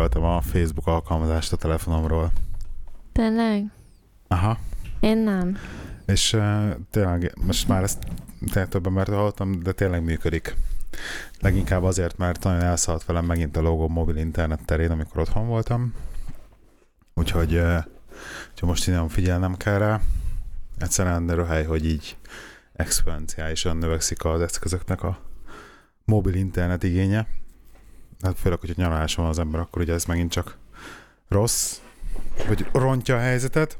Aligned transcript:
Letöröltem 0.00 0.36
a 0.36 0.40
Facebook 0.40 0.86
alkalmazást 0.86 1.52
a 1.52 1.56
telefonomról. 1.56 2.32
Tényleg? 3.12 3.70
Aha. 4.28 4.58
Én 5.00 5.18
nem. 5.18 5.56
És 6.06 6.32
uh, 6.32 6.70
tényleg, 6.90 7.32
most 7.46 7.68
már 7.68 7.82
ezt 7.82 7.98
tényleg 8.38 8.68
több 8.68 8.86
embert 8.86 9.08
hallottam, 9.08 9.62
de 9.62 9.72
tényleg 9.72 10.02
működik. 10.02 10.56
Leginkább 11.40 11.82
azért, 11.82 12.18
mert 12.18 12.44
nagyon 12.44 12.60
elszaladt 12.60 13.04
velem 13.04 13.24
megint 13.24 13.56
a 13.56 13.60
logó 13.60 13.88
mobil 13.88 14.16
internet 14.16 14.64
terén, 14.64 14.90
amikor 14.90 15.20
otthon 15.20 15.46
voltam. 15.46 15.94
Úgyhogy, 17.14 17.54
uh, 17.54 17.84
úgyhogy 18.50 18.68
most 18.68 18.86
innen 18.86 19.08
figyelnem 19.08 19.56
kell 19.56 19.78
rá. 19.78 20.00
Egyszerűen 20.78 21.26
röhely, 21.26 21.64
hogy 21.64 21.84
így 21.84 22.16
exponenciálisan 22.72 23.76
növekszik 23.76 24.24
az 24.24 24.40
eszközöknek 24.40 25.02
a 25.02 25.18
mobil 26.04 26.34
internet 26.34 26.82
igénye. 26.82 27.26
Hát 28.22 28.38
főleg, 28.38 28.60
hogyha 28.60 28.82
nyaraláson 28.82 29.24
van 29.24 29.32
az 29.32 29.38
ember, 29.38 29.60
akkor 29.60 29.82
ugye 29.82 29.92
ez 29.92 30.04
megint 30.04 30.30
csak 30.30 30.58
rossz, 31.28 31.80
vagy 32.46 32.66
rontja 32.72 33.16
a 33.16 33.20
helyzetet. 33.20 33.78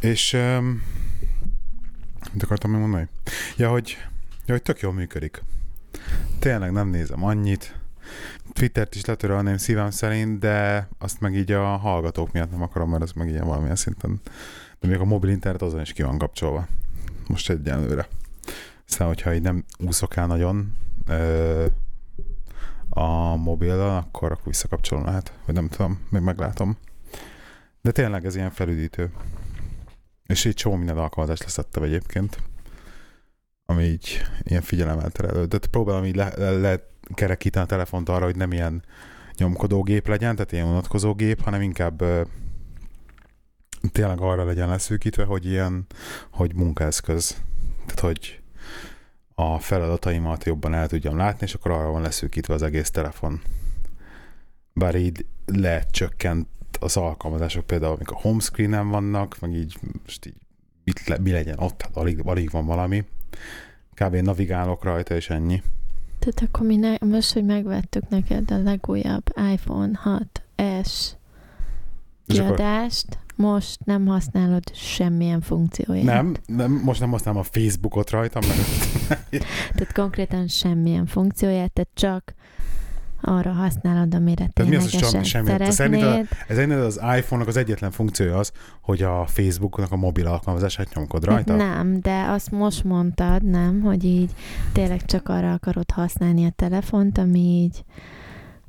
És 0.00 0.32
um, 0.32 0.82
mit 2.32 2.42
akartam 2.42 2.70
még 2.70 2.80
mondani? 2.80 3.08
Ja, 3.56 3.70
hogy, 3.70 3.96
ja, 4.46 4.52
hogy 4.52 4.62
tök 4.62 4.80
jól 4.80 4.92
működik. 4.92 5.42
Tényleg 6.38 6.72
nem 6.72 6.88
nézem 6.88 7.24
annyit. 7.24 7.78
Twittert 8.52 8.94
is 8.94 9.04
letörölném 9.04 9.56
szívem 9.56 9.90
szerint, 9.90 10.38
de 10.38 10.88
azt 10.98 11.20
meg 11.20 11.34
így 11.34 11.52
a 11.52 11.76
hallgatók 11.76 12.32
miatt 12.32 12.50
nem 12.50 12.62
akarom, 12.62 12.90
mert 12.90 13.02
az 13.02 13.12
meg 13.12 13.28
ilyen 13.28 13.46
valamilyen 13.46 13.76
szinten. 13.76 14.20
De 14.80 14.88
még 14.88 15.00
a 15.00 15.04
mobil 15.04 15.30
internet 15.30 15.62
azon 15.62 15.80
is 15.80 15.92
ki 15.92 16.02
van 16.02 16.18
kapcsolva. 16.18 16.66
Most 17.26 17.50
egyenlőre. 17.50 18.08
Aztán, 18.88 19.06
hogyha 19.06 19.34
így 19.34 19.42
nem 19.42 19.64
úszok 19.78 20.16
el 20.16 20.26
nagyon 20.26 20.76
a 22.94 23.36
mobillal, 23.36 23.96
akkor, 23.96 24.32
akkor 24.32 24.46
visszakapcsolom 24.46 25.04
lehet. 25.04 25.32
Vagy 25.46 25.54
nem 25.54 25.68
tudom, 25.68 26.00
még 26.10 26.22
meglátom. 26.22 26.76
De 27.82 27.90
tényleg 27.90 28.24
ez 28.24 28.36
ilyen 28.36 28.50
felüdítő. 28.50 29.10
És 30.26 30.44
így 30.44 30.54
csomó 30.54 30.76
minden 30.76 30.98
alkalmazást 30.98 31.42
leszettem 31.42 31.82
egyébként, 31.82 32.38
ami 33.66 33.84
így 33.84 34.22
ilyen 34.42 34.62
figyelemelterelő. 34.62 35.44
De 35.44 35.58
próbálom 35.70 36.04
így 36.04 36.16
lekerekíteni 36.16 37.54
le, 37.54 37.60
le 37.60 37.62
a 37.62 37.66
telefont 37.66 38.08
arra, 38.08 38.24
hogy 38.24 38.36
nem 38.36 38.52
ilyen 38.52 38.82
nyomkodógép 39.36 40.08
legyen, 40.08 40.34
tehát 40.34 40.52
ilyen 40.52 40.66
unatkozó 40.66 41.14
gép, 41.14 41.40
hanem 41.40 41.60
inkább 41.60 42.00
ö, 42.00 42.22
tényleg 43.92 44.20
arra 44.20 44.44
legyen 44.44 44.68
leszűkítve, 44.68 45.24
hogy 45.24 45.46
ilyen, 45.46 45.86
hogy 46.30 46.54
munkaeszköz. 46.54 47.42
Tehát, 47.86 48.00
hogy 48.00 48.42
a 49.34 49.58
feladataimat 49.58 50.44
jobban 50.44 50.74
el 50.74 50.88
tudjam 50.88 51.16
látni, 51.16 51.46
és 51.46 51.54
akkor 51.54 51.70
arra 51.70 51.90
van 51.90 52.02
leszűkítve 52.02 52.54
az 52.54 52.62
egész 52.62 52.90
telefon. 52.90 53.40
Bár 54.72 54.94
így 54.94 55.26
lecsökkent 55.46 56.48
az 56.80 56.96
alkalmazások, 56.96 57.66
például 57.66 57.94
amik 57.94 58.10
a 58.10 58.18
homescreen-en 58.20 58.88
vannak, 58.88 59.36
meg 59.40 59.52
így 59.52 59.78
most 60.04 60.26
így 60.26 60.34
mit 60.84 61.06
le, 61.06 61.18
mi 61.18 61.30
legyen 61.30 61.58
ott, 61.58 61.82
hát 61.82 61.96
alig, 61.96 62.20
alig 62.24 62.50
van 62.50 62.66
valami. 62.66 63.04
Kb. 63.94 64.14
navigálok 64.14 64.84
rajta, 64.84 65.14
és 65.14 65.30
ennyi. 65.30 65.62
Tehát 66.18 66.42
akkor 66.42 66.66
mi 66.66 66.76
ne, 66.76 66.94
most, 67.00 67.32
hogy 67.32 67.44
megvettük 67.44 68.08
neked 68.08 68.50
a 68.50 68.58
legújabb 68.58 69.34
iPhone 69.52 70.00
6S 70.56 71.10
kiadást, 72.26 73.06
akkor... 73.08 73.44
most 73.44 73.84
nem 73.84 74.06
használod 74.06 74.62
semmilyen 74.74 75.40
funkcióját. 75.40 76.04
Nem, 76.04 76.34
nem, 76.46 76.80
most 76.84 77.00
nem 77.00 77.10
használom 77.10 77.40
a 77.40 77.58
Facebookot 77.58 78.10
rajta, 78.10 78.40
mert... 78.40 79.28
tehát 79.74 79.92
konkrétan 79.92 80.48
semmilyen 80.48 81.06
funkcióját, 81.06 81.72
tehát 81.72 81.90
csak 81.94 82.34
arra 83.26 83.52
használod, 83.52 84.14
amire 84.14 84.50
Tehát 84.52 84.70
mi 84.70 84.76
az, 84.76 84.90
hogy 84.90 85.04
sem, 85.04 85.22
semmi? 85.22 85.70
Szerinted, 85.70 86.28
ez 86.48 86.84
az 86.84 87.00
iPhone-nak 87.16 87.48
az 87.48 87.56
egyetlen 87.56 87.90
funkciója 87.90 88.38
az, 88.38 88.52
hogy 88.80 89.02
a 89.02 89.26
Facebooknak 89.26 89.92
a 89.92 89.96
mobil 89.96 90.26
alkalmazását 90.26 90.94
nyomkod 90.94 91.24
rajta? 91.24 91.54
Nem, 91.54 92.00
de 92.00 92.24
azt 92.28 92.50
most 92.50 92.84
mondtad, 92.84 93.44
nem, 93.44 93.80
hogy 93.80 94.04
így 94.04 94.30
tényleg 94.72 95.04
csak 95.04 95.28
arra 95.28 95.52
akarod 95.52 95.90
használni 95.90 96.44
a 96.44 96.52
telefont, 96.56 97.18
ami 97.18 97.38
így 97.38 97.84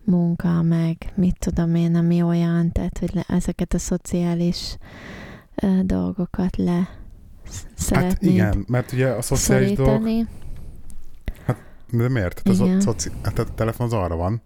munka, 0.05 0.61
meg 0.61 0.97
mit 1.15 1.39
tudom 1.39 1.75
én, 1.75 1.95
ami 1.95 2.21
olyan, 2.21 2.71
tehát 2.71 2.97
hogy 2.97 3.13
le, 3.13 3.23
ezeket 3.27 3.73
a 3.73 3.77
szociális 3.79 4.77
uh, 5.63 5.79
dolgokat 5.79 6.57
le 6.57 6.89
szeretnéd 7.75 8.11
Hát 8.11 8.23
igen, 8.23 8.65
mert 8.67 8.91
ugye 8.91 9.07
a 9.07 9.21
szociális 9.21 9.67
szorítani. 9.67 10.13
dolgok 10.13 10.27
de 11.91 12.09
miért? 12.09 12.41
Az, 12.47 12.59
a, 12.59 12.79
szoci... 12.79 13.09
hát 13.23 13.39
a 13.39 13.43
telefon 13.55 13.85
az 13.85 13.93
arra 13.93 14.15
van, 14.15 14.41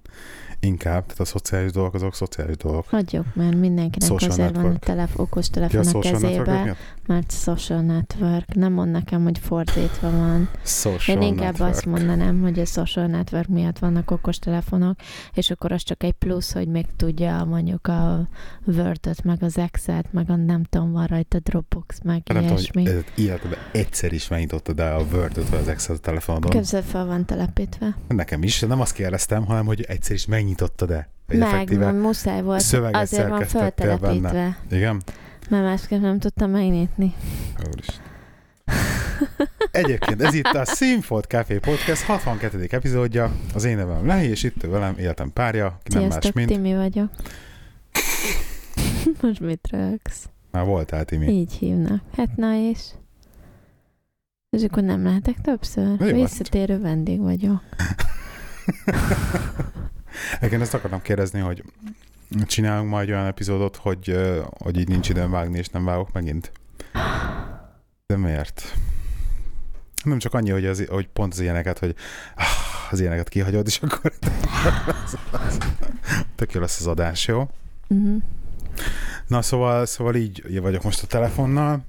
inkább, 0.60 1.02
tehát 1.02 1.20
a 1.20 1.26
szociális 1.26 1.72
dolgok 1.72 1.94
azok 1.94 2.16
szociális 2.16 2.58
dolgok. 2.58 2.88
Hagyjuk, 2.88 3.26
mert 3.34 3.56
mindenkinek 3.56 4.10
social 4.10 4.32
azért 4.32 4.54
network. 4.54 4.68
van 4.68 4.76
a 4.76 4.86
telef- 4.86 5.20
okos 5.20 5.50
telefon 5.50 5.84
ja, 5.84 5.98
a 5.98 6.00
kezébe, 6.00 6.76
mert 7.06 7.32
social 7.32 7.82
network. 7.82 8.54
Nem 8.56 8.74
mond 8.74 8.92
nekem, 8.92 9.24
hogy 9.24 9.40
fordítva 9.40 10.12
van. 10.12 10.50
Social 10.64 11.18
Én 11.18 11.28
inkább 11.28 11.52
network. 11.52 11.72
azt 11.74 11.86
mondanám, 11.86 12.42
hogy 12.42 12.60
a 12.60 12.66
social 12.66 13.06
network 13.06 13.48
miatt 13.48 13.80
vannak 13.80 14.12
okos 14.12 14.40
telefonok, 14.40 14.98
és 15.34 15.50
akkor 15.50 15.72
az 15.72 15.84
csak 15.84 16.04
egy 16.04 16.14
plusz, 16.14 16.54
hogy 16.54 16.68
még 16.68 16.86
tudja 16.96 17.44
mondjuk 17.44 17.88
a 17.88 18.28
word 18.66 18.98
meg 19.24 19.44
az 19.44 19.58
Excel-t, 19.58 20.14
meg 20.14 20.30
a 20.30 20.36
nem 20.36 20.64
tudom, 20.64 20.92
van 20.92 21.06
rajta 21.06 21.40
Dropbox, 21.40 22.00
meg 22.04 22.22
nem 22.34 22.44
ilyesmi. 22.44 22.84
Tudom, 22.84 23.04
életben 23.16 23.60
egyszer 23.72 24.14
is 24.14 24.28
megnyitottad 24.28 24.80
el 24.80 25.00
a 25.00 25.04
word 25.14 25.50
vagy 25.50 25.60
az 25.60 25.68
Excel 25.68 25.98
telefonodon. 25.98 26.52
Képzeld 26.52 26.84
fel 26.84 27.06
van 27.06 27.26
telepítve. 27.26 27.98
Nekem 28.08 28.44
is, 28.44 28.60
nem 28.60 28.82
azt 28.82 28.94
kérdeztem, 28.94 29.46
hanem 29.46 29.66
hogy 29.66 29.82
egyszer 29.82 30.16
is 30.16 30.26
megnyitottad 30.26 30.49
e 30.88 31.38
Meg, 31.38 31.94
muszáj 31.94 32.42
volt. 32.42 32.62
Azért 32.92 33.28
van 33.28 33.46
feltelepítve. 33.46 34.32
Benne. 34.32 34.58
Igen? 34.72 35.02
Mert 35.50 35.64
másképp 35.64 36.02
nem 36.02 36.20
tudtam 36.20 36.52
megnyitni. 36.52 37.14
Úristen. 37.68 38.08
Egyébként 39.72 40.22
ez 40.22 40.34
itt 40.34 40.46
a 40.46 40.66
Színfolt 40.66 41.26
Café 41.26 41.58
Podcast 41.58 42.02
62. 42.02 42.68
epizódja. 42.70 43.32
Az 43.54 43.64
én 43.64 43.76
nevem 43.76 44.06
Lehi, 44.06 44.28
és 44.28 44.44
itt 44.44 44.62
velem 44.62 44.98
életem 44.98 45.34
párja, 45.34 45.80
ki 45.84 45.98
nem 45.98 46.08
más, 46.08 46.32
mint... 46.32 46.48
Timi 46.48 46.76
vagyok. 46.76 47.10
Most 49.22 49.40
mit 49.40 49.68
rögsz? 49.72 50.30
Már 50.52 50.66
voltál, 50.66 51.06
Timi. 51.06 51.28
Így 51.28 51.54
hívnak. 51.54 52.02
Hát 52.16 52.36
na 52.36 52.56
és? 52.56 52.80
És 54.50 54.64
akkor 54.64 54.84
nem 54.84 55.04
lehetek 55.04 55.42
többször? 55.42 56.00
Mi 56.00 56.12
Visszatérő 56.12 56.80
vendég 56.80 57.20
vagyok. 57.20 57.62
Egyébként 60.38 60.62
ezt 60.62 60.74
akartam 60.74 61.02
kérdezni, 61.02 61.40
hogy 61.40 61.64
csinálunk 62.46 62.90
majd 62.90 63.10
olyan 63.10 63.26
epizódot, 63.26 63.76
hogy, 63.76 64.18
hogy 64.50 64.78
így 64.78 64.88
nincs 64.88 65.10
időm 65.10 65.32
vágni, 65.32 65.58
és 65.58 65.68
nem 65.68 65.86
vágok 65.86 66.12
megint. 66.12 66.52
De 68.06 68.18
miért? 68.18 68.76
Nem 70.04 70.20
csak 70.20 70.34
annyi, 70.34 70.50
hogy, 70.50 70.66
az, 70.66 70.86
hogy 70.90 71.08
pont 71.08 71.34
az 71.34 71.40
ilyeneket, 71.40 71.80
hogy 71.80 71.96
ah, 72.36 72.92
az 72.92 73.00
ilyeneket 73.00 73.30
kihagyod, 73.30 73.68
és 73.68 73.80
akkor 73.82 74.14
tök 76.36 76.54
jó 76.54 76.62
lesz 76.62 76.80
az 76.80 76.88
adás, 76.88 77.28
jó? 77.28 77.50
Uh-huh. 77.88 78.22
Na, 79.28 79.42
szóval, 79.42 79.86
szóval 79.86 80.16
így 80.16 80.62
vagyok 80.62 80.84
most 80.84 81.04
a 81.04 81.08
telefonnal. 81.08 81.86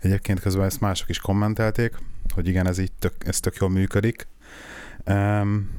Egyébként 0.00 0.40
közben 0.40 0.64
ezt 0.64 0.80
mások 0.80 1.08
is 1.08 1.18
kommentelték, 1.18 1.94
hogy 2.34 2.48
igen, 2.48 2.66
ez 2.66 2.78
így 2.78 2.92
tök, 2.98 3.14
ez 3.26 3.40
tök 3.40 3.56
jól 3.56 3.70
működik. 3.70 4.26
Um, 5.06 5.70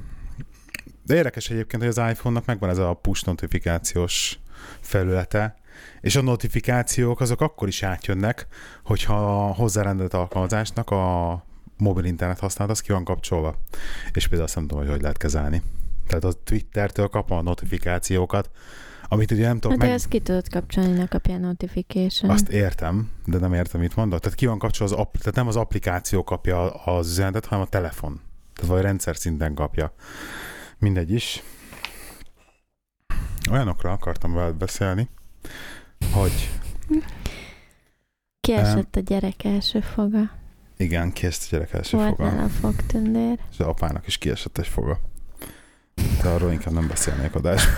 de 1.07 1.15
érdekes 1.15 1.49
egyébként, 1.49 1.81
hogy 1.81 1.91
az 1.97 2.09
iPhone-nak 2.11 2.45
megvan 2.45 2.69
ez 2.69 2.77
a 2.77 2.93
push 2.93 3.25
notifikációs 3.25 4.39
felülete, 4.79 5.55
és 6.01 6.15
a 6.15 6.21
notifikációk 6.21 7.21
azok 7.21 7.41
akkor 7.41 7.67
is 7.67 7.83
átjönnek, 7.83 8.47
hogyha 8.83 9.47
a 9.47 9.53
hozzárendelt 9.53 10.13
alkalmazásnak 10.13 10.89
a 10.89 11.45
mobil 11.77 12.03
internet 12.03 12.39
használat 12.39 12.73
az 12.73 12.81
ki 12.81 12.91
van 12.91 13.03
kapcsolva. 13.03 13.55
És 14.13 14.23
például 14.23 14.43
azt 14.43 14.55
nem 14.55 14.67
tudom, 14.67 14.83
hogy 14.83 14.91
hogy 14.91 15.01
lehet 15.01 15.17
kezelni. 15.17 15.61
Tehát 16.07 16.23
a 16.23 16.33
Twittertől 16.43 17.07
kapom 17.07 17.37
a 17.37 17.41
notifikációkat, 17.41 18.49
amit 19.09 19.31
ugye 19.31 19.47
nem 19.47 19.59
tudok 19.59 19.77
hát 19.77 19.87
meg... 19.87 19.95
ezt 19.95 20.07
ki 20.07 20.19
tudod 20.19 20.49
kapcsolni, 20.49 20.97
ne 20.97 21.05
kapja 21.05 21.37
notification. 21.37 22.31
Azt 22.31 22.49
értem, 22.49 23.11
de 23.25 23.37
nem 23.37 23.53
értem, 23.53 23.81
mit 23.81 23.95
mondok. 23.95 24.19
Tehát 24.19 24.37
ki 24.37 24.45
van 24.45 24.59
kapcsolva 24.59 24.93
az 24.93 24.99
app... 24.99 25.15
tehát 25.15 25.35
nem 25.35 25.47
az 25.47 25.55
applikáció 25.55 26.23
kapja 26.23 26.69
az 26.69 27.07
üzenetet, 27.07 27.45
hanem 27.45 27.63
a 27.63 27.67
telefon. 27.67 28.21
Tehát 28.53 28.71
vagy 28.71 28.81
rendszer 28.81 29.15
szinten 29.15 29.53
kapja. 29.53 29.93
Mindegy 30.79 31.11
is. 31.11 31.43
Olyanokra 33.51 33.91
akartam 33.91 34.33
veled 34.33 34.55
beszélni, 34.55 35.09
hogy... 36.11 36.49
Kiesett 38.39 38.95
a 38.95 38.99
gyerek 38.99 39.43
első 39.43 39.79
foga. 39.79 40.31
Igen, 40.77 41.11
kiesett 41.11 41.43
a 41.43 41.55
gyerek 41.55 41.73
első 41.73 41.97
Volt 41.97 42.15
foga. 42.15 42.35
Volt 42.35 42.51
fogtündér. 42.51 43.39
És 43.51 43.59
az 43.59 43.65
apának 43.65 44.07
is 44.07 44.17
kiesett 44.17 44.57
egy 44.57 44.67
foga. 44.67 44.99
De 46.21 46.29
arról 46.29 46.51
inkább 46.51 46.73
nem 46.73 46.87
beszélnék 46.87 47.35
adásban. 47.35 47.75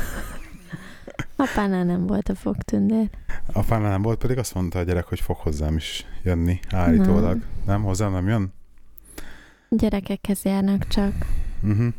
Apánál 1.35 1.83
nem 1.83 2.07
volt 2.07 2.29
a 2.29 2.35
fogtündér. 2.35 3.09
Apánál 3.51 3.89
nem 3.89 4.01
volt, 4.01 4.19
pedig 4.19 4.37
azt 4.37 4.53
mondta 4.53 4.79
a 4.79 4.83
gyerek, 4.83 5.05
hogy 5.05 5.19
fog 5.19 5.35
hozzám 5.35 5.75
is 5.75 6.05
jönni 6.23 6.59
állítólag. 6.69 7.37
Nem, 7.37 7.43
nem 7.65 7.83
hozzám 7.83 8.11
nem 8.11 8.27
jön? 8.27 8.53
Gyerekekhez 9.69 10.43
járnak 10.43 10.87
csak. 10.87 11.13
Uh-huh. 11.61 11.93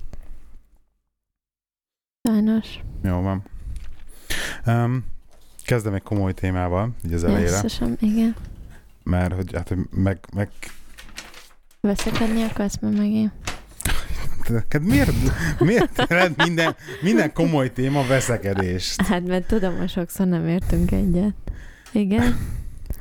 Sajnos. 2.22 2.81
Jó 3.02 3.20
van. 3.20 3.43
Um, 4.67 5.05
kezdem 5.64 5.94
egy 5.94 6.02
komoly 6.02 6.32
témával, 6.32 6.90
így 7.06 7.12
az 7.12 7.25
elejére, 7.25 7.50
Jesszusom, 7.50 7.96
igen. 8.00 8.37
mert 9.02 9.34
hogy 9.34 9.55
hát, 9.55 9.69
hogy 9.69 9.78
meg, 9.90 10.19
meg 10.34 10.50
Veszekedni 11.81 12.43
akarsz 12.43 12.78
már 12.81 12.93
megint? 12.93 13.32
neked 14.49 14.82
miért, 14.93 15.12
miért 15.58 15.93
tered 16.06 16.34
minden, 16.37 16.76
minden 17.00 17.32
komoly 17.32 17.72
téma 17.72 18.06
veszekedést? 18.06 19.02
Hát, 19.02 19.26
mert 19.26 19.46
tudom, 19.46 19.76
hogy 19.76 19.88
sokszor 19.88 20.26
nem 20.26 20.49
értünk 20.49 20.90
egyet. 20.90 21.34
Igen. 21.93 22.38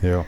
Jó. 0.01 0.25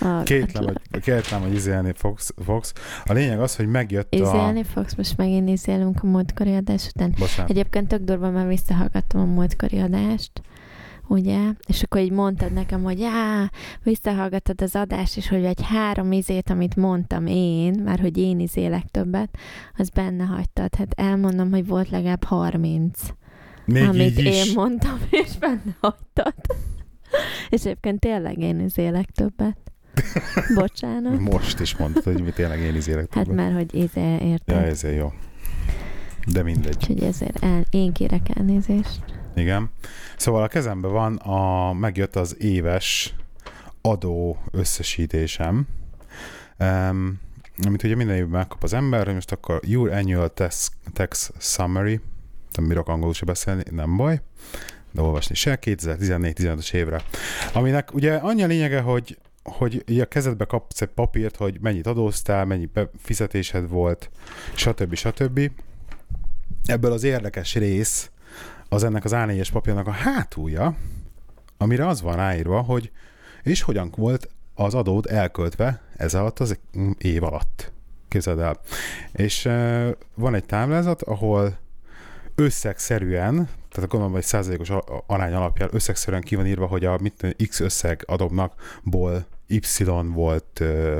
A, 0.00 0.22
Kétlem, 0.22 0.64
hogy, 0.64 1.00
kétlem, 1.00 1.40
hogy 1.40 1.52
izélni 1.54 1.92
fogsz, 1.94 2.34
fogsz. 2.44 2.72
A 3.04 3.12
lényeg 3.12 3.40
az, 3.40 3.56
hogy 3.56 3.66
megjött 3.66 4.14
a... 4.14 4.16
Izélni 4.16 4.62
fogsz, 4.62 4.94
most 4.94 5.16
megint 5.16 5.48
izélünk 5.48 6.02
a 6.02 6.06
múltkori 6.06 6.54
adás 6.54 6.86
után. 6.94 7.14
Bocsánat. 7.18 7.50
Egyébként 7.50 7.88
tök 7.88 8.02
durva, 8.02 8.30
mert 8.30 8.48
visszahallgattam 8.48 9.20
a 9.20 9.24
múltkori 9.24 9.78
adást, 9.78 10.30
ugye? 11.08 11.38
És 11.66 11.82
akkor 11.82 12.00
így 12.00 12.10
mondtad 12.10 12.52
nekem, 12.52 12.82
hogy 12.82 12.98
já, 12.98 13.50
visszahallgattad 13.82 14.62
az 14.62 14.74
adást, 14.76 15.16
és 15.16 15.28
hogy 15.28 15.44
egy 15.44 15.60
három 15.62 16.12
izét, 16.12 16.50
amit 16.50 16.76
mondtam 16.76 17.26
én, 17.26 17.82
már 17.84 18.00
hogy 18.00 18.18
én 18.18 18.40
izélek 18.40 18.84
többet, 18.90 19.38
az 19.76 19.88
benne 19.88 20.24
hagytad. 20.24 20.74
Hát 20.74 20.92
elmondom, 21.00 21.50
hogy 21.50 21.66
volt 21.66 21.90
legalább 21.90 22.24
30, 22.24 23.00
Még 23.64 23.88
amit 23.88 24.18
így 24.18 24.24
is. 24.24 24.46
én 24.46 24.52
mondtam, 24.54 24.98
és 25.24 25.36
benne 25.38 25.76
hagytad. 25.80 26.34
és 27.48 27.60
egyébként 27.60 28.00
tényleg 28.00 28.38
én 28.38 28.60
izélek 28.60 29.10
többet. 29.10 29.56
Bocsánat. 30.54 31.20
Most 31.20 31.60
is 31.60 31.76
mondtad, 31.76 32.02
hogy 32.02 32.22
mi 32.22 32.30
tényleg 32.30 32.60
én 32.60 32.74
izélek 32.74 33.14
Hát 33.14 33.28
már, 33.28 33.52
hogy 33.52 33.74
izé, 33.74 34.16
érted? 34.20 34.56
Ja, 34.56 34.62
ezért 34.62 34.96
jó. 34.96 35.12
De 36.26 36.42
mindegy. 36.42 36.76
Úgyhogy 36.76 37.02
ezért 37.02 37.42
el, 37.42 37.64
én 37.70 37.92
kérek 37.92 38.28
elnézést. 38.34 39.00
Igen. 39.34 39.70
Szóval 40.16 40.42
a 40.42 40.48
kezemben 40.48 40.90
van, 40.90 41.16
a, 41.16 41.72
megjött 41.72 42.16
az 42.16 42.36
éves 42.42 43.14
adó 43.80 44.38
összesítésem, 44.50 45.66
um, 46.58 47.20
amit 47.66 47.82
ugye 47.82 47.94
minden 47.94 48.16
évben 48.16 48.30
megkap 48.30 48.62
az 48.62 48.72
ember, 48.72 49.04
hogy 49.04 49.14
most 49.14 49.32
akkor 49.32 49.60
Your 49.64 49.92
Annual 49.92 50.28
Tax, 50.28 50.70
tax 50.92 51.32
Summary, 51.38 52.00
nem 52.52 52.68
bírok 52.68 52.88
angolul 52.88 53.14
se 53.14 53.24
beszélni, 53.24 53.62
nem 53.70 53.96
baj, 53.96 54.20
de 54.92 55.00
olvasni 55.00 55.34
se, 55.34 55.58
2014-15-ös 55.62 56.72
évre. 56.72 57.02
Aminek 57.52 57.94
ugye 57.94 58.14
annyi 58.14 58.42
a 58.42 58.46
lényege, 58.46 58.80
hogy 58.80 59.18
hogy 59.46 59.84
így 59.86 60.00
a 60.00 60.06
kezedbe 60.06 60.44
kapsz 60.44 60.80
egy 60.80 60.88
papírt, 60.88 61.36
hogy 61.36 61.58
mennyit 61.60 61.86
adóztál, 61.86 62.44
mennyi 62.44 62.70
fizetésed 62.98 63.68
volt, 63.68 64.10
stb. 64.54 64.94
stb. 64.94 65.50
Ebből 66.64 66.92
az 66.92 67.02
érdekes 67.02 67.54
rész, 67.54 68.10
az 68.68 68.84
ennek 68.84 69.04
az 69.04 69.12
A4-es 69.14 69.48
papírnak 69.52 69.86
a 69.86 69.90
hátulja, 69.90 70.76
amire 71.56 71.86
az 71.86 72.02
van 72.02 72.16
ráírva, 72.16 72.60
hogy 72.60 72.90
és 73.42 73.62
hogyan 73.62 73.92
volt 73.96 74.28
az 74.54 74.74
adód 74.74 75.06
elköltve 75.06 75.80
ez 75.96 76.14
alatt 76.14 76.38
az 76.38 76.58
év 76.98 77.22
alatt. 77.22 77.72
Képzeld 78.08 78.38
el. 78.38 78.60
És 79.12 79.42
van 80.14 80.34
egy 80.34 80.44
táblázat, 80.44 81.02
ahol 81.02 81.58
összegszerűen, 82.34 83.34
tehát 83.70 83.90
gondolom, 83.90 84.12
hogy 84.14 84.22
százalékos 84.22 84.70
arány 85.06 85.32
alapján 85.32 85.68
összegszerűen 85.72 86.22
ki 86.22 86.34
van 86.34 86.46
írva, 86.46 86.66
hogy 86.66 86.84
a 86.84 86.98
mit, 86.98 87.36
X 87.48 87.60
összeg 87.60 88.02
adóknakból 88.06 89.26
Y 89.46 89.60
volt 90.12 90.60
uh, 90.60 90.98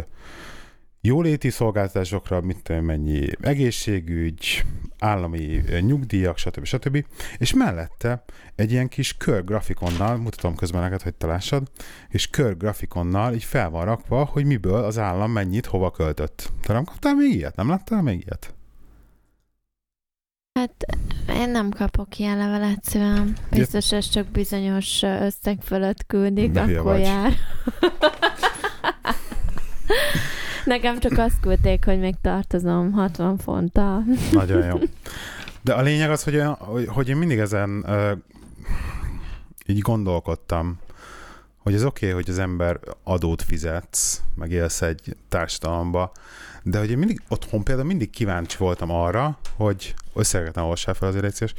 jóléti 1.06 1.50
szolgáltatásokra, 1.50 2.42
tudom, 2.62 2.84
mennyi 2.84 3.28
egészségügy, 3.40 4.64
állami 4.98 5.62
ö, 5.68 5.78
nyugdíjak, 5.78 6.38
stb. 6.38 6.64
stb. 6.64 7.04
És 7.38 7.54
mellette 7.54 8.24
egy 8.54 8.72
ilyen 8.72 8.88
kis 8.88 9.16
körgrafikonnal, 9.16 10.16
mutatom 10.16 10.54
közben 10.54 10.82
neked, 10.82 11.02
hogy 11.02 11.14
te 11.14 11.26
lássad, 11.26 11.70
és 12.08 12.30
körgrafikonnal 12.30 13.34
így 13.34 13.44
fel 13.44 13.70
van 13.70 13.84
rakva, 13.84 14.24
hogy 14.24 14.44
miből 14.44 14.84
az 14.84 14.98
állam 14.98 15.30
mennyit 15.30 15.66
hova 15.66 15.90
költött. 15.90 16.52
Te 16.62 16.72
nem 16.72 16.84
kaptál 16.84 17.14
még 17.14 17.34
ilyet? 17.34 17.56
Nem 17.56 17.68
láttál 17.68 18.02
még 18.02 18.22
ilyet? 18.22 18.55
Hát 20.56 20.86
én 21.28 21.50
nem 21.50 21.70
kapok 21.70 22.18
ilyen 22.18 22.36
levelet 22.36 22.84
szívem. 22.84 23.34
Biztos 23.50 23.92
ez 23.92 24.08
csak 24.08 24.26
bizonyos 24.26 25.02
összeg 25.02 25.58
fölött 25.62 26.06
küldik, 26.06 26.50
De 26.50 26.60
akkor 26.60 26.82
vagy. 26.82 27.00
jár. 27.00 27.32
Nekem 30.64 30.98
csak 30.98 31.18
azt 31.18 31.40
küldték, 31.40 31.84
hogy 31.84 31.98
még 31.98 32.14
tartozom 32.22 32.92
60 32.92 33.38
fonttal. 33.38 34.04
Nagyon 34.32 34.66
jó. 34.66 34.78
De 35.62 35.74
a 35.74 35.82
lényeg 35.82 36.10
az, 36.10 36.22
hogy, 36.22 36.42
hogy, 36.58 36.86
hogy 36.86 37.08
én 37.08 37.16
mindig 37.16 37.38
ezen 37.38 37.86
így 39.66 39.80
gondolkodtam, 39.80 40.78
hogy 41.58 41.74
ez 41.74 41.84
oké, 41.84 42.06
okay, 42.06 42.22
hogy 42.22 42.30
az 42.30 42.38
ember 42.38 42.80
adót 43.02 43.42
fizetsz, 43.42 44.22
meg 44.34 44.50
élsz 44.50 44.82
egy 44.82 45.16
társadalomba, 45.28 46.12
de 46.68 46.78
hogy 46.78 46.90
én 46.90 46.98
mindig 46.98 47.22
otthon 47.28 47.64
például 47.64 47.86
mindig 47.86 48.10
kíváncsi 48.10 48.56
voltam 48.58 48.90
arra, 48.90 49.38
hogy 49.56 49.94
összeget 50.14 50.54
ne 50.54 50.62
olvassál 50.62 50.94
fel 50.94 51.08
azért 51.08 51.24
egyszerűs, 51.24 51.54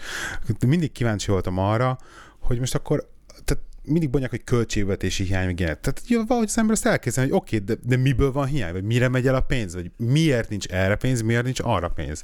mindig 0.68 0.92
kíváncsi 0.92 1.32
voltam 1.32 1.58
arra, 1.58 1.98
hogy 2.40 2.60
most 2.60 2.76
akkor 2.76 3.10
tehát 3.46 3.64
mindig 3.84 4.10
mondják, 4.10 4.32
hogy 4.32 4.44
költségvetési 4.44 5.24
hiány, 5.24 5.54
ilyenek. 5.58 5.80
Tehát 5.80 6.02
jó, 6.08 6.26
valahogy 6.26 6.48
az 6.50 6.58
ember 6.58 6.76
ezt 6.76 6.86
elkezdeni, 6.86 7.28
hogy 7.28 7.38
oké, 7.38 7.56
okay, 7.56 7.76
de, 7.76 7.82
de, 7.84 8.02
miből 8.02 8.32
van 8.32 8.46
hiány, 8.48 8.72
vagy 8.72 8.84
mire 8.84 9.08
megy 9.08 9.28
el 9.28 9.36
a 9.36 9.42
pénz, 9.42 9.74
vagy 9.74 9.92
miért 9.98 10.50
nincs 10.50 10.66
erre 10.66 10.96
pénz, 10.96 11.22
miért 11.22 11.44
nincs 11.44 11.60
arra 11.64 11.90
pénz. 11.90 12.24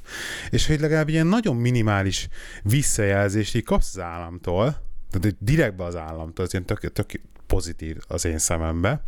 És 0.50 0.66
hogy 0.66 0.80
legalább 0.80 1.08
ilyen 1.08 1.26
nagyon 1.26 1.56
minimális 1.56 2.28
visszajelzést 2.62 3.54
így 3.54 3.64
kapsz 3.64 3.96
az 3.96 4.02
államtól, 4.02 4.64
tehát 5.10 5.22
hogy 5.22 5.36
direktbe 5.38 5.84
az 5.84 5.96
államtól, 5.96 6.44
az 6.44 6.52
ilyen 6.52 6.66
tök, 6.66 6.92
tök 6.92 7.12
pozitív 7.54 7.96
az 8.08 8.24
én 8.24 8.38
szemembe, 8.38 9.04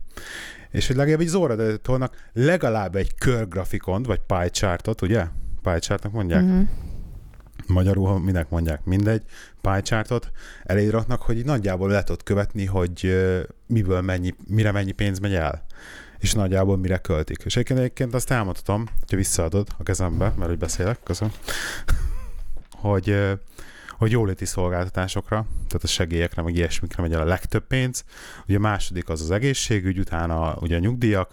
és 0.71 0.87
hogy 0.87 0.97
legalább 0.97 1.21
egy 1.21 1.27
zórad 1.27 1.81
tolnak 1.81 2.31
legalább 2.33 2.97
egy 2.97 3.15
körgrafikont, 3.15 4.07
vagy 4.07 4.21
pie 4.27 4.49
chartot, 4.49 5.03
ugye? 5.03 5.27
Pie 5.63 5.79
chartnak 5.79 6.13
mondják? 6.13 6.43
Mhm. 6.43 6.61
magyarul 7.67 8.21
minek 8.21 8.49
mondják, 8.49 8.85
mindegy, 8.85 9.23
pie 9.61 9.81
chartot 9.81 10.31
eléd 10.65 10.91
raknak, 10.91 11.23
hogy 11.23 11.39
így 11.39 11.45
nagyjából 11.45 11.89
le 11.89 12.03
tudod 12.03 12.23
követni, 12.23 12.65
hogy 12.65 13.17
miből 13.67 14.01
mennyi, 14.01 14.35
mire 14.47 14.73
mennyi 14.73 14.93
pénz 14.93 15.19
megy 15.19 15.35
el 15.35 15.65
és 16.19 16.33
nagyjából 16.33 16.77
mire 16.77 16.99
költik. 16.99 17.43
És 17.45 17.55
egyébként, 17.55 17.79
egyébként 17.79 18.15
azt 18.15 18.31
elmondhatom, 18.31 18.87
hogyha 19.01 19.17
visszaadod 19.17 19.69
a 19.79 19.83
kezembe, 19.83 20.33
mert 20.37 20.49
hogy 20.49 20.59
beszélek, 20.59 20.99
köszönöm, 21.03 21.35
hogy, 22.87 23.17
hogy 23.97 24.11
jóléti 24.11 24.45
szolgáltatásokra, 24.45 25.47
tehát 25.55 25.85
a 25.85 25.87
segélyekre, 25.87 26.43
meg 26.43 26.55
ilyesmikre 26.55 27.03
megy 27.03 27.13
el 27.13 27.21
a 27.21 27.25
legtöbb 27.25 27.67
pénz. 27.67 28.05
Ugye 28.47 28.57
a 28.57 28.61
második 28.61 29.09
az 29.09 29.21
az 29.21 29.31
egészségügy, 29.31 29.99
utána 29.99 30.57
ugye 30.61 30.77
a 30.77 30.79
nyugdíjak, 30.79 31.33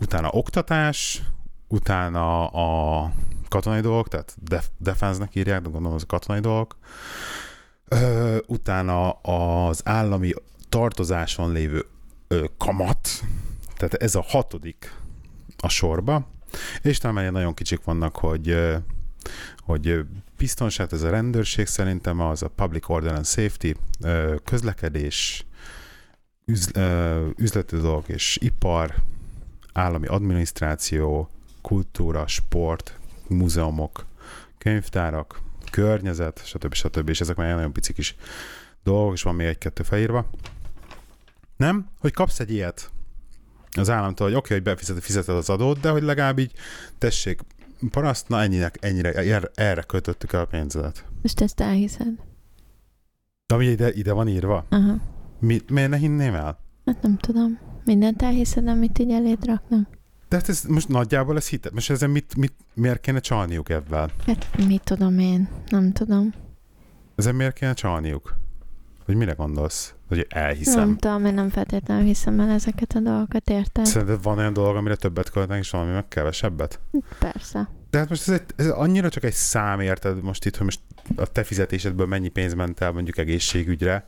utána 0.00 0.28
oktatás, 0.30 1.22
utána 1.68 2.46
a 2.46 3.12
katonai 3.48 3.80
dolgok, 3.80 4.08
tehát 4.08 4.36
def- 4.40 4.72
defense-nek 4.78 5.34
írják, 5.34 5.62
de 5.62 5.68
gondolom 5.68 5.96
az 5.96 6.02
a 6.02 6.06
katonai 6.06 6.40
dolgok. 6.40 6.76
Ö, 7.88 8.36
utána 8.46 9.10
az 9.10 9.80
állami 9.84 10.32
tartozáson 10.68 11.52
lévő 11.52 11.86
ö, 12.28 12.44
kamat, 12.58 13.08
tehát 13.76 13.94
ez 13.94 14.14
a 14.14 14.24
hatodik 14.26 14.94
a 15.58 15.68
sorba, 15.68 16.26
és 16.82 16.98
talán 16.98 17.32
nagyon 17.32 17.54
kicsik 17.54 17.84
vannak, 17.84 18.16
hogy 18.16 18.56
hogy 19.64 20.04
ö, 20.42 20.44
biztonság, 20.44 20.92
ez 20.92 21.02
a 21.02 21.10
rendőrség 21.10 21.66
szerintem 21.66 22.20
az 22.20 22.42
a 22.42 22.48
public 22.48 22.88
order 22.88 23.14
and 23.14 23.26
safety, 23.26 23.74
közlekedés, 24.44 25.46
üzleti 27.36 27.76
dolgok 27.76 28.08
és 28.08 28.38
ipar, 28.40 28.94
állami 29.72 30.06
adminisztráció, 30.06 31.28
kultúra, 31.60 32.26
sport, 32.26 32.98
múzeumok, 33.28 34.06
könyvtárak, 34.58 35.40
környezet, 35.70 36.42
stb. 36.44 36.74
stb. 36.74 37.08
És 37.08 37.20
ezek 37.20 37.36
már 37.36 37.54
nagyon 37.54 37.72
pici 37.72 37.92
kis 37.92 38.16
dolgok, 38.82 39.14
és 39.14 39.22
van 39.22 39.34
még 39.34 39.46
egy-kettő 39.46 39.82
felírva. 39.82 40.30
Nem? 41.56 41.88
Hogy 41.98 42.12
kapsz 42.12 42.40
egy 42.40 42.50
ilyet 42.50 42.90
az 43.76 43.90
államtól, 43.90 44.26
hogy 44.26 44.36
oké, 44.36 44.54
okay, 44.54 44.56
hogy 44.56 44.74
befizeted 44.74 45.02
fizeted 45.02 45.34
az 45.34 45.50
adót, 45.50 45.80
de 45.80 45.90
hogy 45.90 46.02
legalább 46.02 46.38
így 46.38 46.52
tessék, 46.98 47.40
paraszt, 47.90 48.28
na 48.28 48.42
ennyinek, 48.42 48.76
ennyire, 48.80 49.12
erre, 49.12 49.50
erre 49.54 49.82
kötöttük 49.82 50.32
el 50.32 50.40
a 50.40 50.44
pénzedet. 50.44 51.04
Most 51.22 51.40
ezt 51.40 51.60
elhiszed. 51.60 52.14
De 53.46 53.54
ami 53.54 53.66
ide, 53.66 53.92
ide 53.92 54.12
van 54.12 54.28
írva, 54.28 54.66
Aha. 54.68 54.94
mi, 55.38 55.60
miért 55.68 55.90
ne 55.90 55.96
hinném 55.96 56.34
el? 56.34 56.58
Hát 56.84 57.02
nem 57.02 57.16
tudom. 57.16 57.58
Mindent 57.84 58.22
elhiszed, 58.22 58.66
amit 58.66 58.98
így 58.98 59.10
eléd 59.10 59.44
raknak. 59.44 59.88
De 60.28 60.36
hát 60.36 60.48
ez 60.48 60.64
most 60.64 60.88
nagyjából 60.88 61.36
ez 61.36 61.48
hitet. 61.48 61.72
Most 61.72 61.90
ezen 61.90 62.10
mit, 62.10 62.36
mit, 62.36 62.54
miért 62.74 63.00
kéne 63.00 63.20
csalniuk 63.20 63.68
ebben? 63.68 64.10
Hát 64.26 64.66
mit 64.66 64.82
tudom 64.84 65.18
én? 65.18 65.48
Nem 65.68 65.92
tudom. 65.92 66.32
Ezen 67.16 67.34
miért 67.34 67.54
kéne 67.54 67.74
csalniuk? 67.74 68.36
Vagy 69.06 69.16
mire 69.16 69.32
gondolsz? 69.32 69.94
Hogy 70.08 70.26
elhiszem. 70.28 70.78
Nem 70.78 70.96
tudom, 70.96 71.24
én 71.24 71.34
nem 71.34 71.48
feltétlenül 71.48 72.04
hiszem 72.04 72.40
el 72.40 72.50
ezeket 72.50 72.92
a 72.92 73.00
dolgokat, 73.00 73.50
érted? 73.50 73.86
Szerinted 73.86 74.22
van 74.22 74.38
olyan 74.38 74.52
dolog, 74.52 74.76
amire 74.76 74.96
többet 74.96 75.30
költnek, 75.30 75.58
és 75.58 75.70
valami 75.70 75.92
meg 75.92 76.08
kevesebbet? 76.08 76.80
Persze. 77.18 77.68
De 77.90 77.98
hát 77.98 78.08
most 78.08 78.28
ez, 78.28 78.34
egy, 78.34 78.42
ez 78.56 78.68
annyira 78.68 79.08
csak 79.08 79.24
egy 79.24 79.32
szám, 79.32 79.80
érted? 79.80 80.22
Most 80.22 80.44
itt, 80.44 80.56
hogy 80.56 80.64
most 80.64 80.80
a 81.16 81.26
te 81.26 81.44
fizetésedből 81.44 82.06
mennyi 82.06 82.28
pénz 82.28 82.54
ment 82.54 82.80
el 82.80 82.92
mondjuk 82.92 83.18
egészségügyre. 83.18 84.04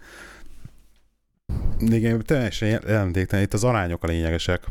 Igen, 1.79 2.23
teljesen 2.27 2.69
jelentéktelen. 2.69 3.45
Itt 3.45 3.55
az 3.55 3.65
arányok 3.65 4.03
a 4.03 4.07
lényegesek. 4.07 4.65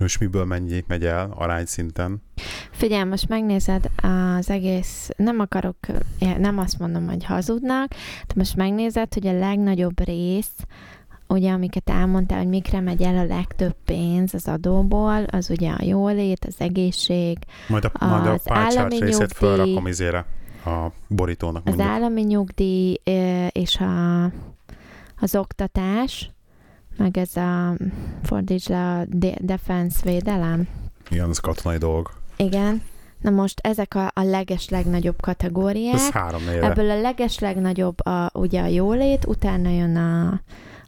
Most 0.00 0.20
miből 0.20 0.44
mennyi 0.44 0.84
megy 0.86 1.04
el 1.04 1.30
arányszinten? 1.34 2.22
Figyelj, 2.70 3.08
most 3.08 3.28
megnézed 3.28 3.90
az 4.02 4.50
egész, 4.50 5.08
nem 5.16 5.40
akarok, 5.40 5.76
nem 6.38 6.58
azt 6.58 6.78
mondom, 6.78 7.08
hogy 7.08 7.24
hazudnak, 7.24 7.90
de 8.26 8.34
most 8.34 8.56
megnézed, 8.56 9.14
hogy 9.14 9.26
a 9.26 9.38
legnagyobb 9.38 10.04
rész, 10.04 10.52
ugye 11.28 11.52
amiket 11.52 11.90
elmondtál, 11.90 12.38
hogy 12.38 12.48
mikre 12.48 12.80
megy 12.80 13.02
el 13.02 13.18
a 13.18 13.24
legtöbb 13.24 13.74
pénz 13.84 14.34
az 14.34 14.48
adóból, 14.48 15.24
az 15.24 15.50
ugye 15.50 15.70
a 15.70 15.84
jólét, 15.84 16.44
az 16.44 16.54
egészség, 16.58 17.38
Majd 17.68 17.84
a, 17.84 18.06
majd 18.06 18.26
a 18.26 18.40
állami 18.44 19.00
részét 19.00 19.32
felrakom 19.32 19.86
izére 19.86 20.26
a 20.64 20.86
borítónak. 21.08 21.66
Az 21.66 21.80
állami 21.80 22.22
nyugdíj 22.22 23.00
és 23.52 23.76
a, 23.76 24.24
az 25.20 25.34
oktatás, 25.34 26.30
meg 26.96 27.16
ez 27.16 27.36
a, 27.36 27.76
fordíts 28.22 28.68
le 28.68 28.98
a 28.98 29.06
defense 29.40 29.98
védelem. 30.02 30.68
Igen, 31.10 31.28
ez 31.28 31.38
katonai 31.38 31.78
dolog. 31.78 32.10
Igen. 32.36 32.82
Na 33.20 33.30
most 33.30 33.60
ezek 33.62 33.94
a, 33.94 34.10
a 34.14 34.22
leges 34.22 34.68
legnagyobb 34.68 35.20
kategóriák. 35.20 35.94
Ez 35.94 36.10
három 36.10 36.42
Ebből 36.48 36.90
a 36.90 37.00
leges 37.00 37.38
legnagyobb 37.38 38.06
a, 38.06 38.30
ugye 38.34 38.60
a 38.60 38.66
jólét, 38.66 39.26
utána 39.26 39.70
jön 39.70 39.96
a, 39.96 40.40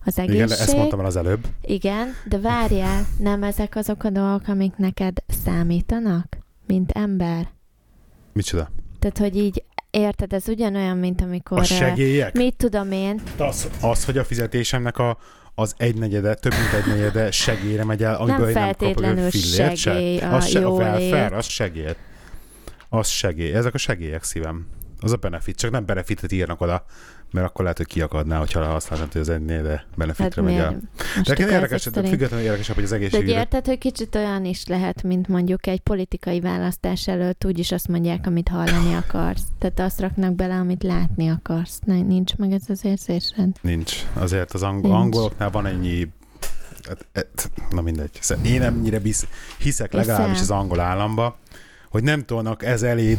az 0.05 0.19
egészség. 0.19 0.35
Igen, 0.35 0.51
ezt 0.51 0.77
mondtam 0.77 1.01
el 1.01 1.07
az 1.07 1.17
előbb. 1.17 1.47
Igen, 1.63 2.09
de 2.29 2.39
várjál, 2.39 3.07
nem 3.19 3.43
ezek 3.43 3.77
azok 3.77 4.05
a 4.05 4.11
dolgok, 4.11 4.49
amik 4.49 4.77
neked 4.77 5.19
számítanak, 5.45 6.39
mint 6.67 6.91
ember? 6.91 7.49
Micsoda? 8.33 8.71
Tehát, 8.99 9.19
hogy 9.19 9.37
így 9.37 9.65
Érted, 9.91 10.33
ez 10.33 10.49
ugyanolyan, 10.49 10.97
mint 10.97 11.21
amikor... 11.21 11.59
A 11.59 11.65
segélyek? 11.65 12.35
Mit 12.35 12.57
tudom 12.57 12.93
én? 12.93 13.23
Az, 13.39 13.69
az 13.81 14.05
hogy 14.05 14.19
a 14.19 14.25
fizetésemnek 14.25 14.99
a, 14.99 15.19
az 15.55 15.75
egynegyede, 15.77 16.35
több 16.35 16.53
mint 16.53 16.85
egynegyede 16.85 17.31
segélyre 17.31 17.85
megy 17.85 18.03
el, 18.03 18.15
amiből 18.15 18.45
nem 18.45 18.53
feltétlenül 18.53 19.21
nem 19.21 19.31
segély 19.31 20.19
se. 20.19 20.29
a, 20.29 20.35
az 20.35 20.49
se, 20.49 20.67
a 20.67 20.71
welfare, 20.71 21.37
az 21.37 21.47
segély. 21.47 21.95
Az 22.89 23.09
segély. 23.09 23.53
Ezek 23.53 23.75
a 23.75 23.79
segélyek 23.79 24.23
szívem. 24.23 24.67
Az 25.01 25.13
a 25.13 25.17
benefit, 25.17 25.57
csak 25.57 25.71
nem 25.71 25.87
benefitet 25.87 26.33
írnak 26.33 26.61
oda 26.61 26.85
mert 27.33 27.47
akkor 27.47 27.63
lehet, 27.63 27.77
hogy 27.77 27.87
kiakadná, 27.87 28.39
hogyha 28.39 28.65
használtam, 28.65 29.09
hogy 29.13 29.21
az 29.21 29.29
ennél, 29.29 29.63
de 29.63 29.85
benefitre 29.97 30.43
hát 30.43 30.45
megy 30.45 30.55
el. 30.55 30.81
De 31.23 31.53
érdekes, 31.53 31.85
de 31.85 32.03
függetlenül 32.09 32.45
érdekesebb, 32.45 32.75
hogy 32.75 32.85
az 32.85 32.93
egészségügy. 32.93 33.29
De 33.29 33.39
érted, 33.39 33.67
hogy 33.67 33.79
kicsit 33.79 34.15
olyan 34.15 34.45
is 34.45 34.67
lehet, 34.67 35.03
mint 35.03 35.29
mondjuk 35.29 35.67
egy 35.67 35.81
politikai 35.81 36.41
választás 36.41 37.09
előtt 37.09 37.45
úgyis 37.45 37.73
azt 37.73 37.89
mondják, 37.89 38.27
amit 38.27 38.49
hallani 38.49 38.95
akarsz. 38.95 39.45
Tehát 39.59 39.81
azt 39.81 40.01
raknak 40.01 40.35
bele, 40.35 40.55
amit 40.55 40.83
látni 40.83 41.29
akarsz. 41.29 41.79
Nincs 41.85 42.37
meg 42.37 42.53
ez 42.53 42.63
az 42.69 42.85
érzésed? 42.85 43.49
Nincs. 43.61 43.97
Azért 44.13 44.53
az 44.53 44.63
angol, 44.63 44.91
Nincs. 44.91 45.05
angoloknál 45.05 45.51
van 45.51 45.67
ennyi 45.67 46.09
hát, 46.89 47.07
hát, 47.15 47.51
na 47.71 47.81
mindegy. 47.81 48.11
Szóval 48.21 48.45
én 48.45 48.63
ennyire 48.63 49.01
hiszek 49.59 49.93
legalábbis 49.93 50.41
az 50.41 50.51
angol 50.51 50.81
államba, 50.81 51.37
hogy 51.91 52.03
nem 52.03 52.25
tudnak 52.25 52.65
ez 52.65 52.83
eléd, 52.83 53.19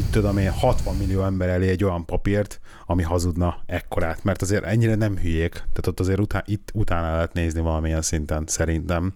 mit 0.00 0.10
tudom 0.10 0.38
én, 0.38 0.50
60 0.50 0.96
millió 0.96 1.22
ember 1.22 1.48
elé 1.48 1.68
egy 1.68 1.84
olyan 1.84 2.04
papírt, 2.04 2.60
ami 2.86 3.02
hazudna 3.02 3.62
ekkorát, 3.66 4.24
mert 4.24 4.42
azért 4.42 4.64
ennyire 4.64 4.94
nem 4.94 5.16
hülyék, 5.16 5.52
tehát 5.52 5.86
ott 5.86 6.00
azért 6.00 6.18
utá, 6.18 6.42
itt 6.46 6.70
utána 6.74 7.12
lehet 7.12 7.32
nézni 7.32 7.60
valamilyen 7.60 8.02
szinten 8.02 8.44
szerintem, 8.46 9.14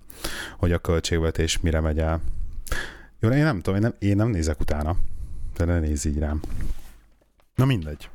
hogy 0.58 0.72
a 0.72 0.78
költségvetés 0.78 1.60
mire 1.60 1.80
megy 1.80 1.98
el. 1.98 2.20
Jó, 3.20 3.28
én 3.30 3.42
nem 3.42 3.60
tudom, 3.60 3.74
én 3.74 3.80
nem, 3.80 3.94
én 3.98 4.16
nem 4.16 4.28
nézek 4.28 4.60
utána, 4.60 4.96
de 5.56 5.64
ne 5.64 5.78
nézz 5.78 6.04
így 6.04 6.18
rám. 6.18 6.40
Na 7.54 7.64
mindegy. 7.64 8.08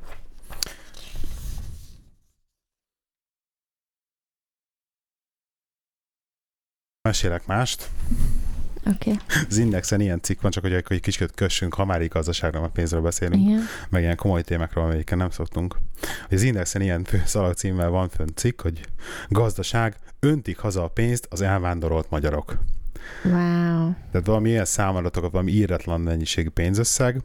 Mesélek 7.02 7.46
mást. 7.46 7.88
Okay. 8.86 9.16
Az 9.48 9.56
Indexen 9.56 10.00
ilyen 10.00 10.20
cikk 10.20 10.40
van, 10.40 10.50
csak 10.50 10.62
hogy 10.62 10.72
egy 10.72 11.00
kicsit 11.00 11.32
kössünk, 11.34 11.74
ha 11.74 11.84
már 11.84 12.08
gazdaságról, 12.08 12.64
a 12.64 12.68
pénzről 12.68 13.00
beszélünk, 13.00 13.42
Igen. 13.42 13.60
meg 13.88 14.02
ilyen 14.02 14.16
komoly 14.16 14.42
témákról, 14.42 14.84
amelyiken 14.84 15.18
nem 15.18 15.30
szoktunk. 15.30 15.76
Az 16.30 16.42
Indexen 16.42 16.82
ilyen 16.82 17.06
szalagcímmel 17.24 17.88
van 17.88 18.08
fönn 18.08 18.28
cikk, 18.34 18.60
hogy 18.60 18.80
gazdaság, 19.28 19.96
öntik 20.20 20.58
haza 20.58 20.84
a 20.84 20.88
pénzt 20.88 21.26
az 21.30 21.40
elvándorolt 21.40 22.10
magyarok. 22.10 22.58
Wow. 23.24 23.92
Tehát 24.10 24.26
valami 24.26 24.48
ilyen 24.48 24.64
számadatokat, 24.64 25.30
valami 25.30 25.50
íratlan 25.50 26.00
mennyiségű 26.00 26.48
pénzösszeg, 26.48 27.22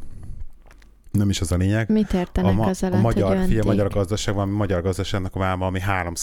nem 1.12 1.29
is 1.29 1.41
az 1.41 1.51
a 1.51 1.55
lényeg. 1.55 1.89
Mit 1.89 2.13
értenek 2.13 2.51
a, 2.51 2.53
ma, 2.53 2.65
az 2.65 2.83
alatt, 2.83 2.97
a 2.97 3.01
magyar, 3.01 3.38
hogy 3.38 3.57
a 3.57 3.63
magyar 3.63 3.89
gazdaság, 3.89 4.33
valami 4.33 4.53
magyar 4.55 4.81
gazdaságnak 4.81 5.35
a 5.35 5.39
valami 5.39 5.79
3 5.79 6.13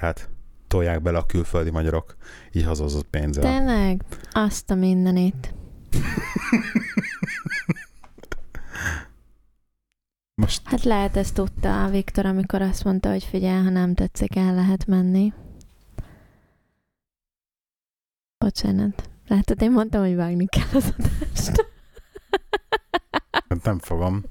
át 0.00 0.28
tolják 0.70 1.02
bele 1.02 1.18
a 1.18 1.26
külföldi 1.26 1.70
magyarok 1.70 2.16
így 2.52 2.64
hazazott 2.64 3.06
pénzzel. 3.06 3.42
Tényleg? 3.42 4.04
Azt 4.30 4.70
a 4.70 4.74
mindenit. 4.74 5.54
Most... 10.34 10.60
Hát 10.64 10.82
lehet 10.84 11.16
ezt 11.16 11.34
tudta 11.34 11.84
a 11.84 11.88
Viktor, 11.88 12.26
amikor 12.26 12.62
azt 12.62 12.84
mondta, 12.84 13.10
hogy 13.10 13.24
figyelj, 13.24 13.62
ha 13.62 13.70
nem 13.70 13.94
tetszik, 13.94 14.36
el 14.36 14.54
lehet 14.54 14.86
menni. 14.86 15.32
Bocsánat. 18.38 19.08
Látod, 19.28 19.62
én 19.62 19.70
mondtam, 19.70 20.02
hogy 20.02 20.14
vágni 20.14 20.46
kell 20.46 20.68
az 20.72 20.94
adást. 20.98 21.68
Hát 23.48 23.62
nem 23.62 23.78
fogom. 23.78 24.24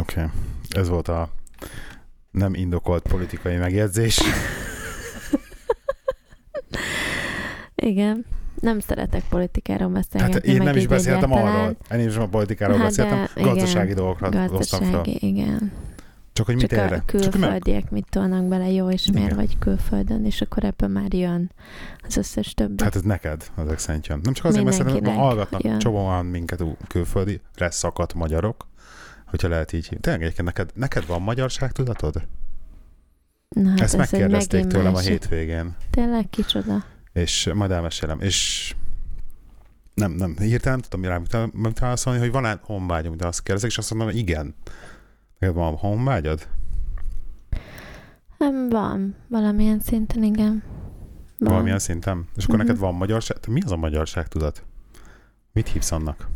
Oké. 0.00 0.20
Okay. 0.20 0.32
Ez 0.70 0.88
volt 0.88 1.08
a 1.08 1.30
nem 2.30 2.54
indokolt 2.54 3.02
politikai 3.08 3.56
megjegyzés. 3.56 4.20
Igen. 7.74 8.24
Nem 8.60 8.80
szeretek 8.80 9.22
politikáról 9.28 9.88
beszélni. 9.88 10.32
Hát 10.32 10.44
én 10.44 10.62
nem 10.62 10.76
is 10.76 10.86
beszéltem 10.86 11.32
egyáltalán. 11.32 11.62
arról. 11.62 12.00
Én 12.00 12.08
is 12.08 12.16
a 12.16 12.28
politikáról 12.28 12.76
hát 12.76 12.86
beszéltem, 12.86 13.26
gazdasági 13.34 13.84
igen, 13.84 13.96
dolgokra 13.96 14.28
gazdasági, 14.28 14.90
fel. 14.90 15.04
igen. 15.04 15.72
Csak 16.32 16.46
hogy 16.46 16.56
mit 16.56 16.68
Csak 16.68 16.92
a 16.92 17.02
külföldiek 17.06 17.82
Csak 17.82 17.90
mit 17.90 18.06
tolnak 18.10 18.44
bele, 18.44 18.70
jó, 18.70 18.90
és 18.90 19.10
miért 19.12 19.34
vagy 19.34 19.58
külföldön, 19.58 20.24
és 20.24 20.40
akkor 20.40 20.64
ebben 20.64 20.90
már 20.90 21.14
jön 21.14 21.50
az 22.06 22.16
összes 22.16 22.54
többi. 22.54 22.82
Hát 22.82 22.94
ez 22.94 23.02
neked, 23.02 23.50
ezek 23.56 23.78
szerint 23.78 24.06
jön. 24.06 24.20
Nem 24.22 24.32
csak 24.32 24.44
azért, 24.44 24.64
mert 24.64 24.76
szerintem 24.76 25.14
hallgatnak 25.14 25.76
csomóan 25.76 26.26
minket 26.26 26.62
külföldi, 26.88 27.40
szakadt 27.68 28.14
magyarok, 28.14 28.66
hogyha 29.30 29.48
lehet 29.48 29.72
így 29.72 29.82
hívni. 29.82 30.00
Tényleg 30.00 30.22
egyébként 30.22 30.46
neked, 30.46 30.70
neked 30.74 31.06
van 31.06 31.22
magyarság 31.22 31.72
tudatod? 31.72 32.26
Na, 33.48 33.68
hát 33.68 33.80
Ezt 33.80 33.94
ez 33.94 34.10
megkérdezték 34.10 34.66
tőlem 34.66 34.92
másik. 34.92 35.08
a 35.08 35.10
hétvégén. 35.10 35.76
Tényleg 35.90 36.30
kicsoda? 36.30 36.84
És 37.12 37.50
majd 37.54 37.70
elmesélem. 37.70 38.20
És 38.20 38.74
nem, 39.94 40.12
nem, 40.12 40.36
hirtelen 40.38 40.80
nem 40.90 41.00
tudom 41.02 41.30
rá, 41.32 41.48
mit 41.52 41.78
válaszolni, 41.78 42.18
hogy 42.18 42.30
van-e 42.30 42.58
honvágyom, 42.62 43.16
de 43.16 43.26
azt 43.26 43.42
kérdezik, 43.42 43.70
és 43.70 43.78
azt 43.78 43.90
mondom, 43.90 44.08
hogy 44.08 44.18
igen. 44.18 44.54
Neked 45.38 45.56
van 45.56 45.76
honvágyad? 45.76 46.48
Nem, 48.38 48.68
van. 48.68 49.14
Valamilyen 49.28 49.80
szinten, 49.80 50.22
igen. 50.22 50.62
Van. 51.38 51.50
Valamilyen 51.50 51.78
szinten? 51.78 52.28
És 52.36 52.44
akkor 52.44 52.54
uh-huh. 52.54 52.68
neked 52.68 52.82
van 52.82 52.94
magyarság? 52.94 53.36
Mi 53.48 53.60
az 53.64 53.72
a 53.72 53.76
magyarság, 53.76 54.28
tudod? 54.28 54.62
Mit 55.52 55.68
hívsz 55.68 55.92
annak? 55.92 56.28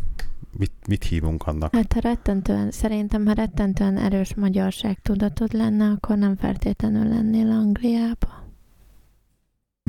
Mit, 0.59 0.73
mit 0.89 1.05
hívunk 1.05 1.47
annak? 1.47 1.75
Hát 1.75 1.93
ha 1.93 2.01
rettentően, 2.01 2.71
szerintem 2.71 3.27
ha 3.27 3.33
rettentően 3.33 3.97
erős 3.97 4.35
magyarság 4.35 4.99
tudatod 5.03 5.53
lenne, 5.53 5.91
akkor 5.91 6.17
nem 6.17 6.37
feltétlenül 6.37 7.09
lennél 7.09 7.51
Angliába. 7.51 8.43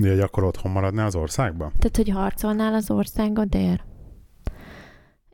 Mi, 0.02 0.08
hogy 0.10 0.20
akkor 0.20 0.44
otthon 0.44 0.72
maradnál 0.72 1.06
az 1.06 1.16
országban? 1.16 1.72
Tehát, 1.80 1.96
hogy 1.96 2.10
harcolnál 2.10 2.74
az 2.74 2.92
országodért? 2.92 3.84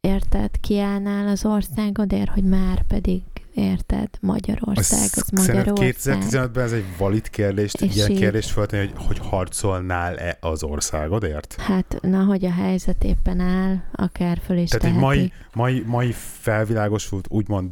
Érted? 0.01 0.59
Kiállnál 0.59 1.27
az 1.27 1.45
országodért, 1.45 2.29
hogy 2.29 2.43
már 2.43 2.83
pedig 2.87 3.21
érted, 3.53 4.09
Magyarország, 4.19 5.09
az, 5.15 5.29
Magyarország. 5.29 5.95
2015-ben 5.95 6.63
ez 6.63 6.71
egy 6.71 6.85
valid 6.97 7.29
kérdés, 7.29 7.73
egy 7.73 7.95
ilyen 7.95 8.09
így... 8.09 8.17
kérdést 8.17 8.49
föltenni, 8.49 8.87
hogy, 8.87 9.05
hogy 9.05 9.19
harcolnál-e 9.27 10.37
az 10.41 10.63
országodért? 10.63 11.55
Hát, 11.59 11.97
na, 12.01 12.23
hogy 12.23 12.45
a 12.45 12.51
helyzet 12.51 13.03
éppen 13.03 13.39
áll, 13.39 13.75
akár 13.91 14.41
föl 14.45 14.57
is 14.57 14.69
Tehát 14.69 14.85
teheti. 14.85 14.97
egy 14.97 15.03
mai, 15.03 15.33
mai, 15.53 15.83
mai 15.85 16.11
felvilágosult, 16.39 17.27
úgymond 17.29 17.71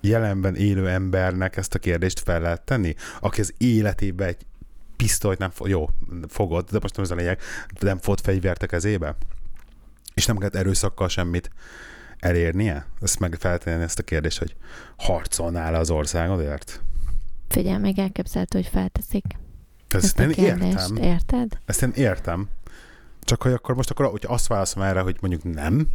jelenben 0.00 0.54
élő 0.56 0.88
embernek 0.88 1.56
ezt 1.56 1.74
a 1.74 1.78
kérdést 1.78 2.20
fel 2.20 2.40
lehet 2.40 2.62
tenni, 2.62 2.94
aki 3.20 3.40
az 3.40 3.54
életében 3.58 4.28
egy 4.28 4.46
pisztolyt 4.96 5.38
nem 5.38 5.50
fog, 5.50 5.68
jó, 5.68 5.88
fogod, 6.28 6.68
de 6.70 6.78
most 6.82 6.96
nem 6.96 7.04
ez 7.04 7.10
a 7.10 7.14
lényeg, 7.14 7.40
nem 7.80 7.98
fogod 7.98 8.20
fegyvert 8.20 8.62
a 8.62 8.66
kezébe? 8.66 9.16
És 10.14 10.26
nem 10.26 10.36
kellett 10.36 10.54
erőszakkal 10.54 11.08
semmit 11.08 11.50
elérnie? 12.20 12.86
Ezt 13.00 13.18
meg 13.18 13.36
feltenni 13.38 13.82
ezt 13.82 13.98
a 13.98 14.02
kérdést, 14.02 14.38
hogy 14.38 14.56
harcolnál 14.96 15.74
az 15.74 15.90
országodért? 15.90 16.82
Figyelj, 17.48 17.78
még 17.78 17.98
elképzelhető, 17.98 18.58
hogy 18.58 18.68
felteszik. 18.68 19.24
Ezt, 19.88 20.04
ezt 20.04 20.18
én 20.18 20.30
értem. 20.44 20.96
Érted? 20.96 21.58
Ezt 21.64 21.82
én 21.82 21.92
értem. 21.94 22.48
Csak 23.20 23.42
hogy 23.42 23.52
akkor 23.52 23.74
most 23.74 23.90
akkor, 23.90 24.06
hogyha 24.06 24.32
azt 24.32 24.46
válaszom 24.46 24.82
erre, 24.82 25.00
hogy 25.00 25.16
mondjuk 25.20 25.54
nem, 25.54 25.88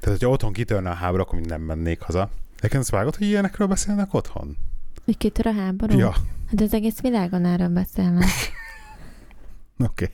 tehát 0.00 0.18
hogyha 0.18 0.28
otthon 0.28 0.52
kitörne 0.52 0.90
a 0.90 0.94
háború, 0.94 1.22
akkor 1.22 1.40
nem 1.40 1.60
mennék 1.60 2.00
haza. 2.00 2.30
Egyébként 2.56 2.82
azt 2.82 2.90
vágod, 2.90 3.16
hogy 3.16 3.26
ilyenekről 3.26 3.66
beszélnek 3.66 4.14
otthon? 4.14 4.56
Hogy 5.04 5.16
kitör 5.16 5.46
a 5.46 5.52
háború? 5.52 5.98
Ja, 5.98 6.14
Hát 6.52 6.60
az 6.60 6.74
egész 6.74 7.00
világon 7.00 7.44
erről 7.44 7.68
beszélnek. 7.68 8.28
oké. 9.88 10.10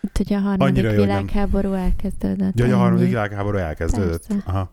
Itt 0.00 0.30
a 0.30 0.38
harmadik 0.38 0.60
Annyira 0.60 0.92
jó, 0.92 1.00
világháború 1.00 1.72
elkezdődött. 1.72 2.58
Ja, 2.58 2.64
hogy 2.64 2.74
a 2.74 2.76
harmadik 2.76 3.08
világháború 3.08 3.56
elkezdődött. 3.56 4.26
Persze. 4.26 4.42
Aha. 4.46 4.70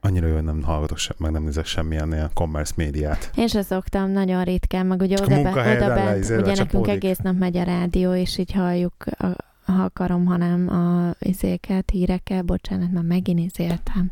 Annyira 0.00 0.26
jó, 0.26 0.34
hogy 0.34 0.44
nem 0.44 0.62
hallgatok 0.62 0.98
sem, 0.98 1.16
meg 1.18 1.30
nem 1.30 1.42
nézek 1.42 1.66
semmilyen 1.66 2.12
ilyen 2.12 2.30
commerce 2.34 2.72
médiát. 2.76 3.30
Én 3.34 3.46
se 3.46 3.62
szoktam, 3.62 4.10
nagyon 4.10 4.44
ritkán, 4.44 4.86
meg 4.86 5.00
ugye 5.00 5.16
oda, 5.22 5.42
be, 5.42 5.76
oda 5.76 5.94
bent, 5.94 6.24
ugye 6.24 6.36
nekünk 6.36 6.56
csapódik. 6.56 6.94
egész 6.94 7.18
nap 7.18 7.38
megy 7.38 7.56
a 7.56 7.62
rádió, 7.62 8.14
és 8.14 8.38
így 8.38 8.52
halljuk, 8.52 8.94
a, 9.18 9.26
ha 9.64 9.82
akarom, 9.82 10.24
hanem 10.26 10.68
a 10.68 11.14
izéket, 11.18 11.90
híreket, 11.90 12.44
bocsánat, 12.44 12.92
már 12.92 13.02
megint 13.02 13.40
izéltem 13.40 14.10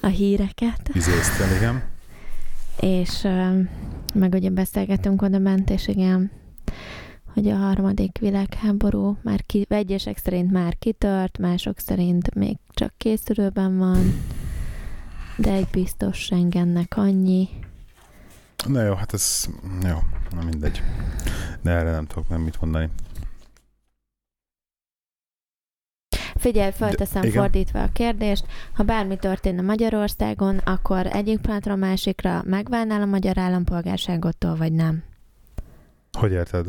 a 0.00 0.06
híreket, 0.06 0.90
Izéztel, 0.92 1.56
igen. 1.56 1.82
és 2.80 3.22
meg 4.14 4.32
ugye 4.32 4.50
beszélgetünk 4.50 5.22
oda 5.22 5.38
bent, 5.38 5.70
és 5.70 5.88
igen, 5.88 6.30
hogy 7.36 7.48
a 7.48 7.56
harmadik 7.56 8.18
világháború 8.18 9.16
már 9.22 9.46
ki, 9.46 9.66
egyesek 9.68 10.18
szerint 10.18 10.50
már 10.50 10.78
kitört, 10.78 11.38
mások 11.38 11.78
szerint 11.78 12.34
még 12.34 12.56
csak 12.70 12.92
készülőben 12.96 13.78
van, 13.78 14.24
de 15.36 15.52
egy 15.52 15.68
biztos 15.72 16.18
Schengennek 16.18 16.96
annyi. 16.96 17.48
Na 18.66 18.82
jó, 18.82 18.94
hát 18.94 19.12
ez 19.12 19.48
jó, 19.82 19.98
na 20.30 20.44
mindegy. 20.44 20.82
De 21.62 21.70
erre 21.70 21.90
nem 21.90 22.06
tudok 22.06 22.28
nem 22.28 22.40
mit 22.40 22.60
mondani. 22.60 22.88
Figyelj, 26.34 26.70
felteszem 26.72 27.22
igen. 27.22 27.42
fordítva 27.42 27.82
a 27.82 27.88
kérdést. 27.92 28.46
Ha 28.74 28.82
bármi 28.82 29.16
történne 29.16 29.62
Magyarországon, 29.62 30.58
akkor 30.58 31.06
egyik 31.06 31.40
pillanatra 31.40 31.72
a 31.72 31.76
másikra 31.76 32.42
megválnál 32.44 33.02
a 33.02 33.06
magyar 33.06 33.38
állampolgárságottól, 33.38 34.56
vagy 34.56 34.72
nem? 34.72 35.02
Hogy 36.18 36.32
érted? 36.32 36.66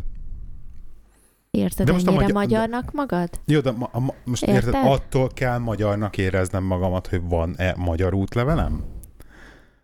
Érzed 1.52 1.86
De 1.86 1.92
most 1.92 2.08
a 2.08 2.12
magyar- 2.12 2.32
magyarnak 2.32 2.92
magad? 2.92 3.30
Jó, 3.46 3.60
de 3.60 3.72
ma, 3.72 3.90
a, 3.92 4.00
ma, 4.00 4.14
most 4.24 4.44
érted? 4.44 4.74
Érted? 4.74 4.92
attól 4.92 5.28
kell 5.28 5.58
magyarnak 5.58 6.18
éreznem 6.18 6.64
magamat, 6.64 7.08
hogy 7.08 7.22
van-e 7.22 7.74
magyar 7.78 8.14
útlevelem? 8.14 8.86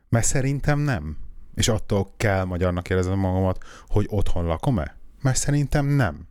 Mert 0.09 0.25
szerintem 0.25 0.79
nem. 0.79 1.17
És 1.53 1.67
attól 1.67 2.07
kell 2.17 2.43
magyarnak 2.43 2.89
éreznem 2.89 3.19
magamat, 3.19 3.63
hogy 3.87 4.05
otthon 4.09 4.45
lakom-e? 4.45 4.95
Mert 5.21 5.37
szerintem 5.37 5.85
nem. 5.85 6.27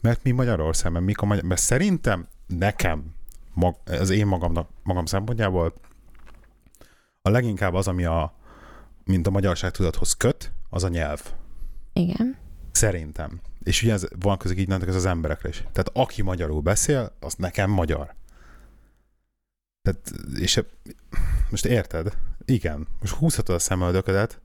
Mert 0.00 0.22
mi 0.22 0.30
Magyarországban, 0.30 1.02
mik 1.02 1.20
a 1.20 1.26
magyar... 1.26 1.44
Mert 1.44 1.60
szerintem 1.60 2.26
nekem, 2.46 3.14
mag, 3.54 3.76
az 3.86 4.10
én 4.10 4.26
magamnak, 4.26 4.68
magam 4.82 5.04
szempontjából 5.04 5.72
a 7.22 7.30
leginkább 7.30 7.74
az, 7.74 7.88
ami 7.88 8.04
a, 8.04 8.34
mint 9.04 9.26
a 9.26 9.30
magyarság 9.30 9.70
tudathoz 9.70 10.12
köt, 10.12 10.52
az 10.70 10.84
a 10.84 10.88
nyelv. 10.88 11.20
Igen. 11.92 12.36
Szerintem. 12.72 13.40
És 13.64 13.82
ugye 13.82 13.92
ez 13.92 14.06
van 14.20 14.38
közük 14.38 14.58
így 14.58 14.70
ez 14.70 14.94
az 14.94 15.06
emberekre 15.06 15.48
is. 15.48 15.56
Tehát 15.56 15.90
aki 15.92 16.22
magyarul 16.22 16.60
beszél, 16.60 17.12
az 17.20 17.34
nekem 17.34 17.70
magyar. 17.70 18.14
Tehát, 19.82 20.12
és 20.38 20.56
e- 20.56 20.64
most 21.50 21.64
érted? 21.64 22.16
Igen. 22.44 22.86
Most 23.00 23.14
húzhatod 23.14 23.54
a 23.54 23.58
szemöldöködet, 23.58 24.40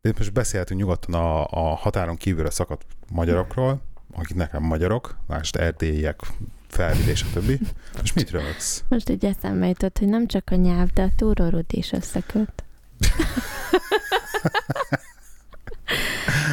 de 0.00 0.12
most 0.16 0.32
beszélhetünk 0.32 0.80
nyugodtan 0.80 1.14
a, 1.14 1.46
a 1.46 1.74
határon 1.74 2.16
kívülre 2.16 2.50
szakadt 2.50 2.86
magyarokról, 3.10 3.80
akik 4.12 4.36
nekem 4.36 4.62
magyarok, 4.62 5.16
lásd 5.28 5.56
erdélyiek, 5.56 6.20
felvidés, 6.68 7.18
stb. 7.18 7.60
Most 7.98 8.14
mit 8.14 8.30
röhögsz? 8.30 8.84
Most 8.88 9.08
így 9.08 9.24
eszembe 9.24 9.66
jutott, 9.66 9.98
hogy 9.98 10.08
nem 10.08 10.26
csak 10.26 10.50
a 10.50 10.54
nyelv, 10.54 10.92
de 10.92 11.02
a 11.02 11.10
túrórút 11.16 11.72
is 11.72 11.92
összeköt. 11.92 12.64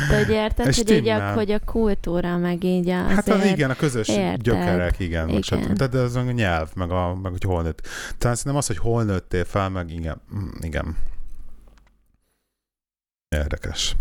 De 0.10 0.18
hogy 0.18 0.30
érted, 0.30 0.68
Ez 0.68 0.78
hogy, 0.78 0.92
így 0.92 1.08
a, 1.08 1.34
hogy 1.34 1.52
a 1.52 1.60
kultúra, 1.60 2.38
meg 2.38 2.64
így 2.64 2.90
a, 2.90 3.04
Hát 3.04 3.28
az 3.28 3.46
igen, 3.46 3.70
a 3.70 3.76
közös 3.76 4.08
érted. 4.08 4.42
gyökerek, 4.42 5.00
igen. 5.00 5.30
igen. 5.30 5.30
Igen. 5.30 5.42
Stb. 5.42 5.78
Tehát 5.78 5.92
de 5.92 6.00
az 6.00 6.16
a 6.16 6.22
nyelv, 6.22 6.70
meg, 6.76 6.92
a, 6.92 7.16
meg 7.16 7.32
hogy 7.32 7.44
hol 7.44 7.62
nőtt. 7.62 7.88
Talán 8.18 8.36
szerintem 8.36 8.56
az, 8.56 8.68
hogy 8.68 8.78
hol 8.78 9.04
nőttél 9.04 9.46
fel, 9.46 9.70
meg 9.70 9.92
igen. 9.92 10.22
Mm, 10.36 10.48
igen. 10.62 10.98
Érdekes. 13.36 13.96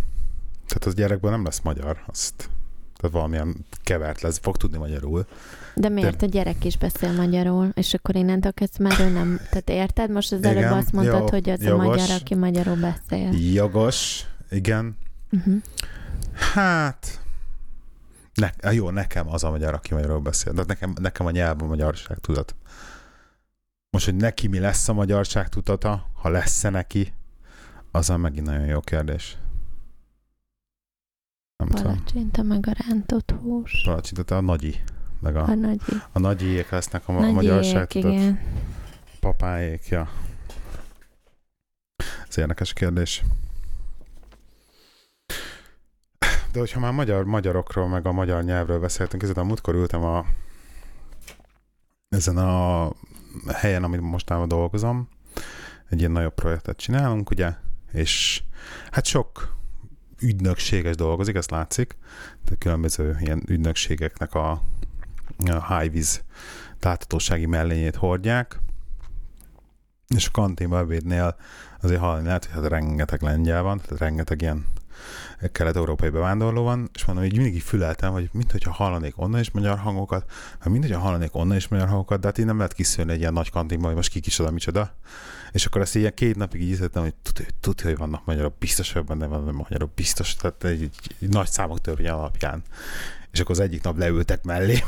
Tehát 0.67 0.85
az 0.85 0.95
gyerekből 0.95 1.31
nem 1.31 1.45
lesz 1.45 1.61
magyar, 1.61 2.03
azt 2.07 2.49
tehát 2.97 3.17
valamilyen 3.19 3.67
kevert 3.83 4.21
lesz, 4.21 4.39
fog 4.43 4.57
tudni 4.57 4.79
magyarul. 4.79 5.27
De 5.75 5.89
miért 5.89 6.23
a 6.23 6.27
gyerek 6.27 6.65
is 6.65 6.77
beszél 6.77 7.13
magyarul, 7.13 7.69
és 7.75 7.95
akkor 7.95 8.15
innentől 8.17 8.53
kezdve 8.53 8.89
már 8.89 9.01
ő 9.01 9.09
nem... 9.09 9.41
Tehát 9.51 9.71
érted? 9.71 10.11
Most 10.11 10.33
az 10.33 10.43
előbb 10.43 10.57
Igen, 10.57 10.73
azt 10.73 10.93
mondtad, 10.93 11.19
jó, 11.21 11.27
hogy 11.27 11.51
az 11.51 11.61
a 11.61 11.65
jogos. 11.69 11.87
magyar, 11.87 12.11
aki 12.21 12.35
magyarul 12.35 12.77
beszél. 12.77 13.31
Jogos, 13.53 14.25
igen. 14.51 14.97
Uh-huh. 15.35 15.63
Hát, 16.33 17.21
ne, 18.35 18.73
jó, 18.73 18.91
nekem 18.91 19.29
az 19.29 19.45
a 19.45 19.51
magyar, 19.51 19.75
aki 19.75 19.95
magyarul 19.95 20.21
beszél. 20.21 20.53
De 20.53 20.65
nekem, 20.67 20.95
nekem 21.01 21.27
a 21.27 21.31
nyelv 21.31 21.63
a 21.63 21.67
magyarság 21.67 22.19
tudat. 22.19 22.55
Most, 23.91 24.05
hogy 24.05 24.15
neki 24.15 24.47
mi 24.47 24.59
lesz 24.59 24.89
a 24.89 24.93
magyarság 24.93 25.49
tudata, 25.49 26.11
ha 26.15 26.29
lesz-e 26.29 26.71
neki, 26.71 27.13
az 27.91 28.11
a 28.11 28.17
megint 28.17 28.47
nagyon 28.47 28.67
jó 28.67 28.81
kérdés. 28.81 29.37
Nem 31.57 31.69
tudom. 31.69 31.93
Palacsinta, 31.95 32.43
meg 32.43 32.67
a 32.69 32.73
rántott 32.89 33.31
hús. 33.31 33.83
Palacsinta, 33.85 34.37
a 34.37 34.41
nagyi. 34.41 34.81
Meg 35.21 35.37
a, 35.37 35.43
A 35.43 35.55
nagy, 35.55 35.81
a 36.13 36.19
nagyiék 36.19 36.71
lesznek 36.71 37.09
a, 37.09 37.17
a 37.17 37.21
nagy 37.21 37.33
magyarság 37.33 37.87
tudat. 37.87 38.13
igen. 38.13 38.41
Papáék, 39.21 39.89
ja. 39.89 40.09
Ez 42.29 42.39
érdekes 42.39 42.73
kérdés. 42.73 43.23
De 46.55 46.61
hogyha 46.61 46.81
már 46.81 46.93
magyar, 46.93 47.25
magyarokról, 47.25 47.89
meg 47.89 48.07
a 48.07 48.13
magyar 48.13 48.45
nyelvről 48.45 48.81
beszéltünk, 48.81 49.23
ezért 49.23 49.39
a 49.39 49.45
múltkor 49.45 49.75
ültem 49.75 50.03
a, 50.05 50.25
ezen 52.09 52.37
a 52.37 52.93
helyen, 53.53 53.85
amit 53.85 54.01
mostanában 54.01 54.49
dolgozom. 54.49 55.09
Egy 55.89 55.99
ilyen 55.99 56.11
nagyobb 56.11 56.35
projektet 56.35 56.77
csinálunk, 56.77 57.31
ugye, 57.31 57.55
és 57.93 58.43
hát 58.91 59.05
sok 59.05 59.57
ügynökséges 60.21 60.97
dolgozik, 60.97 61.35
ezt 61.35 61.51
látszik, 61.51 61.97
de 62.45 62.55
különböző 62.59 63.17
ilyen 63.21 63.43
ügynökségeknek 63.47 64.35
a, 64.35 64.51
a 65.47 65.79
high-vis 65.79 66.23
láthatósági 66.81 67.47
mellényét 67.47 67.97
hordják, 67.97 68.61
és 70.15 70.27
a 70.27 70.31
kantinban 70.31 70.79
ebédnél 70.79 71.37
azért 71.81 72.01
hallani 72.01 72.27
lehet, 72.27 72.45
hogy 72.45 72.55
hát 72.55 72.71
rengeteg 72.71 73.23
lengyel 73.23 73.63
van, 73.63 73.81
tehát 73.81 73.99
rengeteg 73.99 74.41
ilyen 74.41 74.67
kelet-európai 75.53 76.09
bevándorló 76.09 76.63
van, 76.63 76.91
és 76.95 77.05
mondom, 77.05 77.25
hogy 77.25 77.37
mindig 77.37 77.55
így 77.55 77.63
füleltem, 77.63 78.13
hogy 78.13 78.29
mint 78.33 78.53
hogyha 78.53 78.73
hallanék 78.73 79.13
onnan 79.17 79.41
is 79.41 79.51
magyar 79.51 79.79
hangokat, 79.79 80.31
meg 80.59 80.73
mint 80.73 80.85
hogyha 80.85 81.01
hallanék 81.01 81.35
onnan 81.35 81.57
is 81.57 81.69
magyar 81.69 81.89
hangokat, 81.89 82.21
de 82.21 82.27
hát 82.27 82.39
így 82.39 82.45
nem 82.45 82.57
lehet 82.57 82.73
kiszűrni 82.73 83.13
egy 83.13 83.19
ilyen 83.19 83.33
nagy 83.33 83.51
kantinban, 83.51 83.87
hogy 83.87 83.97
most 83.97 84.11
ki 84.11 84.21
kicsoda, 84.21 84.51
micsoda. 84.51 84.95
És 85.53 85.67
akkor 85.67 85.81
ezt 85.81 85.95
ilyen 85.95 86.15
két 86.15 86.37
napig 86.37 86.63
így 86.63 86.69
ízlettem, 86.69 87.03
hogy 87.03 87.15
tudja, 87.23 87.47
tudja, 87.61 87.87
hogy 87.87 87.97
vannak 87.97 88.25
magyarok, 88.25 88.59
biztos, 88.59 88.93
hogy 88.93 89.05
benne 89.05 89.27
vannak 89.27 89.55
magyarok, 89.55 89.95
biztos, 89.95 90.37
tehát 90.37 90.65
egy, 90.65 90.83
egy, 90.83 91.15
egy 91.21 91.29
nagy 91.29 91.49
számok 91.49 91.81
törvény 91.81 92.09
alapján. 92.09 92.63
És 93.31 93.41
akkor 93.41 93.51
az 93.51 93.61
egyik 93.61 93.83
nap 93.83 93.99
leültek 93.99 94.45
mellé, 94.45 94.83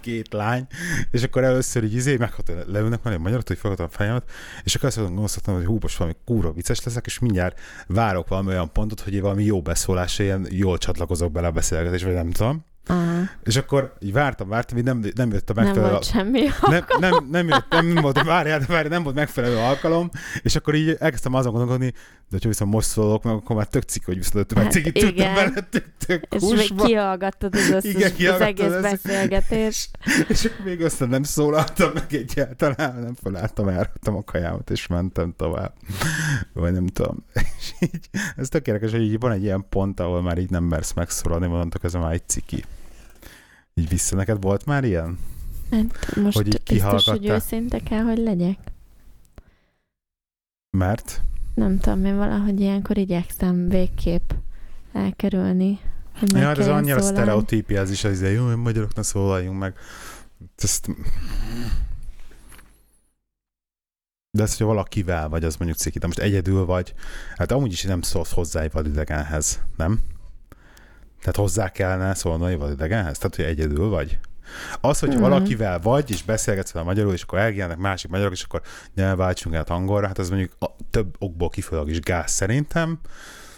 két 0.00 0.32
lány, 0.32 0.66
és 1.10 1.22
akkor 1.22 1.44
először 1.44 1.84
így 1.84 1.94
izé, 1.94 2.16
megható, 2.16 2.52
leülnek 2.66 3.02
mellé 3.02 3.16
magyarok, 3.16 3.46
hogy 3.46 3.58
felhatom 3.58 3.86
a 3.86 3.96
fejemet, 3.96 4.30
és 4.64 4.74
akkor 4.74 4.88
azt 4.88 4.98
gondoltam, 4.98 5.54
hogy 5.54 5.64
hú, 5.64 5.78
most 5.80 5.96
valami 5.96 6.16
kúra 6.24 6.52
vicces 6.52 6.84
leszek, 6.84 7.06
és 7.06 7.18
mindjárt 7.18 7.60
várok 7.86 8.28
valami 8.28 8.48
olyan 8.48 8.72
pontot, 8.72 9.00
hogy 9.00 9.14
én 9.14 9.22
valami 9.22 9.44
jó 9.44 9.62
beszólásra 9.62 10.24
ilyen 10.24 10.46
jól 10.50 10.78
csatlakozok 10.78 11.32
bele 11.32 11.46
a 11.46 11.50
beszélgetésbe, 11.50 12.12
nem 12.12 12.30
tudom. 12.30 12.64
Aha. 12.86 13.20
És 13.42 13.56
akkor 13.56 13.94
így 14.00 14.12
vártam, 14.12 14.48
vártam, 14.48 14.78
így 14.78 14.84
nem, 14.84 15.04
nem 15.14 15.32
jött 15.32 15.50
a 15.50 15.52
Nem 15.54 15.64
megfelelő... 15.64 15.90
volt 15.92 16.04
semmi. 16.04 16.40
nem, 16.68 16.84
nem, 16.98 17.26
nem, 17.30 17.48
jött, 17.48 17.66
nem, 17.70 17.86
nem 17.86 18.02
volt, 18.02 18.22
várjál, 18.22 18.58
de 18.58 18.66
várjál, 18.66 18.88
nem 18.88 19.02
volt 19.02 19.14
megfelelő 19.14 19.56
alkalom, 19.56 20.10
és 20.42 20.56
akkor 20.56 20.74
így 20.74 20.96
elkezdtem 20.98 21.34
azon 21.34 21.52
gondolkodni, 21.52 21.90
de 21.90 22.38
hogyha 22.38 22.48
viszont 22.48 22.70
most 22.72 22.88
szólok 22.88 23.22
meg, 23.22 23.34
akkor 23.34 23.56
már 23.56 23.66
tök 23.66 23.82
cikk, 23.82 24.04
hogy 24.04 24.16
viszont 24.16 24.52
Hát 24.58 24.70
cikit 24.72 24.92
tudtam 24.92 25.34
bele, 25.34 25.50
tök, 25.70 25.84
tök 26.06 26.24
És 26.30 26.42
még 26.42 26.74
kihallgattad 26.74 27.54
az, 27.54 27.70
összes, 27.70 27.94
Igen, 27.94 28.10
az 28.10 28.16
kihallgattad 28.16 28.58
egész 28.58 28.74
az- 28.74 28.82
beszélgetést. 28.82 29.98
És 30.28 30.44
akkor 30.44 30.64
még 30.64 30.80
össze 30.80 31.06
nem 31.06 31.22
szólaltam 31.22 31.90
meg 31.94 32.14
egyáltalán, 32.14 33.00
nem 33.02 33.14
felálltam, 33.22 33.68
elraktam 33.68 34.16
a 34.16 34.22
kajámat, 34.24 34.70
és 34.70 34.86
mentem 34.86 35.34
tovább. 35.36 35.72
Vagy 36.52 36.72
nem 36.72 36.86
tudom. 36.86 37.24
És 37.58 37.72
így, 37.80 38.08
ez 38.36 38.48
tök 38.48 38.66
érdekes, 38.66 38.90
hogy 38.90 39.02
így 39.02 39.18
van 39.18 39.32
egy 39.32 39.42
ilyen 39.42 39.64
pont, 39.68 40.00
ahol 40.00 40.22
már 40.22 40.38
így 40.38 40.50
nem 40.50 40.64
mersz 40.64 40.92
megszólalni, 40.92 41.46
mondtok, 41.46 41.84
ez 41.84 41.92
már 41.92 42.12
egy 42.12 42.28
ciki. 42.28 42.64
Így 43.74 43.88
vissza. 43.88 44.16
Neked 44.16 44.42
volt 44.42 44.64
már 44.66 44.84
ilyen? 44.84 45.18
Hát 45.70 46.16
most 46.16 46.36
Hogy 46.36 46.46
így 46.46 46.62
biztos, 46.68 47.04
hogy 47.04 47.26
őszinte 47.26 47.78
kell, 47.78 48.02
hogy 48.02 48.18
legyek. 48.18 48.58
Mert? 50.70 51.22
Nem 51.54 51.78
tudom, 51.78 52.04
én 52.04 52.16
valahogy 52.16 52.60
ilyenkor 52.60 52.98
igyekszem 52.98 53.68
végképp 53.68 54.30
elkerülni 54.92 55.78
hogy 56.18 56.32
Ja, 56.32 56.46
hát 56.46 56.58
ez 56.58 56.68
annyira 56.68 57.00
sztereotípia, 57.00 57.80
ez 57.80 57.90
is 57.90 58.04
az, 58.04 58.20
hogy 58.20 58.32
jó, 58.32 58.56
magyaroknak 58.56 59.04
szólaljunk 59.04 59.58
meg. 59.58 59.74
Ezt... 60.56 60.88
De 64.30 64.42
ez, 64.42 64.56
hogy 64.56 64.66
valakivel 64.66 65.28
vagy, 65.28 65.44
az 65.44 65.56
mondjuk 65.56 65.78
ciki. 65.78 65.98
De 65.98 66.06
most 66.06 66.18
egyedül 66.18 66.64
vagy, 66.64 66.94
hát 67.36 67.52
amúgy 67.52 67.72
is 67.72 67.82
nem 67.82 68.02
szólsz 68.02 68.32
hozzá 68.32 68.60
egy 68.60 68.72
vadidegenhez, 68.72 69.60
nem? 69.76 70.00
Tehát 71.22 71.36
hozzá 71.36 71.68
kellene 71.68 72.14
szólni 72.14 72.52
egy 72.52 72.58
vadidegenhez? 72.58 73.18
Tehát, 73.18 73.36
hogy 73.36 73.44
egyedül 73.44 73.88
vagy? 73.88 74.18
Az, 74.80 74.98
hogy 74.98 75.08
Mhm. 75.08 75.20
valakivel 75.20 75.80
vagy, 75.80 76.10
és 76.10 76.22
beszélgetsz 76.22 76.70
vele 76.72 76.84
magyarul, 76.84 77.12
és 77.12 77.22
akkor 77.22 77.38
elgélnek 77.38 77.76
másik 77.76 78.10
magyarok, 78.10 78.32
és 78.32 78.42
akkor 78.42 78.62
nyelvváltsunk 78.94 79.54
át 79.54 79.70
angolra, 79.70 80.06
hát 80.06 80.18
az 80.18 80.28
mondjuk 80.28 80.52
a, 80.58 80.66
több 80.90 81.14
okból 81.18 81.48
kifolyólag 81.48 81.90
is 81.90 82.00
gáz 82.00 82.30
szerintem. 82.30 82.98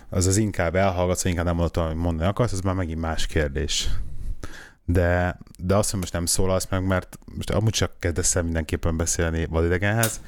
Az 0.09 0.27
az 0.27 0.37
inkább 0.37 0.75
elhallgatsz, 0.77 1.23
vagy 1.23 1.31
inkább 1.31 1.47
nem 1.47 1.57
mondod, 1.57 1.77
amit 1.85 1.97
mondani 1.97 2.29
akarsz, 2.29 2.53
az 2.53 2.61
már 2.61 2.75
megint 2.75 3.01
más 3.01 3.27
kérdés. 3.27 3.89
De, 4.85 5.39
de 5.59 5.75
azt, 5.77 5.91
hogy 5.91 6.01
most 6.01 6.13
nem 6.13 6.27
szólalsz 6.27 6.67
meg, 6.71 6.87
mert 6.87 7.19
most 7.37 7.51
amúgy 7.51 7.73
csak 7.73 7.93
kezdesz 7.99 8.37
el 8.37 8.43
mindenképpen 8.43 8.97
beszélni 8.97 9.47
vadidegenhez, 9.47 10.21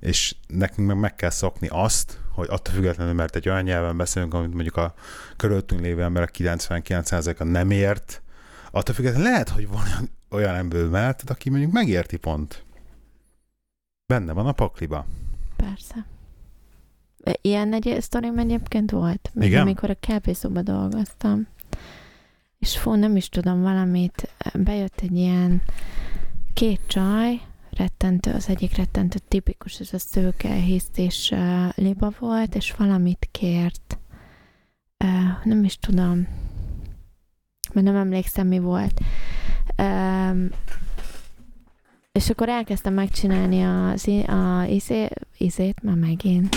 és 0.00 0.34
nekünk 0.46 0.88
meg 0.88 0.96
meg 0.96 1.14
kell 1.14 1.30
szokni 1.30 1.68
azt, 1.70 2.18
hogy 2.32 2.46
attól 2.50 2.74
függetlenül, 2.74 3.12
mert 3.12 3.36
egy 3.36 3.48
olyan 3.48 3.62
nyelven 3.62 3.96
beszélünk, 3.96 4.34
amit 4.34 4.54
mondjuk 4.54 4.76
a 4.76 4.94
körülöttünk 5.36 5.80
lévő 5.80 6.02
emberek 6.02 6.34
99%-a 6.38 7.44
nem 7.44 7.70
ért, 7.70 8.22
attól 8.70 8.94
függetlenül 8.94 9.28
lehet, 9.28 9.48
hogy 9.48 9.68
van 9.68 10.10
olyan, 10.30 10.54
ember 10.54 10.84
melletted, 10.84 11.30
aki 11.30 11.50
mondjuk 11.50 11.72
megérti 11.72 12.16
pont. 12.16 12.64
Benne 14.06 14.32
van 14.32 14.46
a 14.46 14.52
pakliba. 14.52 15.06
Persze. 15.56 16.06
Ilyen 17.40 17.72
egy 17.72 17.96
sztorim 18.00 18.38
egyébként 18.38 18.90
volt, 18.90 19.30
még 19.34 19.48
Igen? 19.48 19.60
amikor 19.60 19.90
a 19.90 19.96
kávészóba 20.00 20.62
dolgoztam. 20.62 21.46
És 22.58 22.78
fú, 22.78 22.94
nem 22.94 23.16
is 23.16 23.28
tudom, 23.28 23.62
valamit, 23.62 24.28
bejött 24.54 25.00
egy 25.00 25.16
ilyen 25.16 25.62
két 26.54 26.80
csaj, 26.86 27.40
rettentő, 27.76 28.32
az 28.32 28.48
egyik 28.48 28.76
rettentő 28.76 29.18
tipikus, 29.28 29.80
ez 29.80 29.92
a 29.92 29.98
szőke, 29.98 30.52
hiszt 30.54 30.96
liba 31.74 32.12
volt, 32.18 32.54
és 32.54 32.72
valamit 32.72 33.28
kért. 33.30 33.98
Nem 35.44 35.64
is 35.64 35.78
tudom, 35.78 36.28
mert 37.72 37.86
nem 37.86 37.96
emlékszem, 37.96 38.46
mi 38.46 38.58
volt. 38.58 39.00
És 42.12 42.30
akkor 42.30 42.48
elkezdtem 42.48 42.94
megcsinálni 42.94 43.62
az, 43.62 44.08
a 44.26 44.64
izé, 44.64 45.08
izét, 45.38 45.82
már 45.82 45.96
megint. 45.96 46.56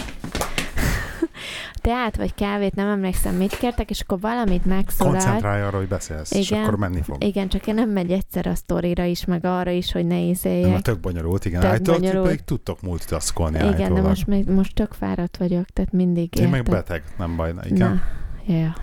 Teát 1.82 2.16
vagy 2.16 2.34
kávét, 2.34 2.76
nem 2.76 2.88
emlékszem, 2.88 3.36
mit 3.36 3.58
kértek, 3.58 3.90
és 3.90 4.00
akkor 4.02 4.20
valamit 4.20 4.66
megszólalt. 4.66 5.16
Koncentrálj 5.18 5.62
arra, 5.62 5.78
hogy 5.78 5.88
beszélsz, 5.88 6.32
és 6.32 6.52
Igen. 6.52 6.64
akkor 6.64 6.78
menni 6.78 7.02
fog. 7.02 7.24
Igen, 7.24 7.48
csak 7.48 7.68
én 7.68 7.74
nem 7.74 7.90
megy 7.90 8.12
egyszer 8.12 8.48
a 8.48 8.56
sztorira 8.56 9.04
is, 9.04 9.26
meg 9.26 9.46
arra 9.46 9.72
is, 9.72 9.92
hogy 9.92 10.06
ne 10.06 10.16
Nem, 10.20 10.30
izéljek. 10.30 10.82
tök 10.82 11.00
bonyolult, 11.00 11.46
igen. 11.46 11.62
Tök 11.62 11.70
Állítólag 11.70 12.00
bonyolult. 12.02 12.26
pedig 12.26 12.44
tudtok 12.44 12.82
multitaskolni 12.82 13.56
Igen, 13.58 13.70
de 13.70 13.76
állítólag. 13.76 14.04
most, 14.06 14.28
még, 14.28 14.48
most 14.50 14.76
tök 14.76 14.94
fáradt 14.94 15.38
vagyok, 15.38 15.66
tehát 15.66 15.92
mindig 15.92 16.36
Én 16.36 16.50
meg 16.50 16.60
érted. 16.60 16.74
beteg, 16.74 17.04
nem 17.18 17.36
baj. 17.36 17.52
Na, 17.54 17.62
igen. 17.66 18.02
Na, 18.48 18.54
ja. 18.54 18.76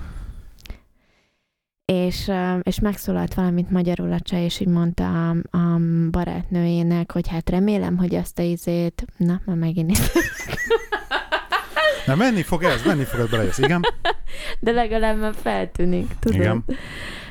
És, 1.85 2.31
és 2.62 2.81
megszólalt 2.81 3.35
valamit 3.35 3.71
magyarul 3.71 4.12
a 4.12 4.21
csaj, 4.21 4.40
és 4.42 4.61
így 4.61 4.68
mondta 4.68 5.29
a, 5.31 5.37
a 5.51 5.79
barátnőjének, 6.11 7.12
hogy 7.12 7.29
hát 7.29 7.51
remélem, 7.51 7.97
hogy 7.97 8.14
azt 8.14 8.38
a 8.38 8.42
izét... 8.42 9.05
Na, 9.16 9.40
már 9.45 9.57
megint. 9.57 9.99
Na, 12.07 12.15
menni 12.15 12.43
fog 12.43 12.62
ez, 12.62 12.83
menni 12.85 13.05
fog 13.05 13.21
ez, 13.21 13.29
belejössz. 13.29 13.59
Igen? 13.59 13.81
De 14.61 14.71
legalább 14.71 15.19
már 15.19 15.35
feltűnik, 15.43 16.11
tudod? 16.21 16.41
Igen. 16.41 16.65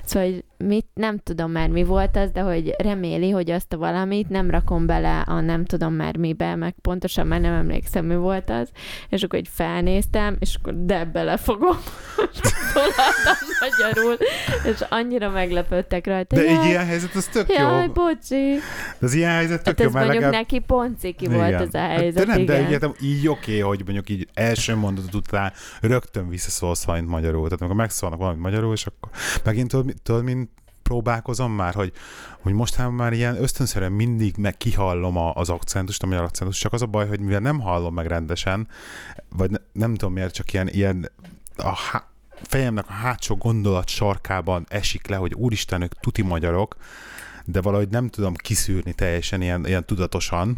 Szóval, 0.04 0.44
mit, 0.64 0.88
nem 0.94 1.18
tudom 1.18 1.52
már 1.52 1.70
mi 1.70 1.84
volt 1.84 2.18
az, 2.18 2.32
de 2.32 2.42
hogy 2.42 2.76
reméli, 2.78 3.30
hogy 3.30 3.52
azt 3.52 3.74
a 3.74 3.78
valamit 3.78 4.30
nem 4.30 4.50
rakom 4.50 4.86
bele 4.86 5.20
a 5.20 5.40
nem 5.40 5.66
tudom 5.66 5.94
már 5.94 6.18
mibe, 6.18 6.56
meg 6.56 6.76
pontosan 6.82 7.28
már 7.28 7.40
nem 7.42 7.54
emlékszem, 7.54 8.06
mi 8.06 8.16
volt 8.16 8.50
az, 8.50 8.70
és 9.10 9.24
akkor 9.24 9.40
így 9.40 9.50
felnéztem, 9.52 10.36
és 10.40 10.56
akkor 10.56 10.86
de 10.86 11.06
belefogom, 11.06 11.78
szólaltam 12.74 13.36
magyarul, 13.60 14.18
és 14.74 14.86
annyira 14.90 15.30
meglepődtek 15.30 16.06
rajta. 16.06 16.36
De 16.36 16.44
jaj, 16.44 16.58
egy 16.58 16.66
ilyen 16.66 16.86
helyzet, 16.86 17.16
az 17.16 17.26
tök 17.26 17.54
Jaj, 17.54 17.86
jó. 17.86 17.92
bocsi. 17.92 18.60
De 19.00 19.06
az 19.06 19.14
ilyen 19.14 19.32
helyzet 19.32 19.64
tök 19.64 19.66
Hát 19.66 19.80
jó, 19.80 19.86
ez 19.86 19.94
mert 19.94 20.06
mondjuk 20.06 20.24
legalább... 20.24 20.50
neki 20.50 20.60
pont 20.66 21.00
ciki 21.00 21.28
volt 21.28 21.48
Igen. 21.48 21.62
ez 21.62 21.74
a 21.74 21.78
Hát 21.78 21.98
helyzet, 22.00 22.26
de 22.26 22.36
nem, 22.36 22.46
de 22.46 22.62
igen. 22.62 22.96
így, 23.02 23.28
oké, 23.28 23.60
hogy 23.60 23.82
mondjuk 23.86 24.10
így 24.10 24.28
első 24.34 24.76
mondatot 24.76 25.14
után 25.16 25.52
rögtön 25.82 26.30
visszaszólsz 26.30 26.84
valamit 26.84 27.10
magyarul. 27.10 27.44
Tehát 27.44 27.62
amikor 27.62 27.78
megszólnak 27.78 28.20
valamit 28.20 28.42
magyarul, 28.42 28.74
és 28.74 28.86
akkor 28.86 29.10
megint 29.44 29.70
tudod, 29.70 29.94
tudod 30.04 30.24
mint 30.24 30.50
próbálkozom 30.92 31.52
már, 31.52 31.74
hogy, 31.74 31.92
hogy 32.42 32.54
mostanában 32.54 32.96
már 32.96 33.14
ilyen 33.14 33.42
ösztönszerűen 33.42 33.92
mindig 33.92 34.36
meg 34.38 34.58
kihallom 34.58 35.18
a, 35.18 35.34
az 35.34 35.50
akcentust, 35.50 36.04
a 36.04 36.06
magyar 36.06 36.24
akcentust, 36.24 36.62
csak 36.62 36.74
az 36.74 36.82
a 36.82 36.86
baj, 36.86 37.08
hogy 37.08 37.20
mivel 37.20 37.40
nem 37.40 37.60
hallom 37.60 37.94
meg 37.94 38.08
rendesen, 38.08 38.68
vagy 39.30 39.50
ne, 39.50 39.58
nem 39.72 39.96
tudom 39.96 40.14
miért, 40.14 40.34
csak 40.34 40.54
ilyen, 40.54 40.70
ilyen 40.70 41.12
a 41.56 41.76
há, 41.76 42.08
fejemnek 42.42 42.90
a 42.90 42.92
hátsó 42.92 43.36
gondolat 43.36 43.88
sarkában 43.88 44.66
esik 44.70 45.08
le, 45.08 45.16
hogy 45.16 45.34
úristen, 45.34 45.82
ők 45.82 46.00
tuti 46.00 46.22
magyarok, 46.22 46.76
de 47.46 47.62
valahogy 47.62 47.90
nem 47.90 48.08
tudom 48.08 48.34
kiszűrni 48.34 48.94
teljesen 48.94 49.42
ilyen, 49.42 49.66
ilyen 49.66 49.86
tudatosan 49.86 50.58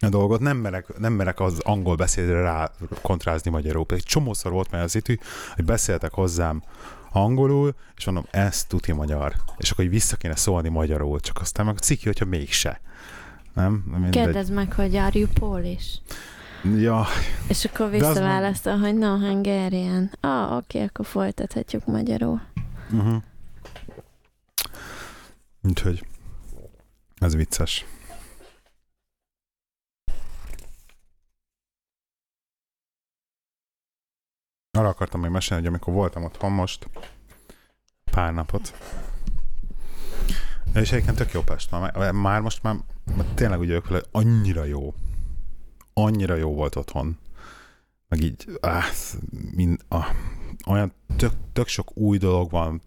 a 0.00 0.08
dolgot. 0.08 0.40
Nem 0.40 0.56
merek, 0.56 0.98
nem 0.98 1.12
merek 1.12 1.40
az 1.40 1.58
angol 1.58 1.94
beszédre 1.94 2.40
rá 2.40 2.70
kontrázni 3.02 3.50
magyarul. 3.50 3.86
Pedig 3.86 4.04
csomószor 4.04 4.52
volt 4.52 4.70
már 4.70 4.82
az 4.82 4.94
itt, 4.94 5.06
hogy 5.06 5.64
beszéltek 5.64 6.12
hozzám 6.12 6.62
angolul, 7.12 7.74
és 7.96 8.04
mondom, 8.04 8.24
ez 8.30 8.64
tuti 8.64 8.92
magyar. 8.92 9.34
És 9.58 9.70
akkor 9.70 9.84
így 9.84 9.90
vissza 9.90 10.16
kéne 10.16 10.36
szólni 10.36 10.68
magyarul, 10.68 11.20
csak 11.20 11.40
aztán 11.40 11.66
meg 11.66 11.78
ciki, 11.78 12.06
hogyha 12.06 12.24
mégse. 12.24 12.80
Nem? 13.54 13.72
Mindegy. 13.72 14.10
Kérdezd 14.10 14.52
meg, 14.52 14.72
hogy 14.72 14.96
are 14.96 15.18
you 15.18 15.28
Polish? 15.28 15.98
Ja, 16.76 17.06
És 17.48 17.64
akkor 17.64 17.90
visszaválaszol, 17.90 18.78
hogy 18.78 18.98
no, 18.98 19.16
Hungarian. 19.16 20.10
Ah, 20.20 20.56
oké, 20.56 20.82
akkor 20.82 21.06
folytathatjuk 21.06 21.86
magyarul. 21.86 22.40
uh-huh. 22.92 23.22
Úgyhogy 25.62 26.06
ez 27.18 27.36
vicces. 27.36 27.84
Arra 34.78 34.88
akartam 34.88 35.20
még 35.20 35.30
mesélni, 35.30 35.62
hogy 35.62 35.72
amikor 35.72 35.94
voltam 35.94 36.24
otthon 36.24 36.52
most 36.52 36.88
pár 38.10 38.34
napot, 38.34 38.74
és 40.74 40.92
egyébként 40.92 41.16
tök 41.16 41.32
jó 41.32 41.40
Pest. 41.40 41.70
Már, 41.70 42.12
már 42.12 42.40
most 42.40 42.62
már, 42.62 42.76
már 43.16 43.26
tényleg 43.34 43.58
úgy 43.58 43.66
vagyok 43.66 43.88
vele, 43.88 44.02
annyira 44.10 44.64
jó. 44.64 44.94
Annyira 45.92 46.34
jó 46.34 46.54
volt 46.54 46.76
otthon. 46.76 47.18
Meg 48.08 48.20
így, 48.20 48.46
áh, 48.60 48.84
mind, 49.54 49.80
ah, 49.88 50.06
olyan 50.66 50.92
tök, 51.16 51.32
tök 51.52 51.68
sok 51.68 51.96
új 51.96 52.18
dolog 52.18 52.50
van, 52.50 52.82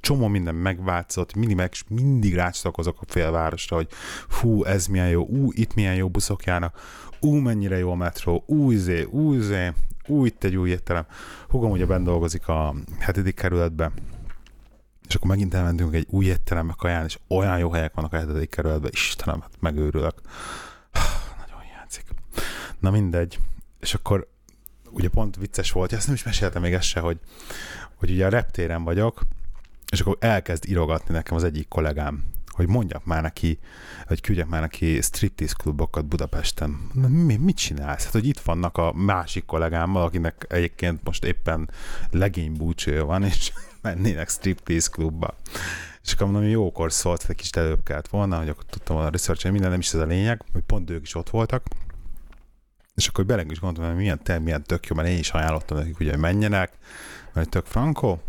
csomó 0.00 0.26
minden 0.26 0.54
megváltozott, 0.54 1.34
mindig, 1.34 1.56
meg, 1.56 1.72
mindig 1.88 2.34
rácsatlakozok 2.34 3.00
a 3.00 3.04
félvárosra, 3.06 3.76
hogy 3.76 3.88
fú, 4.28 4.64
ez 4.64 4.86
milyen 4.86 5.08
jó, 5.08 5.26
ú, 5.26 5.50
itt 5.52 5.74
milyen 5.74 5.94
jó 5.94 6.08
buszok 6.08 6.44
járnak, 6.44 6.80
ú, 7.20 7.34
mennyire 7.34 7.78
jó 7.78 7.90
a 7.90 7.94
metró, 7.94 8.44
új 8.46 8.76
zé, 8.76 9.02
új 9.02 9.38
zé, 9.38 9.72
ú, 10.06 10.24
itt 10.24 10.44
egy 10.44 10.56
új 10.56 10.70
étterem. 10.70 11.06
Hugom 11.48 11.70
ugye 11.70 11.86
bent 11.86 12.04
dolgozik 12.04 12.48
a 12.48 12.74
hetedik 12.98 13.34
kerületbe, 13.34 13.92
és 15.08 15.14
akkor 15.14 15.28
megint 15.28 15.54
elmentünk 15.54 15.94
egy 15.94 16.06
új 16.10 16.24
étterembe 16.24 16.74
kaján, 16.78 17.04
és 17.04 17.18
olyan 17.28 17.58
jó 17.58 17.70
helyek 17.70 17.94
vannak 17.94 18.12
a 18.12 18.16
hetedik 18.16 18.50
kerületben, 18.50 18.90
Istenem, 18.94 19.40
hát 19.40 19.50
megőrülök. 19.60 20.14
Nagyon 21.46 21.60
hiányzik. 21.60 22.04
Na 22.78 22.90
mindegy. 22.90 23.38
És 23.80 23.94
akkor 23.94 24.28
ugye 24.90 25.08
pont 25.08 25.36
vicces 25.36 25.72
volt, 25.72 25.92
ezt 25.92 26.06
nem 26.06 26.14
is 26.14 26.22
meséltem 26.22 26.62
még 26.62 26.72
ezt 26.72 26.88
se, 26.88 27.00
hogy, 27.00 27.18
hogy 27.94 28.10
ugye 28.10 28.26
a 28.26 28.28
reptéren 28.28 28.84
vagyok, 28.84 29.20
és 29.92 30.00
akkor 30.00 30.16
elkezd 30.20 30.68
írogatni 30.68 31.14
nekem 31.14 31.36
az 31.36 31.44
egyik 31.44 31.68
kollégám, 31.68 32.24
hogy 32.50 32.68
mondjak 32.68 33.04
már 33.04 33.22
neki, 33.22 33.58
hogy 34.06 34.20
küldjek 34.20 34.46
már 34.46 34.60
neki 34.60 35.00
striptease 35.00 35.54
klubokat 35.56 36.06
Budapesten. 36.06 36.70
Mi, 37.08 37.36
mit 37.36 37.56
csinálsz? 37.56 38.04
Hát, 38.04 38.12
hogy 38.12 38.26
itt 38.26 38.40
vannak 38.40 38.78
a 38.78 38.92
másik 38.92 39.44
kollégámmal, 39.44 40.02
akinek 40.02 40.46
egyébként 40.48 41.04
most 41.04 41.24
éppen 41.24 41.70
legény 42.10 42.52
búcsője 42.52 43.02
van, 43.02 43.24
és 43.24 43.52
mennének 43.82 44.28
striptease 44.28 44.88
klubba. 44.90 45.34
És 46.04 46.12
akkor 46.12 46.26
mondom, 46.26 46.42
hogy 46.42 46.52
jókor 46.52 46.92
szólt, 46.92 47.24
egy 47.28 47.36
kicsit 47.36 47.56
előbb 47.56 47.82
kellett 47.82 48.08
volna, 48.08 48.38
hogy 48.38 48.48
akkor 48.48 48.64
tudtam 48.64 48.96
volna 48.96 49.10
research 49.10 49.50
minden, 49.50 49.70
nem 49.70 49.78
is 49.78 49.92
ez 49.92 50.00
a 50.00 50.04
lényeg, 50.04 50.44
hogy 50.52 50.62
pont 50.62 50.90
ők 50.90 51.02
is 51.02 51.14
ott 51.14 51.30
voltak. 51.30 51.66
És 52.94 53.08
akkor 53.08 53.26
beleng 53.26 53.50
is 53.50 53.60
gondoltam, 53.60 53.92
hogy 53.92 54.00
milyen, 54.02 54.22
te, 54.22 54.38
milyen 54.38 54.62
tök 54.62 54.86
jó, 54.86 54.96
mert 54.96 55.08
én 55.08 55.18
is 55.18 55.30
ajánlottam 55.30 55.76
nekik, 55.76 56.00
ugye, 56.00 56.10
hogy 56.10 56.20
menjenek, 56.20 56.72
mert 57.32 57.48
tök 57.48 57.66
frankó. 57.66 58.22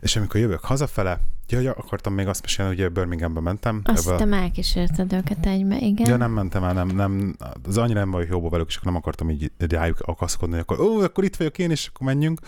És 0.00 0.16
amikor 0.16 0.40
jövök 0.40 0.64
hazafele, 0.64 1.20
ja, 1.50 1.60
ja, 1.60 1.72
akartam 1.72 2.12
még 2.12 2.26
azt 2.26 2.42
mesélni, 2.42 2.82
hogy 2.82 2.92
Birminghambe 2.92 3.40
mentem. 3.40 3.80
Azt 3.84 4.06
Ebbe- 4.06 4.18
hittem 4.18 4.32
elkísérted 4.32 5.12
őket 5.12 5.46
egybe, 5.46 5.76
igen. 5.78 6.08
Ja, 6.08 6.16
nem 6.16 6.30
mentem 6.30 6.64
el, 6.64 6.72
nem, 6.72 6.88
nem, 6.88 7.36
az 7.62 7.78
annyira 7.78 7.98
nem 7.98 8.10
vagyok 8.10 8.28
jóba 8.28 8.48
velük, 8.48 8.68
és 8.68 8.76
akkor 8.76 8.86
nem 8.86 9.00
akartam 9.00 9.30
így 9.30 9.52
rájuk 9.58 10.00
akaszkodni, 10.00 10.54
hogy 10.54 10.64
akkor, 10.68 10.80
ó, 10.80 11.00
akkor 11.00 11.24
itt 11.24 11.36
vagyok 11.36 11.58
én, 11.58 11.70
és 11.70 11.90
akkor 11.92 12.06
menjünk, 12.06 12.40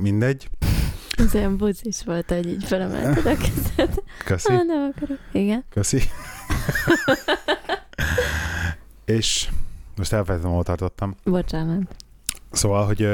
mindegy. 0.00 0.50
Ez 1.16 1.34
olyan 1.34 1.56
buzis 1.56 2.04
volt, 2.04 2.28
hogy 2.30 2.48
így 2.48 2.64
felemelted 2.64 3.26
a 3.26 3.36
kezed. 3.36 4.02
Köszi. 4.24 4.52
Ah, 4.52 4.64
nem 4.64 4.92
akarok. 4.94 5.18
Igen. 5.32 5.64
Köszi. 5.70 6.00
és 9.04 9.48
most 9.96 10.12
elfelejtettem, 10.12 10.54
hol 10.54 10.64
tartottam. 10.64 11.16
Bocsánat. 11.24 11.96
Szóval, 12.50 12.86
hogy, 12.86 13.08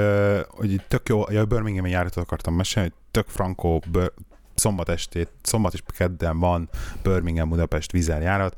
hogy 0.49 0.81
tök 0.89 1.09
jó, 1.09 1.23
ja, 1.31 1.45
Birmingham-i 1.45 1.91
járatot 1.91 2.25
akartam 2.25 2.55
mesélni, 2.55 2.89
hogy 2.89 2.99
tök 3.11 3.27
frankó, 3.29 3.83
bör, 3.91 4.13
szombat 4.59 4.89
estét, 4.89 5.29
szombat 5.43 5.73
és 5.73 5.83
kedden 5.87 6.39
van 6.39 6.69
Birmingham 7.03 7.49
Budapest 7.49 7.93
vízerjárat, 7.93 8.57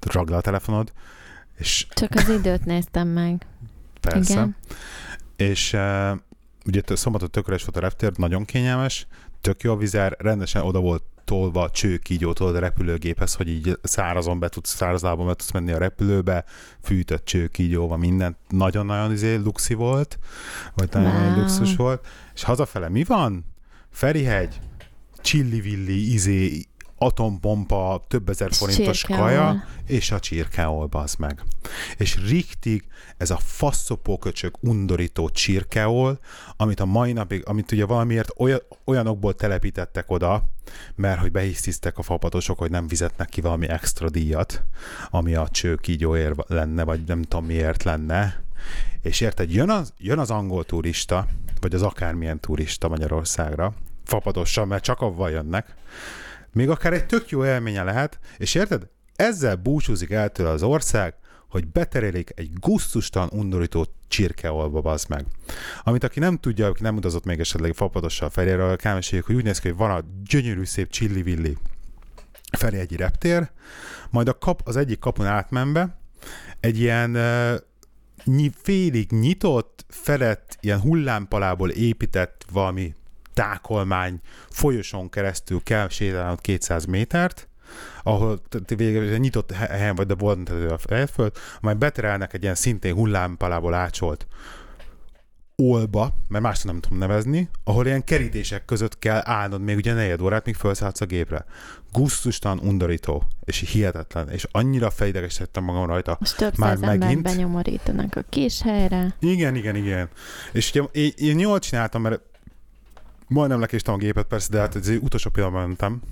ragd 0.00 0.32
a 0.32 0.40
telefonod, 0.40 0.92
és 1.58 1.86
Csak 1.90 2.10
az 2.14 2.28
időt 2.28 2.64
néztem 2.64 3.08
meg. 3.08 3.46
persze, 4.00 4.32
Igen. 4.32 4.56
és 5.36 5.72
uh, 5.72 6.18
ugye 6.66 6.80
szombaton 6.86 7.30
tökéletes 7.30 7.64
volt 7.64 7.76
a 7.76 7.80
reptér, 7.80 8.12
nagyon 8.16 8.44
kényelmes, 8.44 9.06
tök 9.40 9.62
jó 9.62 9.72
a 9.72 9.76
vizer, 9.76 10.16
rendesen 10.18 10.62
oda 10.62 10.80
volt 10.80 11.02
tolva 11.24 11.70
csőkígyótól 11.70 12.54
a 12.56 12.58
repülőgéphez, 12.58 13.34
hogy 13.34 13.48
így 13.48 13.78
szárazon 13.82 14.38
be 14.38 14.48
tudsz, 14.48 14.74
száraz 14.74 15.02
lábon 15.02 15.26
be 15.26 15.34
tudsz 15.34 15.50
menni 15.52 15.72
a 15.72 15.78
repülőbe, 15.78 16.44
fűtött 16.82 17.24
csőkígyóval, 17.24 17.96
mindent. 17.98 18.36
Nagyon-nagyon 18.48 19.12
izé 19.12 19.34
luxi 19.34 19.74
volt, 19.74 20.18
vagy 20.74 20.88
nagyon 20.92 21.26
Wow. 21.32 21.40
luxus 21.40 21.76
volt. 21.76 22.06
És 22.34 22.42
hazafele 22.42 22.88
mi 22.88 23.04
van? 23.04 23.44
Ferihegy, 23.90 24.60
csillivilli, 25.24 26.12
izé, 26.12 26.64
atompompa, 26.98 28.04
több 28.08 28.28
ezer 28.28 28.52
forintos 28.52 28.98
Csirkeol. 29.00 29.26
kaja, 29.26 29.64
és 29.86 30.10
a 30.10 30.20
csirkeol, 30.20 30.86
bazd 30.86 31.18
meg. 31.18 31.42
És 31.96 32.18
riktig 32.28 32.84
ez 33.16 33.30
a 33.30 33.36
faszopó 33.36 34.18
köcsög 34.18 34.54
undorító 34.60 35.28
csirkeol, 35.28 36.18
amit 36.56 36.80
a 36.80 36.84
mai 36.84 37.12
napig, 37.12 37.42
amit 37.46 37.72
ugye 37.72 37.84
valamiért 37.84 38.32
olyan, 38.36 38.60
olyanokból 38.84 39.34
telepítettek 39.34 40.10
oda, 40.10 40.44
mert 40.94 41.20
hogy 41.20 41.30
behisztiztek 41.30 41.98
a 41.98 42.02
fapadosok, 42.02 42.58
hogy 42.58 42.70
nem 42.70 42.88
fizetnek 42.88 43.28
ki 43.28 43.40
valami 43.40 43.68
extra 43.68 44.10
díjat, 44.10 44.64
ami 45.10 45.34
a 45.34 45.48
csőkígyóért 45.48 46.48
lenne, 46.48 46.84
vagy 46.84 47.00
nem 47.06 47.22
tudom 47.22 47.46
miért 47.46 47.82
lenne. 47.82 48.42
És 49.02 49.20
érted, 49.20 49.52
jön 49.52 49.70
az, 49.70 49.92
jön 49.98 50.18
az 50.18 50.30
angol 50.30 50.64
turista, 50.64 51.26
vagy 51.60 51.74
az 51.74 51.82
akármilyen 51.82 52.40
turista 52.40 52.88
Magyarországra, 52.88 53.74
fapadossal, 54.04 54.64
mert 54.64 54.82
csak 54.82 55.00
avval 55.00 55.30
jönnek, 55.30 55.74
még 56.52 56.70
akár 56.70 56.92
egy 56.92 57.06
tök 57.06 57.28
jó 57.28 57.44
élménye 57.44 57.82
lehet, 57.82 58.18
és 58.38 58.54
érted? 58.54 58.88
Ezzel 59.16 59.56
búcsúzik 59.56 60.10
el 60.10 60.28
tőle 60.28 60.50
az 60.50 60.62
ország, 60.62 61.14
hogy 61.48 61.66
beterelik 61.66 62.32
egy 62.34 62.50
gusztustalan, 62.52 63.28
undorító 63.32 63.86
csirkeolba, 64.08 64.80
bazd 64.80 65.08
meg. 65.08 65.24
Amit 65.82 66.04
aki 66.04 66.18
nem 66.18 66.36
tudja, 66.36 66.66
aki 66.66 66.82
nem 66.82 66.96
utazott 66.96 67.24
még 67.24 67.40
esetleg 67.40 67.74
fapadossal 67.74 68.30
Ferjéről, 68.30 68.76
elmeséljük, 68.82 69.26
hogy 69.26 69.36
úgy 69.36 69.44
néz 69.44 69.58
ki, 69.58 69.68
hogy 69.68 69.76
van 69.76 69.90
a 69.90 70.04
gyönyörű 70.24 70.64
szép 70.64 70.90
csillivilli 70.90 71.56
Ferjegyi 72.58 72.96
reptér, 72.96 73.50
majd 74.10 74.28
a 74.28 74.38
kap, 74.38 74.60
az 74.64 74.76
egyik 74.76 74.98
kapun 74.98 75.26
átmenve 75.26 75.98
egy 76.60 76.78
ilyen 76.78 77.16
uh, 78.26 78.50
félig 78.62 79.10
nyitott, 79.10 79.84
fedett, 79.88 80.58
ilyen 80.60 80.80
hullámpalából 80.80 81.70
épített 81.70 82.44
valami 82.52 82.94
tákolmány 83.34 84.20
folyosón 84.50 85.10
keresztül 85.10 85.62
kell 85.62 85.88
sétálnod 85.88 86.40
200 86.40 86.84
métert, 86.84 87.48
ahol 88.02 88.40
végül 88.76 89.12
egy 89.12 89.20
nyitott 89.20 89.52
he- 89.52 89.70
helyen 89.70 89.94
vagy, 89.94 90.06
de 90.06 90.14
volt 90.14 90.48
a 90.48 90.78
fejföld, 90.78 91.32
majd 91.60 91.76
beterelnek 91.76 92.32
egy 92.34 92.42
ilyen 92.42 92.54
szintén 92.54 92.94
hullámpalából 92.94 93.74
ácsolt 93.74 94.26
olba, 95.56 96.14
mert 96.28 96.44
más 96.44 96.62
nem 96.62 96.80
tudom 96.80 96.98
nevezni, 96.98 97.48
ahol 97.64 97.86
ilyen 97.86 98.04
kerítések 98.04 98.64
között 98.64 98.98
kell 98.98 99.20
állnod 99.24 99.60
még 99.60 99.76
ugye 99.76 99.92
negyed 99.92 100.20
órát, 100.20 100.44
míg 100.44 100.54
felszállsz 100.54 101.00
a 101.00 101.04
gépre. 101.04 101.44
Gusztustan 101.92 102.58
undorító, 102.58 103.22
és 103.44 103.70
hihetetlen, 103.70 104.30
és 104.30 104.46
annyira 104.50 104.90
felidegesítettem 104.90 105.64
magam 105.64 105.86
rajta. 105.86 106.16
Most 106.20 106.36
több 106.36 106.58
Már 106.58 106.76
megint? 106.76 107.22
benyomorítanak 107.22 108.16
a 108.16 108.22
kis 108.28 108.62
helyre. 108.62 109.14
Igen, 109.20 109.54
igen, 109.54 109.76
igen. 109.76 110.08
És 110.52 110.70
ugye 110.70 110.82
én, 110.92 111.12
én 111.16 111.38
jól 111.38 111.58
csináltam, 111.58 112.02
mert 112.02 112.20
majdnem 113.26 113.60
lekéstem 113.60 113.94
a 113.94 113.96
gépet, 113.96 114.26
persze, 114.26 114.48
de 114.50 114.58
hát 114.58 114.74
az 114.74 114.98
utolsó 115.00 115.30
pillanatban 115.30 115.66
mentem. 115.66 116.02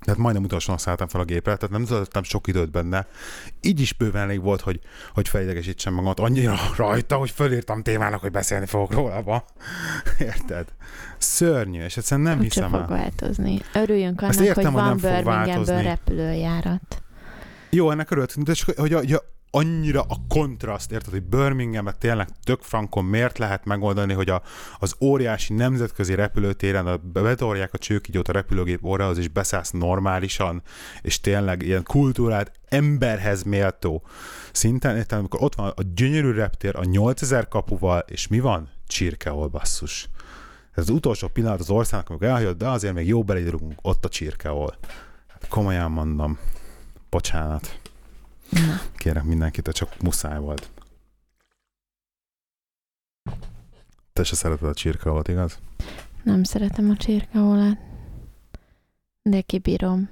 Tehát 0.00 0.20
majdnem 0.20 0.44
utolsóan 0.44 0.78
szálltam 0.78 1.08
fel 1.08 1.20
a 1.20 1.24
gépre, 1.24 1.56
tehát 1.56 1.70
nem 1.70 1.84
töltöttem 1.84 2.22
sok 2.22 2.46
időt 2.46 2.70
benne. 2.70 3.06
Így 3.60 3.80
is 3.80 3.92
bőven 3.92 4.22
elég 4.22 4.42
volt, 4.42 4.60
hogy, 4.60 4.80
hogy 5.14 5.28
felidegesítsem 5.28 5.94
magamat 5.94 6.20
annyira 6.20 6.56
rajta, 6.76 7.16
hogy 7.16 7.30
fölírtam 7.30 7.82
témának, 7.82 8.20
hogy 8.20 8.30
beszélni 8.30 8.66
fogok 8.66 8.92
róla. 8.92 9.22
ma. 9.24 9.44
Érted? 10.18 10.66
Szörnyű, 11.18 11.82
és 11.82 11.96
egyszerűen 11.96 12.26
nem 12.26 12.38
Úgyse 12.38 12.54
hiszem 12.54 12.70
fog 12.70 12.80
el. 12.80 12.96
változni. 12.96 13.60
Örüljünk 13.74 14.20
annak, 14.22 14.34
értem, 14.34 14.54
hogy 14.54 14.64
hogy 14.64 14.72
van 14.72 14.84
nem 14.88 14.98
fog 14.98 15.24
változni. 15.24 15.82
repülőjárat. 15.82 17.02
Jó, 17.70 17.90
ennek 17.90 18.10
örültünk, 18.10 18.46
de 18.46 18.52
csak, 18.52 18.78
hogy, 18.78 18.92
a, 18.92 18.98
hogy 18.98 19.12
a, 19.12 19.22
annyira 19.50 20.00
a 20.00 20.16
kontraszt, 20.28 20.92
érted, 20.92 21.12
hogy 21.12 21.22
Birminghamet 21.22 21.98
tényleg 21.98 22.28
tök 22.44 22.62
frankon 22.62 23.04
miért 23.04 23.38
lehet 23.38 23.64
megoldani, 23.64 24.12
hogy 24.12 24.30
a, 24.30 24.42
az 24.78 24.94
óriási 25.00 25.54
nemzetközi 25.54 26.14
repülőtéren 26.14 26.86
a, 26.86 26.96
betolják 26.96 27.74
a 27.74 27.78
csőkigyót 27.78 28.28
a 28.28 28.32
repülőgép 28.32 28.84
órához, 28.84 29.18
és 29.18 29.28
beszállsz 29.28 29.70
normálisan, 29.70 30.62
és 31.02 31.20
tényleg 31.20 31.62
ilyen 31.62 31.82
kultúrát 31.82 32.52
emberhez 32.68 33.42
méltó 33.42 34.02
szinten, 34.52 34.96
érted, 34.96 35.18
amikor 35.18 35.42
ott 35.42 35.54
van 35.54 35.72
a 35.76 35.82
gyönyörű 35.94 36.32
reptér 36.32 36.76
a 36.76 36.84
8000 36.84 37.48
kapuval, 37.48 38.04
és 38.06 38.26
mi 38.26 38.40
van? 38.40 38.68
Csirkeol 38.86 39.48
basszus. 39.48 40.08
Ez 40.74 40.82
az 40.82 40.90
utolsó 40.90 41.28
pillanat 41.28 41.60
az 41.60 41.70
országnak, 41.70 42.10
amikor 42.10 42.26
elhagyod, 42.26 42.56
de 42.56 42.68
azért 42.68 42.94
még 42.94 43.06
jó 43.06 43.24
belépünk 43.24 43.72
ott 43.82 44.04
a 44.04 44.08
csirkeol. 44.08 44.76
Hát 45.28 45.48
komolyan 45.48 45.90
mondom. 45.90 46.38
Bocsánat. 47.10 47.80
Na. 48.50 48.80
Kérek 48.96 49.24
mindenkit, 49.24 49.64
de 49.64 49.70
csak 49.72 50.02
muszáj 50.02 50.38
volt. 50.38 50.70
Te 54.12 54.24
se 54.24 54.34
szereted 54.34 54.68
a 54.68 54.74
csirkeolat, 54.74 55.28
igaz? 55.28 55.58
Nem 56.22 56.42
szeretem 56.42 56.90
a 56.90 56.96
csirkeolát. 56.96 57.78
De 59.22 59.40
kibírom. 59.40 60.08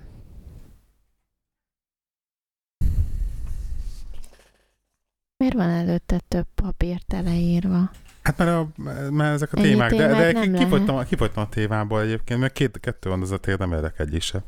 Miért 5.37 5.55
van 5.55 5.69
előtte 5.69 6.21
több 6.29 6.47
papír 6.55 7.01
teleírva? 7.07 7.91
Hát 8.23 8.39
mert, 8.39 8.51
a, 8.51 8.69
mert 9.11 9.35
ezek 9.35 9.53
a 9.53 9.57
Ennyi 9.59 9.69
témák, 9.69 9.95
de, 9.95 10.33
de 10.33 10.51
kifogytam, 10.59 11.05
kifogytam 11.05 11.43
a 11.43 11.49
témából 11.49 12.01
egyébként, 12.01 12.41
mert 12.41 12.53
két, 12.53 12.81
kettő 12.81 13.09
van, 13.09 13.23
az 13.23 13.31
a 13.31 13.39
tér 13.39 13.59
nem 13.59 13.73
érdekel 13.73 14.07
egy 14.07 14.23
se. 14.23 14.45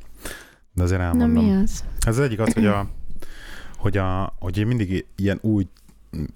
De 0.73 0.83
azért 0.83 1.01
Na 1.01 1.07
elmondom. 1.07 1.45
mi 1.45 1.63
az? 1.63 1.85
Ez 2.07 2.19
az 2.19 2.25
egyik 2.25 2.41
az, 2.41 2.53
hogy, 2.53 2.67
a, 2.67 2.91
hogy, 3.79 3.97
a, 3.97 4.35
hogy 4.39 4.67
mindig 4.67 5.07
ilyen 5.17 5.39
új 5.43 5.67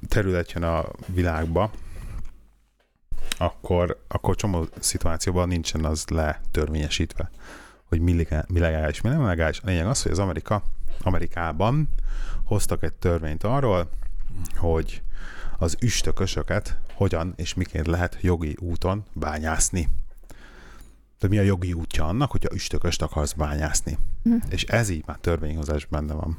terület 0.09 0.53
jön 0.53 0.63
a 0.63 0.85
világba, 1.07 1.71
akkor, 3.39 4.03
akkor 4.09 4.37
csomó 4.37 4.67
szituációban 4.79 5.49
nincsen 5.49 5.85
az 5.85 6.05
letörvényesítve, 6.09 7.31
hogy 7.85 8.01
mi, 8.01 8.27
mi 8.47 8.59
legális, 8.59 9.01
mi 9.01 9.09
nem 9.09 9.25
legális. 9.25 9.61
A 9.61 9.67
lényeg 9.67 9.87
az, 9.87 10.03
hogy 10.03 10.13
az 10.13 10.19
Amerika, 10.19 10.63
Amerikában 11.03 11.89
hoztak 12.45 12.83
egy 12.83 12.93
törvényt 12.93 13.45
arról, 13.45 13.91
hogy 14.57 15.03
az 15.59 15.77
üstökösöket 15.81 16.79
hogyan 16.95 17.33
és 17.37 17.55
miként 17.55 17.87
lehet 17.87 18.19
jogi 18.21 18.57
úton 18.61 19.05
bányászni. 19.13 19.89
De 21.19 21.29
mi 21.29 21.39
a 21.39 21.43
jogi 21.43 21.73
útja 21.73 22.05
annak, 22.05 22.31
hogyha 22.31 22.55
üstököst 22.55 23.03
akarsz 23.03 23.33
bányászni? 23.33 23.99
Hm. 24.23 24.35
És 24.49 24.65
ez 24.65 24.89
így 24.89 25.03
már 25.07 25.19
törvényhozás 25.21 25.85
benne 25.85 26.15
van. 26.15 26.39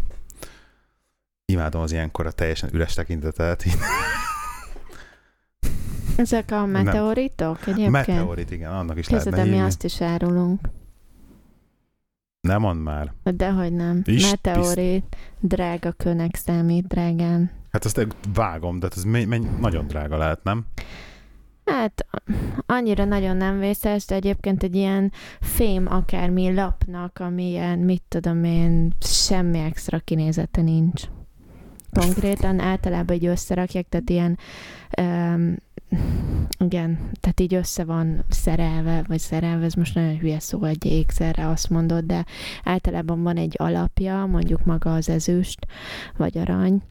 Imádom 1.45 1.81
az 1.81 1.91
ilyenkor 1.91 2.25
a 2.25 2.31
teljesen 2.31 2.69
üres 2.73 2.93
tekintetet. 2.93 3.63
Ezek 6.15 6.51
a 6.51 6.65
meteoritok 6.65 7.59
egyébként? 7.67 7.89
Meteorit, 7.91 8.51
igen, 8.51 8.71
annak 8.71 8.97
is 8.97 9.07
Képzeld, 9.07 9.31
lehetne 9.35 9.43
de 9.43 9.43
mi 9.49 9.49
hívni. 9.55 9.67
azt 9.67 9.83
is 9.83 10.01
árulunk. 10.01 10.59
Nem 12.41 12.61
mond 12.61 12.81
már. 12.81 13.13
Dehogy 13.23 13.73
nem. 13.73 14.01
Is- 14.05 14.29
Meteorit, 14.29 15.15
drága 15.39 15.91
könek 15.91 16.35
számít, 16.35 16.87
drágán. 16.87 17.51
Hát 17.71 17.85
azt 17.85 18.07
vágom, 18.33 18.79
de 18.79 18.85
hát 18.89 18.97
ez 18.97 19.03
me- 19.03 19.25
me- 19.27 19.59
nagyon 19.59 19.87
drága 19.87 20.17
lehet, 20.17 20.43
nem? 20.43 20.65
Hát 21.65 22.05
annyira 22.65 23.05
nagyon 23.05 23.37
nem 23.37 23.59
vészes, 23.59 24.05
de 24.05 24.15
egyébként 24.15 24.63
egy 24.63 24.75
ilyen 24.75 25.11
fém 25.39 25.87
akármi 25.87 26.53
lapnak, 26.53 27.19
ami 27.19 27.49
ilyen, 27.49 27.79
mit 27.79 28.03
tudom 28.07 28.43
én, 28.43 28.93
semmi 28.99 29.59
extra 29.59 29.99
kinézete 29.99 30.61
nincs. 30.61 31.03
Konkrétan 31.93 32.59
általában 32.59 33.15
így 33.15 33.25
összerakják, 33.25 33.85
tehát 33.89 34.09
ilyen 34.09 34.37
um, 35.01 35.55
igen, 36.57 37.09
tehát 37.19 37.39
így 37.39 37.53
össze 37.53 37.83
van 37.83 38.23
szerelve, 38.29 39.03
vagy 39.07 39.19
szerelve, 39.19 39.65
ez 39.65 39.73
most 39.73 39.95
nagyon 39.95 40.17
hülye 40.17 40.39
szó, 40.39 40.63
egy 40.63 40.85
ékszerre 40.85 41.47
azt 41.47 41.69
mondod, 41.69 42.03
de 42.05 42.25
általában 42.63 43.23
van 43.23 43.37
egy 43.37 43.55
alapja, 43.57 44.25
mondjuk 44.25 44.65
maga 44.65 44.93
az 44.93 45.09
ezüst, 45.09 45.67
vagy 46.17 46.37
arany, 46.37 46.81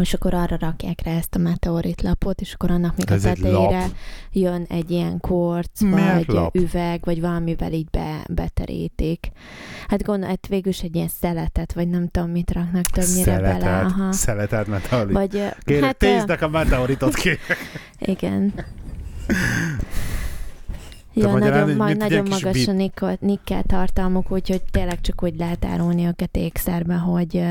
és 0.00 0.14
akkor 0.14 0.34
arra 0.34 0.56
rakják 0.60 1.00
rá 1.04 1.12
ezt 1.12 1.34
a 1.34 1.38
meteorit 1.38 2.02
lapot, 2.02 2.40
és 2.40 2.52
akkor 2.52 2.70
annak 2.70 2.96
még 2.96 3.10
Ez 3.10 3.24
a 3.24 3.28
egy 3.28 3.40
tetejére 3.40 3.86
jön 4.32 4.64
egy 4.68 4.90
ilyen 4.90 5.20
korc, 5.20 5.80
Miért 5.80 6.14
vagy 6.14 6.26
lap? 6.26 6.56
üveg, 6.56 7.00
vagy 7.04 7.20
valamivel 7.20 7.72
így 7.72 7.90
be, 7.90 8.17
beterítik. 8.28 9.28
Hát 9.88 10.02
gondol, 10.02 10.28
hát 10.28 10.46
végül 10.46 10.72
is 10.72 10.80
egy 10.80 10.94
ilyen 10.94 11.10
szeletet, 11.20 11.72
vagy 11.72 11.88
nem 11.88 12.08
tudom, 12.08 12.30
mit 12.30 12.50
raknak 12.52 12.84
többnyire 12.84 13.40
bele. 13.40 13.78
Aha. 13.78 14.12
Szeletet, 14.12 14.12
szeletet 14.12 14.66
meteorit. 14.66 15.12
Vagy, 15.12 15.36
ö, 15.36 15.46
Kérek, 15.64 15.84
hát, 15.84 16.02
ö, 16.02 16.06
téznek 16.06 16.42
a 16.42 16.48
meteoritot 16.48 17.14
ki. 17.14 17.30
igen. 17.98 18.52
Ja, 21.14 21.36
nagyon, 21.36 21.82
egy 21.88 21.96
nagyon 21.96 22.26
magas 22.28 22.52
bit- 22.52 22.68
a 22.68 22.72
nikkel, 22.72 23.16
nikkel 23.20 23.62
tartalmuk, 23.62 24.30
úgyhogy 24.30 24.62
tényleg 24.70 25.00
csak 25.00 25.22
úgy 25.22 25.36
lehet 25.36 25.64
árulni 25.64 26.06
őket 26.06 26.36
ékszerbe, 26.36 26.94
hogy, 26.94 27.44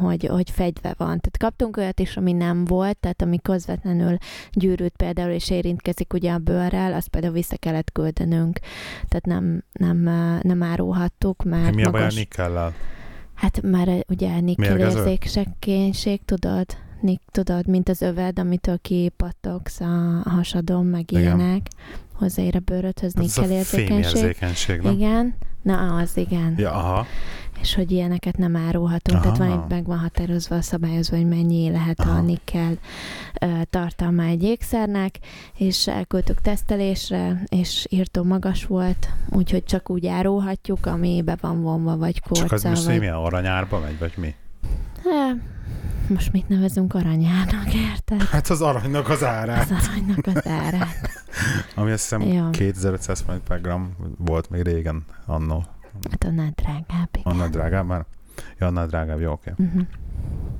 hogy, 0.00 0.26
hogy 0.26 0.50
fegyve 0.50 0.94
van. 0.96 1.06
Tehát 1.06 1.38
kaptunk 1.38 1.76
olyat 1.76 2.00
is, 2.00 2.16
ami 2.16 2.32
nem 2.32 2.64
volt, 2.64 2.96
tehát 2.96 3.22
ami 3.22 3.38
közvetlenül 3.42 4.16
gyűrűt 4.52 4.96
például 4.96 5.30
és 5.30 5.50
érintkezik 5.50 6.12
ugye 6.12 6.32
a 6.32 6.38
bőrrel, 6.38 6.92
azt 6.92 7.08
például 7.08 7.32
vissza 7.32 7.56
kellett 7.56 7.92
küldenünk. 7.92 8.58
Tehát 9.08 9.26
nem, 9.26 9.62
nem, 9.72 9.98
nem 10.42 10.62
árulhattuk, 10.62 11.42
mert 11.44 11.74
Mi 11.74 11.84
a 11.84 11.90
baj 11.90 12.00
a 12.00 12.02
magas... 12.02 12.14
nikkellel? 12.14 12.72
Hát 13.34 13.62
már 13.62 13.88
ugye 14.08 14.40
nikkel 14.40 14.76
Mérgező? 14.76 15.06
érzékenység, 15.06 16.24
tudod? 16.24 16.66
Nik, 17.00 17.20
tudod, 17.30 17.66
mint 17.66 17.88
az 17.88 18.02
öved, 18.02 18.38
amitől 18.38 18.78
kipattogsz 18.82 19.80
a 19.80 20.22
hasadon, 20.24 20.86
meg 20.86 21.10
Igen. 21.10 21.22
ilyenek. 21.22 21.68
Hozzáér 22.14 22.56
a 22.56 22.58
bőrödhöz 22.58 23.12
Hát 23.14 23.46
érzékenység. 23.50 24.80
nem? 24.80 24.92
Igen, 24.92 25.34
na 25.62 25.96
az, 25.96 26.16
igen. 26.16 26.54
Ja, 26.56 26.72
aha. 26.72 27.06
És 27.60 27.74
hogy 27.74 27.90
ilyeneket 27.90 28.36
nem 28.36 28.56
árulhatunk, 28.56 29.20
tehát 29.22 29.36
van, 29.38 29.50
Aha. 29.50 29.62
egy- 29.62 29.70
meg 29.70 29.84
van 29.86 29.98
határozva, 29.98 30.62
szabályozva, 30.62 31.16
hogy 31.16 31.28
mennyi 31.28 31.70
lehet 31.70 32.00
Aha. 32.00 32.10
a 32.10 32.20
nikkel 32.20 32.72
tartalma 33.70 34.22
egy 34.22 34.42
ékszernek, 34.42 35.18
és 35.56 35.86
elküldtük 35.88 36.40
tesztelésre, 36.40 37.42
és 37.48 37.86
írtó 37.90 38.22
magas 38.22 38.64
volt, 38.64 39.08
úgyhogy 39.30 39.64
csak 39.64 39.90
úgy 39.90 40.06
árulhatjuk, 40.06 40.86
ami 40.86 41.22
be 41.24 41.36
van 41.40 41.62
vonva, 41.62 41.96
vagy 41.96 42.20
Csak 42.32 42.52
az 42.52 42.62
most 42.62 42.84
vagy... 42.84 42.98
milyen 42.98 43.14
aranyárba 43.14 43.78
megy, 43.78 43.98
vagy 43.98 44.12
mi? 44.16 44.34
Há, 45.04 45.32
most 46.08 46.32
mit 46.32 46.48
nevezünk 46.48 46.94
aranyárnak, 46.94 47.74
érted? 47.74 48.22
Hát 48.22 48.48
az 48.50 48.60
aranynak 48.62 49.08
az 49.08 49.24
árát. 49.24 49.70
Az 49.70 49.88
aranynak 49.88 50.26
az 50.26 50.46
ára. 50.46 50.78
Ami 51.74 51.90
azt 51.90 52.02
hiszem 52.02 52.20
Ja. 52.20 52.50
2500 52.50 53.20
forint 53.20 53.42
per 53.42 53.60
gram 53.60 53.96
volt 54.18 54.50
még 54.50 54.62
régen, 54.62 55.04
annó. 55.26 55.64
Hát 56.10 56.24
annál 56.24 56.52
drágább. 56.54 57.08
igen. 57.12 57.32
Annál 57.32 57.48
drágább 57.48 57.86
már? 57.86 58.04
Ja, 58.58 58.66
annál 58.66 58.86
drágább, 58.86 59.20
jó, 59.20 59.32
oké. 59.32 59.52
Uh-huh. 59.56 59.82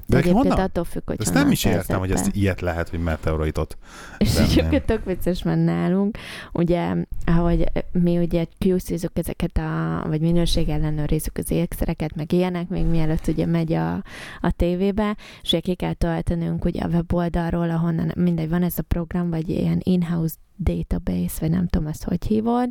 De 0.06 0.16
egyébként 0.16 0.46
honnan? 0.46 0.64
attól 0.64 0.84
függ, 0.84 1.02
hogy 1.06 1.16
Ezt 1.20 1.34
nem 1.34 1.50
is 1.50 1.64
értem, 1.64 1.98
hogy 1.98 2.10
ezt 2.10 2.34
ilyet 2.36 2.60
lehet, 2.60 2.88
hogy 2.88 3.02
meteoritot. 3.02 3.78
És 4.18 4.36
egyébként 4.36 4.84
tök 4.92 5.04
vicces, 5.04 5.42
mert 5.42 5.64
nálunk, 5.64 6.18
ugye, 6.52 6.94
ahogy 7.24 7.64
mi 7.92 8.18
ugye 8.18 8.44
QC-zük 8.58 9.18
ezeket 9.18 9.56
a, 9.56 10.04
vagy 10.08 10.20
minőség 10.20 10.68
ellenőrizzük 10.68 11.38
az 11.38 11.50
ékszereket, 11.50 12.14
meg 12.14 12.32
ilyenek, 12.32 12.68
még 12.68 12.86
mielőtt 12.86 13.26
ugye 13.26 13.46
megy 13.46 13.72
a, 13.72 13.94
a 14.40 14.50
tévébe, 14.56 15.16
és 15.42 15.48
ugye 15.48 15.60
ki 15.60 15.74
kell 15.74 15.94
töltenünk 15.94 16.64
ugye 16.64 16.82
a 16.82 16.88
weboldalról, 16.88 17.70
ahonnan 17.70 18.12
mindegy, 18.16 18.48
van 18.48 18.62
ez 18.62 18.78
a 18.78 18.82
program, 18.82 19.30
vagy 19.30 19.48
ilyen 19.48 19.80
in-house 19.82 20.34
database, 20.56 21.36
vagy 21.40 21.50
nem 21.50 21.66
tudom 21.66 21.86
ezt 21.86 22.04
hogy 22.04 22.26
hívod, 22.26 22.68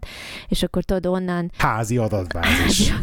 és 0.48 0.64
akkor 0.64 0.84
tudod 0.84 1.06
onnan 1.06 1.52
Házi 1.58 1.98
adatbázis. 1.98 2.94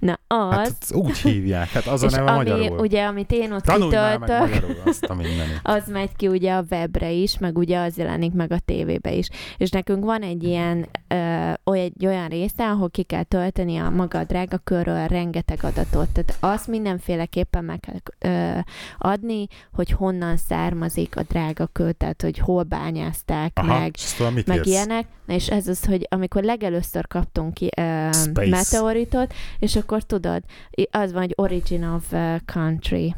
Na 0.00 0.18
az, 0.26 0.56
Hát 0.56 0.76
úgy 0.92 1.18
hívják, 1.18 1.68
hát 1.68 1.86
az 1.86 2.02
a 2.02 2.08
neve 2.10 2.30
ami, 2.30 2.36
magyarul. 2.50 2.78
ugye, 2.78 3.04
amit 3.04 3.32
én 3.32 3.52
ott 3.52 3.64
Tanulj 3.64 3.88
kitöltök, 3.88 4.38
magyarul 4.38 4.76
azt 4.84 5.04
a 5.04 5.14
mindenit. 5.14 5.60
az 5.62 5.82
megy 5.88 6.16
ki 6.16 6.28
ugye 6.28 6.52
a 6.52 6.64
webre 6.70 7.10
is, 7.10 7.38
meg 7.38 7.58
ugye 7.58 7.78
az 7.78 7.96
jelenik 7.96 8.32
meg 8.32 8.52
a 8.52 8.58
tévébe 8.58 9.12
is. 9.12 9.28
És 9.56 9.70
nekünk 9.70 10.04
van 10.04 10.22
egy 10.22 10.42
ilyen 10.44 10.88
ö, 11.08 11.72
egy 11.72 12.06
olyan 12.06 12.28
része, 12.28 12.68
ahol 12.70 12.90
ki 12.90 13.02
kell 13.02 13.22
tölteni 13.22 13.76
a 13.78 13.90
maga 13.90 14.18
a 14.18 14.24
drága 14.24 14.58
körről 14.64 15.06
rengeteg 15.06 15.58
adatot. 15.62 16.08
Tehát 16.08 16.36
azt 16.40 16.66
mindenféleképpen 16.66 17.64
meg 17.64 17.80
kell 17.80 18.30
ö, 18.32 18.58
adni, 18.98 19.46
hogy 19.72 19.90
honnan 19.90 20.36
származik 20.36 21.16
a 21.16 21.22
drága 21.28 21.66
kő, 21.66 21.92
tehát 21.92 22.22
hogy 22.22 22.38
hol 22.38 22.62
bányázták 22.62 23.52
Aha, 23.54 23.78
meg, 23.78 23.94
mit 24.34 24.46
meg 24.46 24.56
írsz? 24.56 24.66
ilyenek. 24.68 25.06
És 25.26 25.48
ez 25.50 25.68
az, 25.68 25.84
hogy 25.84 26.06
amikor 26.10 26.42
legelőször 26.42 27.06
kaptunk 27.06 27.54
ki 27.54 27.68
Space. 28.12 28.48
meteoritot, 28.48 29.34
és 29.58 29.74
akkor 29.78 30.02
tudod, 30.02 30.42
az 30.90 31.12
van, 31.12 31.20
hogy 31.22 31.32
origin 31.36 31.84
of 31.84 32.12
uh, 32.12 32.36
country 32.44 33.14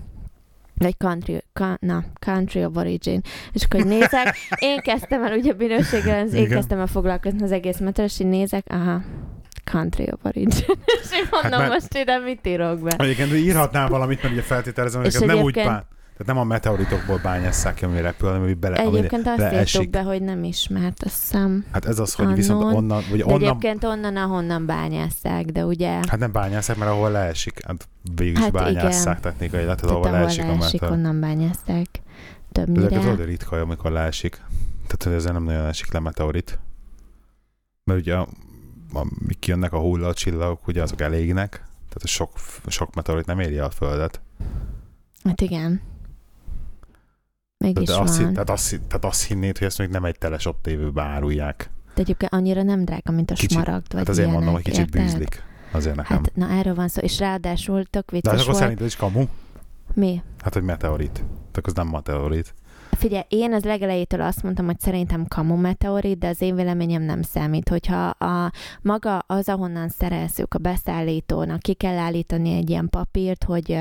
vagy 0.81 0.97
country, 0.97 1.43
ka, 1.53 1.77
na, 1.81 2.05
country 2.19 2.65
of 2.65 2.77
origin. 2.77 3.21
És 3.53 3.65
akkor 3.65 3.85
nézek, 3.85 4.37
én 4.69 4.79
kezdtem 4.79 5.25
el 5.25 5.37
ugye 5.37 5.53
bűnösséggel, 5.53 6.27
én 6.27 6.35
Igen. 6.35 6.49
kezdtem 6.49 6.79
el 6.79 6.87
foglalkozni 6.87 7.43
az 7.43 7.53
egész 7.53 7.79
meteor, 7.79 8.09
és 8.09 8.21
így 8.21 8.27
nézek, 8.27 8.65
aha, 8.69 9.03
country 9.65 10.09
of 10.13 10.21
origin. 10.23 10.49
és 11.03 11.13
én 11.13 11.29
mondom, 11.31 11.61
mert- 11.61 11.73
most 11.73 11.95
ide 11.95 12.19
mit 12.19 12.47
írok 12.47 12.81
be? 12.81 12.95
Egyébként 12.99 13.33
írhatnál 13.33 13.89
valamit, 13.89 14.23
mert 14.23 14.35
ugye 14.35 14.43
feltételezem, 14.43 15.03
hogy 15.03 15.17
nem 15.27 15.41
úgy 15.41 15.55
bán... 15.55 15.85
Tehát 16.21 16.35
nem 16.35 16.45
a 16.45 16.49
meteoritokból 16.49 17.21
bányásszák 17.23 17.75
ki, 17.75 17.85
ami 17.85 18.01
repül, 18.01 18.29
hanem 18.29 18.43
ami 18.43 18.55
bele, 18.55 18.77
ami 18.83 18.97
Egyébként 18.99 19.27
azt 19.27 19.39
leesik. 19.39 19.81
írtuk 19.81 19.93
be, 19.93 20.03
hogy 20.03 20.23
nem 20.23 20.45
ismert, 20.45 21.03
azt 21.03 21.21
hiszem. 21.21 21.65
Hát 21.73 21.85
ez 21.85 21.99
az, 21.99 22.15
hogy 22.15 22.35
viszont 22.35 22.63
Unknown. 22.63 22.77
onnan, 22.85 23.03
vagy 23.11 23.19
De 23.19 23.25
onnan, 23.25 23.43
egyébként 23.43 23.85
onnan, 23.85 24.17
ahonnan 24.17 24.67
bányásszák, 24.67 25.45
de 25.45 25.65
ugye... 25.65 25.89
hát 25.91 26.19
nem 26.19 26.33
bányásszák, 26.33 26.77
mert 26.77 26.91
ahol 26.91 27.11
leesik, 27.11 27.65
hát 27.67 27.89
végül 28.15 28.33
is 28.37 28.39
Hát 28.39 28.53
bányásszák 28.53 29.19
igen. 29.19 29.21
technikai, 29.33 29.61
Tehát 29.63 29.83
ahol 29.85 29.97
ahol 30.03 30.11
leesik 30.11 30.43
a 30.45 30.47
leesik, 30.47 30.81
meteor. 30.81 30.99
onnan 30.99 31.21
bányázták 31.21 31.87
De 31.93 32.01
többnyire. 32.65 32.99
tudod, 33.01 33.17
hogy 33.17 33.25
ritka, 33.25 33.61
amikor 33.61 33.91
leesik. 33.91 34.35
Tehát 34.87 35.03
hogy 35.03 35.13
ezzel 35.13 35.33
nem 35.33 35.45
nagyon 35.45 35.67
esik 35.67 35.93
le 35.93 35.99
meteorit. 36.01 36.59
Mert 37.85 38.01
ugye, 38.01 38.15
amik 38.93 39.39
kijönnek 39.39 39.73
a 39.73 39.79
hullacsillagok, 39.79 40.67
ugye 40.67 40.83
azok 40.83 41.01
elégnek. 41.01 41.51
Tehát 41.89 42.03
a 42.03 42.07
sok, 42.07 42.31
sok 42.67 42.95
meteorit 42.95 43.27
nem 43.27 43.41
éri 43.41 43.59
a 43.59 43.71
Földet. 43.71 44.21
Hát 45.25 45.41
igen. 45.41 45.81
Mégis 47.65 47.87
De 47.89 47.95
van. 47.95 48.03
azt, 48.03 48.19
hi- 48.19 48.33
tehát, 48.33 48.51
azt, 48.51 48.81
tehát 48.89 49.05
azt 49.05 49.25
hinnéd, 49.27 49.59
hogy 49.59 49.67
ezt 49.67 49.79
még 49.79 49.89
nem 49.89 50.05
egy 50.05 50.19
telesop 50.19 50.61
tévőbe 50.63 51.03
árulják. 51.03 51.71
De 51.95 52.01
egyébként 52.03 52.33
annyira 52.33 52.63
nem 52.63 52.85
drága, 52.85 53.11
mint 53.13 53.31
a 53.31 53.35
Kicsit- 53.35 53.51
smaragd, 53.51 53.87
vagy 53.93 53.99
Hát 53.99 54.09
azért 54.09 54.17
ilyenek, 54.29 54.35
mondom, 54.35 54.55
hogy 54.55 54.63
kicsit 54.63 54.81
érted? 54.95 55.03
bűzlik. 55.03 55.43
Azért 55.73 55.97
nekem. 55.97 56.17
Hát, 56.17 56.35
na 56.35 56.49
erről 56.51 56.75
van 56.75 56.89
szó, 56.89 57.01
és 57.01 57.19
ráadásul 57.19 57.85
tök 57.85 58.05
De 58.05 58.13
vicces 58.17 58.33
az 58.33 58.39
akkor 58.41 58.51
volt. 58.53 58.63
szerinted 58.63 58.87
is 58.87 58.97
kamu? 58.97 59.25
Mi? 59.95 60.23
Hát, 60.43 60.53
hogy 60.55 60.63
meteorit. 60.63 61.13
Tehát 61.13 61.63
az 61.67 61.73
nem 61.73 61.89
meteorit. 61.89 62.55
Figyelj, 63.01 63.23
én 63.29 63.53
az 63.53 63.65
legelejétől 63.65 64.21
azt 64.21 64.43
mondtam, 64.43 64.67
hogy 64.67 64.81
szerintem 64.81 65.27
kamu 65.29 65.57
meteorit, 65.57 66.19
de 66.19 66.29
az 66.29 66.41
én 66.41 66.55
véleményem 66.55 67.03
nem 67.03 67.23
számít. 67.23 67.69
Hogyha 67.69 68.09
a 68.09 68.53
maga 68.83 69.19
az, 69.19 69.49
ahonnan 69.49 69.89
szerezzük 69.89 70.55
a 70.55 70.59
beszállítónak, 70.59 71.61
ki 71.61 71.73
kell 71.73 71.97
állítani 71.97 72.53
egy 72.53 72.71
ilyen 72.71 72.89
papírt, 72.89 73.45
hogy 73.45 73.79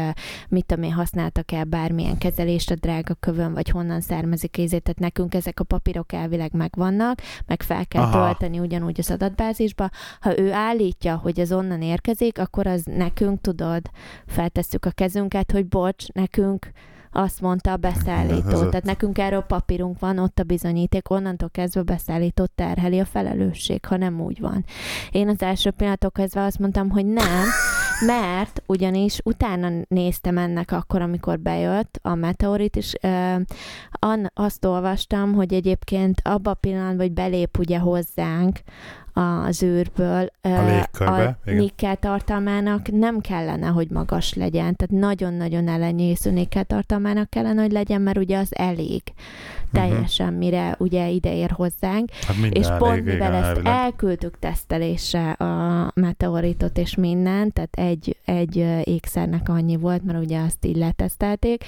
mit 0.50 0.66
tudom 0.66 0.84
én, 0.84 0.94
használtak 0.94 1.52
el 1.52 1.64
bármilyen 1.64 2.18
kezelést 2.18 2.72
a 2.72 2.76
drága 2.76 3.14
kövön, 3.14 3.54
vagy 3.54 3.70
honnan 3.70 4.02
származik 4.02 4.58
ízét, 4.58 4.84
tehát 4.84 5.00
nekünk 5.00 5.34
ezek 5.34 5.60
a 5.60 5.64
papírok 5.64 6.14
elvileg 6.14 6.54
megvannak, 6.54 7.22
meg 7.46 7.62
fel 7.62 7.86
kell 7.86 8.04
Aha. 8.04 8.26
tölteni 8.26 8.60
ugyanúgy 8.60 9.00
az 9.00 9.12
adatbázisba. 9.12 9.90
Ha 10.20 10.40
ő 10.40 10.52
állítja, 10.52 11.16
hogy 11.16 11.40
ez 11.40 11.52
onnan 11.52 11.82
érkezik, 11.82 12.40
akkor 12.40 12.68
az 12.68 12.84
nekünk, 12.86 13.42
tudod, 13.42 13.82
feltesszük 14.28 14.86
a 14.86 14.92
kezünket, 14.92 15.52
hogy 15.52 15.68
bocs, 15.68 16.08
nekünk 16.08 16.72
azt 17.12 17.41
mondta 17.41 17.72
a 17.72 17.78
beszállító. 17.78 18.69
Tehát 18.69 18.84
nekünk 18.84 19.17
erről 19.17 19.41
papírunk 19.41 20.00
van, 20.00 20.17
ott 20.17 20.39
a 20.39 20.43
bizonyíték, 20.43 21.10
onnantól 21.10 21.50
kezdve 21.50 21.80
a 21.80 21.84
beszállító 21.84 22.48
terheli 22.56 23.00
a 23.00 23.06
felelősség, 23.06 23.86
ha 23.86 23.98
nem 23.98 24.22
úgy 24.22 24.39
van. 24.39 24.65
Én 25.12 25.27
az 25.27 25.42
első 25.42 25.71
pillanatok 25.71 26.13
kezdve 26.13 26.44
azt 26.44 26.60
mondtam, 26.60 26.90
hogy 26.90 27.06
nem, 27.06 27.46
mert 28.06 28.63
ugyanis 28.65 29.19
utána 29.23 29.69
néztem 29.87 30.37
ennek 30.37 30.71
akkor, 30.71 31.02
amikor 31.02 31.39
bejött 31.39 32.00
a 32.02 32.15
meteorit, 32.15 32.75
és 32.75 32.95
ö, 33.02 33.35
an, 33.91 34.31
azt 34.33 34.65
olvastam, 34.65 35.33
hogy 35.33 35.54
egyébként 35.54 36.21
abban 36.23 36.54
a 36.54 36.58
pillanatban, 36.60 36.97
hogy 36.97 37.12
belép 37.12 37.58
ugye 37.58 37.79
hozzánk 37.79 38.60
az 39.45 39.63
űrből, 39.63 40.29
ö, 40.41 40.50
A 40.50 40.65
légkörbe, 40.65 41.37
a 41.45 41.52
nikkel 41.52 41.95
tartalmának 41.95 42.91
nem 42.91 43.19
kellene, 43.19 43.67
hogy 43.67 43.89
magas 43.89 44.33
legyen. 44.33 44.75
Tehát 44.75 45.04
nagyon-nagyon 45.04 45.67
elenyésző 45.67 46.31
nikkel 46.31 46.63
tartalmának 46.63 47.29
kellene, 47.29 47.62
hogy 47.62 47.71
legyen, 47.71 48.02
mert 48.02 48.17
ugye 48.17 48.37
az 48.37 48.56
elég 48.56 49.02
teljesen, 49.72 50.34
mire 50.34 50.76
ugye 50.78 51.10
ide 51.10 51.36
ér 51.36 51.52
hozzánk. 51.52 52.10
Hát 52.28 52.36
És 52.50 52.65
elég, 52.65 52.80
pont 52.80 52.98
igen, 52.98 53.13
mivel 53.13 53.34
ezt 53.34 53.46
elvileg. 53.46 53.74
elküldtük 53.74 54.40
tesztelésre 54.40 55.32
a 55.32 55.92
meteoritot 55.96 56.78
és 56.78 56.96
minden, 56.96 57.54
tehát 57.54 57.76
egy, 57.76 58.17
egy 58.26 58.56
ékszernek 58.84 59.50
annyi 59.50 59.76
volt, 59.76 60.04
mert 60.04 60.24
ugye 60.24 60.40
azt 60.40 60.65
így 60.65 60.78
letesztelték, 60.78 61.63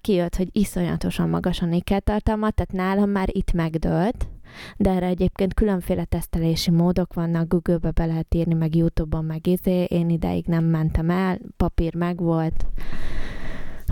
kijött, 0.00 0.36
hogy 0.36 0.48
iszonyatosan 0.52 1.28
magas 1.28 1.62
a 1.62 1.66
nikkel 1.66 2.00
tartalma, 2.00 2.50
tehát 2.50 2.72
nálam 2.72 3.10
már 3.10 3.28
itt 3.32 3.52
megdőlt, 3.52 4.28
de 4.76 4.90
erre 4.90 5.06
egyébként 5.06 5.54
különféle 5.54 6.04
tesztelési 6.04 6.70
módok 6.70 7.14
vannak, 7.14 7.48
Google-be 7.48 7.90
be 7.90 8.04
lehet 8.04 8.34
írni, 8.34 8.54
meg 8.54 8.74
YouTube-on, 8.76 9.24
meg 9.24 9.46
izé, 9.46 9.82
én 9.84 10.08
ideig 10.10 10.44
nem 10.46 10.64
mentem 10.64 11.10
el, 11.10 11.38
papír 11.56 11.94
meg 11.94 12.20
volt, 12.20 12.66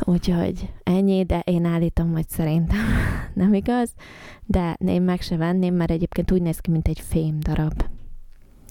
Úgyhogy 0.05 0.73
ennyi, 0.83 1.25
de 1.25 1.39
én 1.39 1.65
állítom, 1.65 2.13
hogy 2.13 2.29
szerintem 2.29 2.79
nem 3.35 3.55
igaz, 3.55 3.91
de 4.45 4.77
én 4.87 5.03
meg 5.03 5.21
se 5.21 5.37
venném, 5.37 5.75
mert 5.75 5.91
egyébként 5.91 6.33
úgy 6.33 6.43
néz 6.43 6.59
ki, 6.59 6.71
mint 6.71 6.89
egy 6.89 7.03
fém 7.09 7.39
darab. 7.41 7.85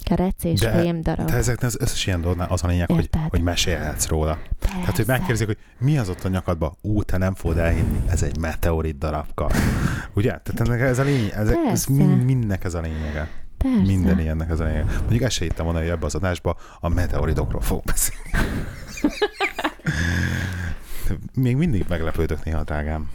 Kerec 0.04 0.44
és 0.44 0.60
De- 0.60 0.72
fém 0.82 1.02
darab. 1.02 1.26
De 1.28 1.34
ezeknek 1.36 1.70
az 1.70 1.78
összes 1.80 2.06
ilyen 2.06 2.22
dolgnál 2.22 2.48
az 2.50 2.64
a 2.64 2.68
lényeg, 2.68 2.88
hogy, 2.92 3.00
Érted? 3.02 3.30
hogy 3.30 3.42
mesélhetsz 3.42 4.08
róla. 4.08 4.38
Tehát, 4.60 4.86
hogy 4.86 4.96
Persze. 4.96 5.12
megkérdezik, 5.12 5.48
hogy 5.48 5.58
mi 5.80 5.98
az 5.98 6.10
ott 6.10 6.24
a 6.24 6.28
nyakadban? 6.30 6.78
Ú, 6.82 7.04
te 7.04 7.18
nem 7.18 7.34
fogod 7.34 7.58
elhinni, 7.58 8.00
ez 8.10 8.24
egy 8.24 8.38
meteorit 8.40 8.98
darabka. 8.98 9.50
Ugye? 10.14 10.30
Tehát 10.44 10.60
ennek 10.60 10.80
ez 10.82 11.00
a 11.00 11.04
lényeg, 11.04 11.32
ez, 11.34 11.48
ez 11.48 11.56
Persze. 11.66 11.92
mind, 11.94 12.24
mindnek 12.24 12.64
ez 12.64 12.74
a 12.74 12.80
lényege. 12.82 13.30
Persze. 13.58 13.82
Minden 13.82 14.20
ilyennek 14.20 14.50
ez 14.50 14.60
a 14.60 14.64
lényege. 14.64 14.86
Mondjuk 15.00 15.22
ezt 15.22 15.36
se 15.36 15.44
hittem 15.44 15.66
volna, 15.66 15.80
hogy 15.80 15.90
ebbe 15.90 16.06
az 16.06 16.16
adásba 16.16 16.58
a 16.80 16.90
meteoritokról 16.90 17.62
fog 17.62 17.82
beszélni. 17.84 18.30
Még 21.36 21.56
mindig 21.56 21.86
meglepődök 21.90 22.44
néha, 22.44 22.64
drágám. 22.64 23.10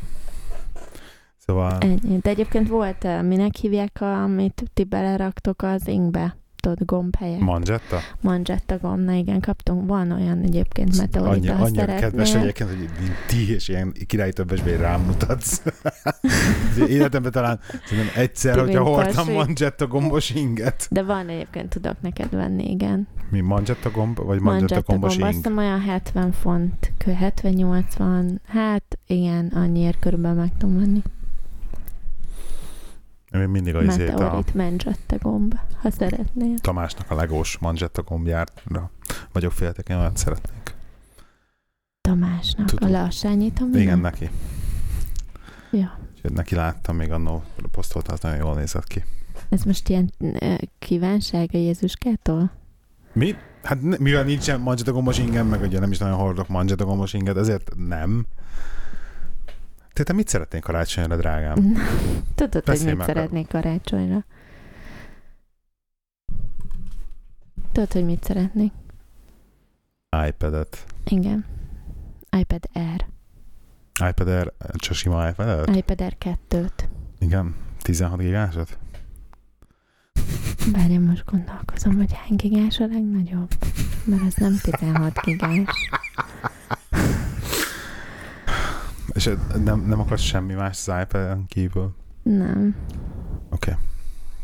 Szóval... 1.36 1.78
Ennyi. 1.80 2.18
De 2.18 2.30
egyébként 2.30 2.68
volt, 2.68 3.04
eh, 3.04 3.22
minek 3.22 3.54
hívják, 3.54 4.00
amit 4.00 4.62
ti 4.74 4.84
beleraktok 4.84 5.62
az 5.62 5.88
ingbe? 5.88 6.36
Tudod, 6.60 6.84
gomb 6.84 7.16
helyett. 7.16 7.40
Manzsetta? 7.40 7.98
Manzsetta 8.20 8.78
gomb, 8.78 9.04
na 9.04 9.12
igen, 9.12 9.40
kaptunk, 9.40 9.88
van 9.88 10.10
olyan 10.10 10.42
egyébként 10.42 10.96
meteorita, 10.96 11.54
Annyi, 11.54 11.76
szeretnél. 11.76 12.00
kedves 12.00 12.34
egyébként, 12.34 12.68
hogy 12.70 12.88
ti 13.26 13.54
és 13.54 13.68
ilyen 13.68 13.92
királyi 14.06 14.32
többesben 14.32 14.76
rám 14.76 15.00
mutatsz. 15.00 15.62
Életemben 16.88 17.32
talán 17.32 17.60
szerintem 17.84 18.22
egyszer, 18.22 18.54
Ti, 18.54 18.60
hogyha 18.60 18.82
hordtam 18.82 19.32
manzsetta 19.32 19.86
gombos 19.86 20.30
inget. 20.30 20.86
De 20.90 21.02
van 21.02 21.28
egyébként, 21.28 21.68
tudok 21.68 22.00
neked 22.00 22.30
venni, 22.30 22.70
igen. 22.70 23.08
Mi 23.30 23.40
manzsetta 23.40 23.90
gomb, 23.90 24.16
vagy 24.16 24.40
manzsetta 24.40 24.50
Manzsetta 24.50 24.92
gombos 24.92 25.16
gomb, 25.16 25.24
ing? 25.30 25.34
hiszem 25.34 25.56
olyan 25.58 25.80
70 25.80 26.32
font, 26.32 26.92
kö- 26.98 27.16
70-80, 27.20 28.24
hát 28.46 28.98
igen, 29.06 29.46
annyiért 29.46 29.98
körülbelül 29.98 30.38
meg 30.38 30.50
tudom 30.58 30.78
venni. 30.78 31.02
Én 33.32 33.48
mindig 33.48 33.74
a 33.74 33.82
izét 33.82 34.20
a 34.20 34.44
manzsetta 34.54 35.18
gomb, 35.18 35.54
ha 35.82 35.90
szeretnél. 35.90 36.58
Tamásnak 36.58 37.10
a 37.10 37.14
legós 37.14 37.58
manzsetta 37.58 38.02
gombjára 38.02 38.90
vagyok 39.32 39.52
féltek, 39.52 39.88
én 39.88 39.96
olyat 39.96 40.16
szeretnék. 40.16 40.74
Tamásnak, 42.00 42.66
Tudom. 42.66 42.88
a 42.88 42.92
lassányítom. 42.92 43.74
Igen, 43.74 43.98
neki. 43.98 44.30
Ja. 45.70 45.98
Úgyhogy 46.14 46.32
neki 46.32 46.54
láttam, 46.54 46.96
még 46.96 47.10
annó 47.12 47.42
posztolta, 47.70 48.12
az 48.12 48.20
nagyon 48.20 48.38
jól 48.38 48.54
nézett 48.54 48.86
ki. 48.86 49.04
Ez 49.48 49.62
most 49.62 49.88
ilyen 49.88 50.12
eh, 50.20 50.56
kívánság 50.78 51.50
a 51.52 51.56
Jézuskától? 51.56 52.50
Mi? 53.12 53.34
Hát 53.62 53.80
mivel 53.80 54.24
nincsen 54.24 54.60
manzsetta 54.60 54.92
gombos 54.92 55.18
ingem, 55.18 55.46
meg 55.46 55.60
ugye 55.60 55.78
nem 55.78 55.90
is 55.90 55.98
nagyon 55.98 56.16
hordok 56.16 56.48
manzsetta 56.48 56.84
gombos 56.84 57.12
inget, 57.12 57.36
ezért 57.36 57.72
nem. 57.76 58.26
Te, 60.00 60.06
te 60.06 60.12
mit 60.12 60.28
szeretnél 60.28 60.60
karácsonyra, 60.60 61.16
drágám? 61.16 61.54
Tudod, 62.34 62.52
hogy 62.52 62.62
Beszélj 62.62 62.88
mit 62.88 62.96
már. 62.96 63.06
szeretnék 63.06 63.48
karácsonyra? 63.48 64.24
Tudod, 67.72 67.92
hogy 67.92 68.04
mit 68.04 68.24
szeretnék? 68.24 68.72
iPad-et. 70.26 70.84
Igen. 71.04 71.44
iPad 72.38 72.68
Air. 72.72 73.06
iPad 74.08 74.28
Air, 74.28 74.52
csak 74.74 74.94
sima 74.94 75.28
iPad-et? 75.28 75.76
iPad 75.76 76.00
Air 76.00 76.16
2-t. 76.48 76.88
Igen. 77.18 77.54
16 77.82 78.18
gigásot? 78.18 78.78
Várj, 80.72 80.96
most 80.96 81.24
gondolkozom, 81.24 81.96
hogy 81.96 82.12
hány 82.12 82.36
gigás 82.36 82.78
a 82.78 82.86
legnagyobb. 82.86 83.50
Mert 84.04 84.22
ez 84.26 84.34
nem 84.34 84.58
16 84.62 85.20
gigás. 85.20 85.68
És 89.12 89.30
nem, 89.64 89.80
nem 89.80 90.00
akarsz 90.00 90.22
semmi 90.22 90.54
más 90.54 90.88
az 90.88 91.00
iPad-en 91.02 91.46
kívül? 91.46 91.94
Nem. 92.22 92.76
Oké. 93.50 93.76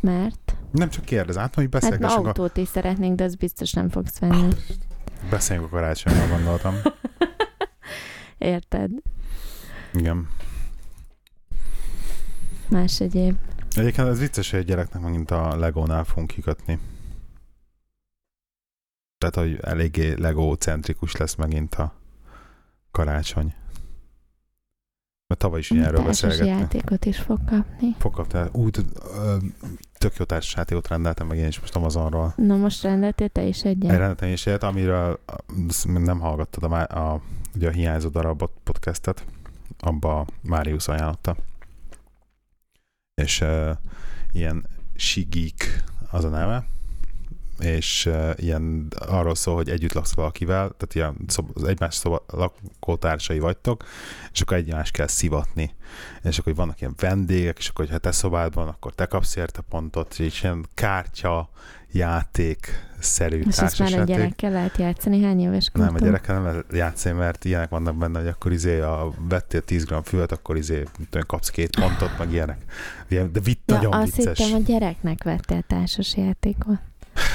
Mert? 0.00 0.56
Nem 0.70 0.88
csak 0.88 1.04
kérdez, 1.04 1.38
át, 1.38 1.54
hogy 1.54 1.62
Hát 1.62 1.72
beszélgessünk, 1.72 2.24
a, 2.24 2.26
autót 2.28 2.56
is 2.56 2.68
szeretnénk, 2.68 3.16
de 3.16 3.24
az 3.24 3.34
biztos 3.34 3.72
nem 3.72 3.88
fogsz 3.88 4.18
venni. 4.18 4.48
beszéljünk 5.30 5.68
a 5.68 5.70
karácsonyra, 5.74 6.28
gondoltam. 6.28 6.74
Érted? 8.38 8.90
Igen. 9.92 10.28
Más 12.68 13.00
egyéb. 13.00 13.36
Egyébként 13.74 14.08
ez 14.08 14.18
vicces, 14.18 14.50
hogy 14.50 14.58
egy 14.60 14.66
gyereknek 14.66 15.02
megint 15.02 15.30
a 15.30 15.56
Legónál 15.56 16.04
fogunk 16.04 16.26
kikötni. 16.30 16.78
Tehát, 19.18 19.34
hogy 19.34 19.58
eléggé 19.62 20.12
Lego-centrikus 20.12 21.16
lesz 21.16 21.34
megint 21.34 21.74
a 21.74 21.94
karácsony. 22.90 23.54
Mert 25.28 25.40
tavaly 25.40 25.58
is 25.58 25.68
Társas 25.68 26.04
beszélgettünk. 26.04 26.58
játékot 26.60 27.04
is 27.04 27.18
fog 27.18 27.38
kapni. 27.44 27.96
Fog 27.98 28.14
kapni. 28.14 28.40
Úgy, 28.52 28.78
tök 29.98 30.16
jó 30.16 30.24
társasjátékot 30.24 30.88
rendeltem 30.88 31.26
meg 31.26 31.38
én 31.38 31.46
is 31.46 31.60
most 31.60 31.76
Amazonról. 31.76 32.32
Na 32.36 32.56
most 32.56 32.82
rendeltél 32.82 33.28
te 33.28 33.42
is 33.42 33.64
egyet? 33.64 33.90
Egy 33.90 33.96
rendeltem 33.96 34.28
is 34.28 34.46
ilyet, 34.46 34.62
amiről 34.62 35.20
nem 35.84 36.20
hallgattad 36.20 36.72
a, 36.72 36.76
a, 36.80 37.20
ugye 37.54 37.68
a 37.68 37.72
hiányzó 37.72 38.08
darabot 38.08 38.52
podcastet, 38.64 39.24
abba 39.78 40.26
Máriusz 40.42 40.88
ajánlotta. 40.88 41.36
És 43.14 43.40
uh, 43.40 43.70
ilyen 44.32 44.66
Sigik 44.94 45.84
az 46.10 46.24
a 46.24 46.28
neve, 46.28 46.66
és 47.58 48.10
ilyen 48.36 48.92
arról 48.98 49.34
szól, 49.34 49.54
hogy 49.54 49.70
együtt 49.70 49.92
laksz 49.92 50.14
valakivel, 50.14 50.74
tehát 50.76 50.94
ilyen 50.94 51.16
szob, 51.26 51.66
egymás 51.66 51.94
szoba, 51.94 52.24
lakótársai 52.26 53.38
vagytok, 53.38 53.84
és 54.32 54.40
akkor 54.40 54.56
egymást 54.56 54.92
kell 54.92 55.06
szivatni. 55.06 55.74
És 56.22 56.38
akkor 56.38 56.44
hogy 56.44 56.56
vannak 56.56 56.80
ilyen 56.80 56.94
vendégek, 56.98 57.58
és 57.58 57.68
akkor, 57.68 57.88
ha 57.88 57.98
te 57.98 58.12
szobád 58.12 58.54
van, 58.54 58.68
akkor 58.68 58.94
te 58.94 59.06
kapsz 59.06 59.36
érte 59.36 59.60
pontot, 59.60 60.18
és 60.18 60.42
ilyen 60.42 60.66
kártya, 60.74 61.50
játék, 61.92 62.84
szerű 62.98 63.42
És 63.48 63.58
ezt 63.58 63.78
már 63.78 63.92
a 63.92 64.04
gyerekkel 64.04 64.50
lehet 64.50 64.76
játszani? 64.76 65.22
Hány 65.22 65.40
éves 65.40 65.70
Nem, 65.72 65.82
a 65.82 65.88
kortól? 65.90 66.08
gyerekkel 66.08 66.34
nem 66.34 66.44
lehet 66.44 66.64
játszani, 66.72 67.18
mert 67.18 67.44
ilyenek 67.44 67.68
vannak 67.68 67.96
benne, 67.96 68.18
hogy 68.18 68.28
akkor 68.28 68.52
izé, 68.52 68.80
a, 68.80 69.12
vettél 69.28 69.60
10 69.62 69.84
g 69.84 69.94
füvet, 70.04 70.32
akkor 70.32 70.56
izé, 70.56 70.82
tudom, 71.10 71.26
kapsz 71.26 71.48
két 71.50 71.80
pontot, 71.80 72.18
meg 72.18 72.32
ilyenek. 72.32 72.58
Ilyen, 73.08 73.32
de 73.32 73.40
vitt, 73.40 73.62
Ja, 73.66 73.74
nagyon 73.74 73.92
azt 73.92 74.16
vicces. 74.16 74.38
hittem, 74.38 74.54
a 74.54 74.62
gyereknek 74.64 75.22
vettél 75.24 75.62
társas 75.62 76.16
játékot. 76.16 76.78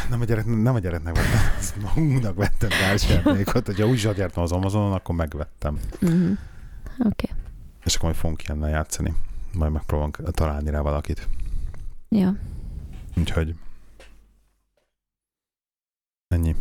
Nem 0.10 0.22
a, 0.22 0.24
gyerek, 0.24 0.46
nem 0.46 0.76
a 0.76 0.80
gyereknek 0.80 1.16
vettem, 1.16 1.82
magunknak 1.82 2.36
vettem 2.36 2.70
társjátékot. 2.70 3.66
Hogyha 3.66 3.88
úgy 3.88 3.98
zsagyartam 3.98 4.44
az 4.44 4.52
Amazonon, 4.52 4.94
akkor 4.94 5.16
megvettem. 5.16 5.80
Mhm. 6.00 6.32
Oké. 7.00 7.30
És 7.84 7.96
akkor 7.96 8.06
majd 8.10 8.22
fogunk 8.22 8.44
ilyennel 8.44 8.70
játszani. 8.70 9.14
Majd 9.54 9.72
megpróbálunk 9.72 10.32
találni 10.32 10.70
rá 10.70 10.80
valakit. 10.80 11.28
Ja. 12.10 12.36
Úgyhogy 13.18 13.56
ennyi. 16.28 16.56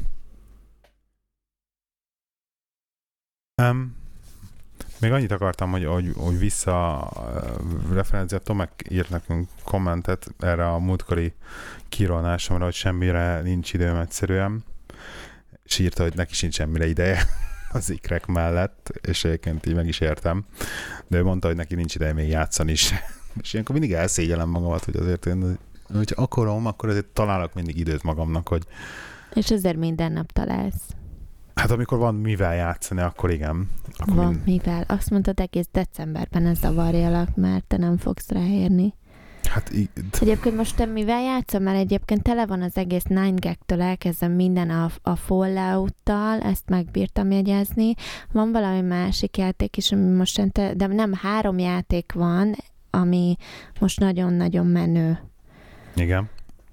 Um, 3.63 4.00
még 5.01 5.13
annyit 5.13 5.33
akartam, 5.33 5.71
hogy, 5.71 5.85
hogy, 5.85 6.13
hogy 6.17 6.39
vissza 6.39 7.09
referencia, 7.93 8.39
Tomek 8.39 8.85
írt 8.89 9.11
nekünk 9.11 9.49
kommentet 9.65 10.35
erre 10.39 10.69
a 10.69 10.79
múltkori 10.79 11.33
kirolnásomra, 11.89 12.65
hogy 12.65 12.75
semmire 12.75 13.41
nincs 13.41 13.73
időm 13.73 13.97
egyszerűen, 13.97 14.65
és 15.65 15.79
írta, 15.79 16.03
hogy 16.03 16.15
neki 16.15 16.35
sincs 16.35 16.55
semmire 16.55 16.87
ideje 16.87 17.23
az 17.73 17.91
ikrek 17.91 18.27
mellett, 18.27 18.93
és 19.01 19.25
egyébként 19.25 19.67
így 19.67 19.75
meg 19.75 19.87
is 19.87 20.01
értem, 20.01 20.45
de 21.07 21.19
ő 21.19 21.23
mondta, 21.23 21.47
hogy 21.47 21.57
neki 21.57 21.75
nincs 21.75 21.95
ideje 21.95 22.13
még 22.13 22.29
játszani 22.29 22.73
is. 22.73 22.93
És 23.43 23.53
ilyenkor 23.53 23.79
mindig 23.79 23.97
elszégyelem 23.97 24.49
magamat, 24.49 24.85
hogy 24.85 24.97
azért 24.97 25.27
én, 25.27 25.59
hogyha 25.95 26.23
akarom, 26.23 26.67
akkor 26.67 26.89
azért 26.89 27.07
találok 27.07 27.55
mindig 27.55 27.79
időt 27.79 28.03
magamnak, 28.03 28.49
hogy 28.49 28.63
És 29.35 29.51
ezért 29.51 29.77
minden 29.77 30.13
nap 30.13 30.33
találsz. 30.33 30.95
Hát 31.61 31.71
amikor 31.71 31.99
van 31.99 32.15
mivel 32.15 32.55
játszani, 32.55 33.01
akkor 33.01 33.31
igen. 33.31 33.69
Akkor 33.99 34.15
Van 34.15 34.27
mind, 34.33 34.45
mivel. 34.47 34.85
Azt 34.89 35.11
mondtad 35.11 35.41
egész 35.41 35.69
decemberben 35.73 36.47
ez 36.47 36.59
zavarjalak, 36.59 37.37
mert 37.37 37.65
te 37.65 37.77
nem 37.77 37.97
fogsz 37.97 38.29
ráérni. 38.31 38.95
hát 39.45 39.71
í- 39.73 39.91
Egyébként 40.21 40.57
most 40.57 40.77
te 40.77 40.85
mivel 40.85 41.21
játszom, 41.23 41.63
mert 41.63 41.79
egyébként 41.79 42.23
tele 42.23 42.47
van 42.47 42.63
az 42.63 42.77
egész 42.77 43.03
9 43.03 43.47
elkezdem 43.67 44.33
minden 44.33 44.71
a, 44.71 44.91
a 45.03 45.17
Fallout-tal, 45.17 46.41
ezt 46.41 46.69
megbírtam 46.69 47.31
jegyezni. 47.31 47.95
Van 48.33 48.53
valami 48.53 48.81
másik 48.81 49.37
játék 49.37 49.77
is, 49.77 49.93
ami 49.93 50.17
most, 50.17 50.53
te, 50.53 50.75
de 50.75 50.87
nem 50.87 51.13
három 51.15 51.59
játék 51.59 52.13
van, 52.13 52.55
ami 52.91 53.37
most 53.81 54.01
nagyon-nagyon 54.01 54.67
menő. 54.67 55.19
igen. 55.97 56.29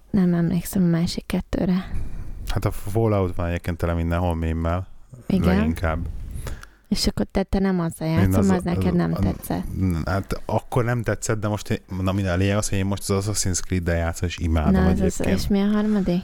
Nem 0.09 0.33
emlékszem 0.33 0.83
a 0.83 0.87
másik 0.87 1.25
kettőre. 1.25 1.85
Hát 2.47 2.65
a 2.65 2.71
Fallout 2.71 3.35
van 3.35 3.47
egyébként 3.47 3.77
tele 3.77 3.93
mindenhol 3.93 4.35
mémmel. 4.35 4.87
Igen. 5.27 5.55
Leginkább. 5.55 6.07
És 6.87 7.07
akkor 7.07 7.25
te, 7.31 7.43
te 7.43 7.59
nem 7.59 7.79
azzal 7.79 8.07
játszom, 8.07 8.39
az, 8.39 8.49
az- 8.49 8.63
neked 8.63 8.93
nem 8.93 9.13
az- 9.13 9.19
tetszett. 9.19 9.63
Hát 10.05 10.41
akkor 10.45 10.83
nem 10.83 11.03
tetszett, 11.03 11.39
de 11.39 11.47
most 11.47 11.81
na 12.01 12.11
minden 12.11 12.33
a 12.33 12.35
lényeg 12.37 12.57
az, 12.57 12.69
hogy 12.69 12.77
én 12.77 12.85
most 12.85 13.09
az 13.09 13.29
Assassin's 13.29 13.59
Creed-del 13.61 13.95
játszom, 13.97 14.27
és 14.27 14.37
imádom 14.37 14.83
Na, 14.83 14.89
az, 14.89 14.99
az, 15.01 15.21
és 15.25 15.47
mi 15.47 15.61
a 15.61 15.65
harmadik? 15.65 16.21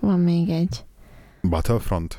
Van 0.00 0.20
még 0.20 0.48
egy. 0.48 0.84
Battlefront? 1.42 2.18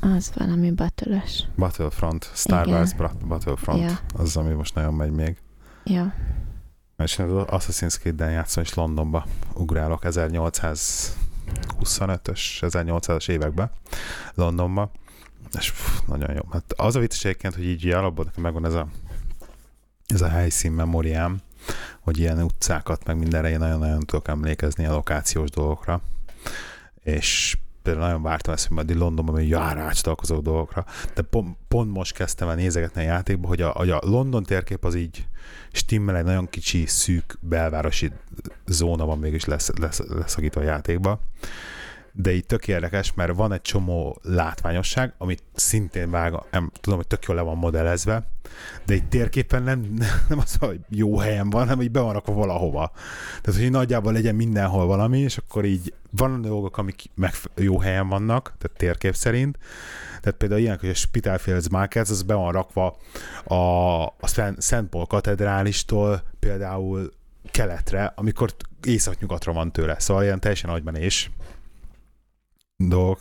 Az 0.00 0.32
valami 0.36 0.70
batölös. 0.70 1.44
Battlefront, 1.56 2.30
Star 2.34 2.66
Igen. 2.66 2.78
Wars 2.78 2.94
Battlefront, 3.28 3.80
Ja. 3.82 3.98
az, 4.16 4.36
ami 4.36 4.52
most 4.54 4.74
nagyon 4.74 4.94
megy 4.94 5.10
még. 5.10 5.36
Ja. 5.84 6.14
És 6.98 7.18
az 7.18 7.30
Assassin's 7.46 7.98
Creed-en 7.98 8.30
játszom, 8.30 8.62
és 8.62 8.74
Londonba 8.74 9.26
ugrálok 9.54 10.04
1825-ös, 11.82 12.40
1800-as 12.60 13.28
években 13.28 13.70
Londonba, 14.34 14.90
és 15.58 15.70
pff, 15.70 16.00
nagyon 16.06 16.34
jó. 16.34 16.40
Hát 16.52 16.72
az 16.76 16.96
a 16.96 17.00
vicces 17.00 17.24
egyébként, 17.24 17.54
hogy 17.54 17.64
így 17.64 17.88
alapból 17.88 18.24
nekem 18.24 18.42
megvan 18.42 18.64
ez 18.64 18.74
a, 18.74 18.86
ez 20.06 20.20
a 20.20 20.28
helyszín 20.28 20.72
memóriám, 20.72 21.40
hogy 22.00 22.18
ilyen 22.18 22.42
utcákat, 22.42 23.04
meg 23.04 23.18
mindenre 23.18 23.50
én 23.50 23.58
nagyon-nagyon 23.58 24.00
tudok 24.00 24.28
emlékezni 24.28 24.86
a 24.86 24.92
lokációs 24.92 25.50
dolgokra, 25.50 26.00
és 27.02 27.56
például 27.82 28.06
nagyon 28.06 28.22
vártam 28.22 28.54
ezt, 28.54 28.66
hogy 28.66 28.76
majd 28.76 28.96
Londonban 28.96 29.34
még 29.34 29.48
járács 29.48 30.00
találkozó 30.00 30.40
dolgokra, 30.40 30.84
de 31.14 31.22
pont, 31.22 31.56
pont 31.68 31.92
most 31.92 32.14
kezdtem 32.14 32.48
el 32.48 32.54
nézegetni 32.54 33.00
a 33.00 33.04
játékba, 33.04 33.48
hogy 33.48 33.62
a, 33.62 33.68
hogy 33.68 33.90
a 33.90 34.00
London 34.02 34.42
térkép 34.42 34.84
az 34.84 34.94
így 34.94 35.26
stimmel 35.72 36.16
egy 36.16 36.24
nagyon 36.24 36.48
kicsi, 36.48 36.86
szűk 36.86 37.38
belvárosi 37.40 38.12
zóna 38.66 39.04
van 39.04 39.18
mégis 39.18 39.44
lesz, 39.44 39.70
lesz, 39.78 40.00
leszakítva 40.08 40.60
a 40.60 40.64
játékba. 40.64 41.20
De 42.12 42.32
így 42.32 42.46
tök 42.46 42.68
érdekes, 42.68 43.14
mert 43.14 43.34
van 43.34 43.52
egy 43.52 43.62
csomó 43.62 44.18
látványosság, 44.22 45.14
amit 45.18 45.42
szintén 45.54 46.10
vág, 46.10 46.34
nem, 46.50 46.70
tudom, 46.80 46.98
hogy 46.98 47.06
tök 47.06 47.24
jól 47.24 47.36
le 47.36 47.42
van 47.42 47.56
modellezve, 47.56 48.28
de 48.84 48.94
egy 48.94 49.08
térképen 49.08 49.62
nem, 49.62 49.96
nem 50.28 50.38
az, 50.38 50.56
hogy 50.56 50.80
jó 50.88 51.18
helyen 51.18 51.50
van, 51.50 51.62
hanem 51.62 51.76
hogy 51.76 51.90
be 51.90 52.00
van 52.00 52.12
rakva 52.12 52.32
valahova. 52.32 52.92
Tehát, 53.40 53.60
hogy 53.60 53.70
nagyjából 53.70 54.12
legyen 54.12 54.34
mindenhol 54.34 54.86
valami, 54.86 55.18
és 55.18 55.36
akkor 55.36 55.64
így 55.64 55.94
van 56.10 56.40
dolgok, 56.42 56.78
amik 56.78 57.04
meg 57.14 57.34
jó 57.56 57.78
helyen 57.78 58.08
vannak, 58.08 58.54
tehát 58.58 58.76
térkép 58.76 59.14
szerint, 59.14 59.58
tehát 60.20 60.38
például 60.38 60.60
ilyen, 60.60 60.78
hogy 60.80 60.88
a 60.88 60.94
Spitalfields 60.94 61.66
az 61.92 62.22
be 62.22 62.34
van 62.34 62.52
rakva 62.52 62.96
a, 63.44 63.54
a 64.04 64.26
Szent, 64.58 64.88
Paul 64.88 65.06
katedrálistól 65.06 66.22
például 66.38 67.12
keletre, 67.50 68.12
amikor 68.16 68.54
észak-nyugatra 68.82 69.52
van 69.52 69.72
tőle. 69.72 69.98
Szóval 69.98 70.22
ilyen 70.22 70.40
teljesen 70.40 70.70
agymenés 70.70 71.30
dolgok, 72.76 73.20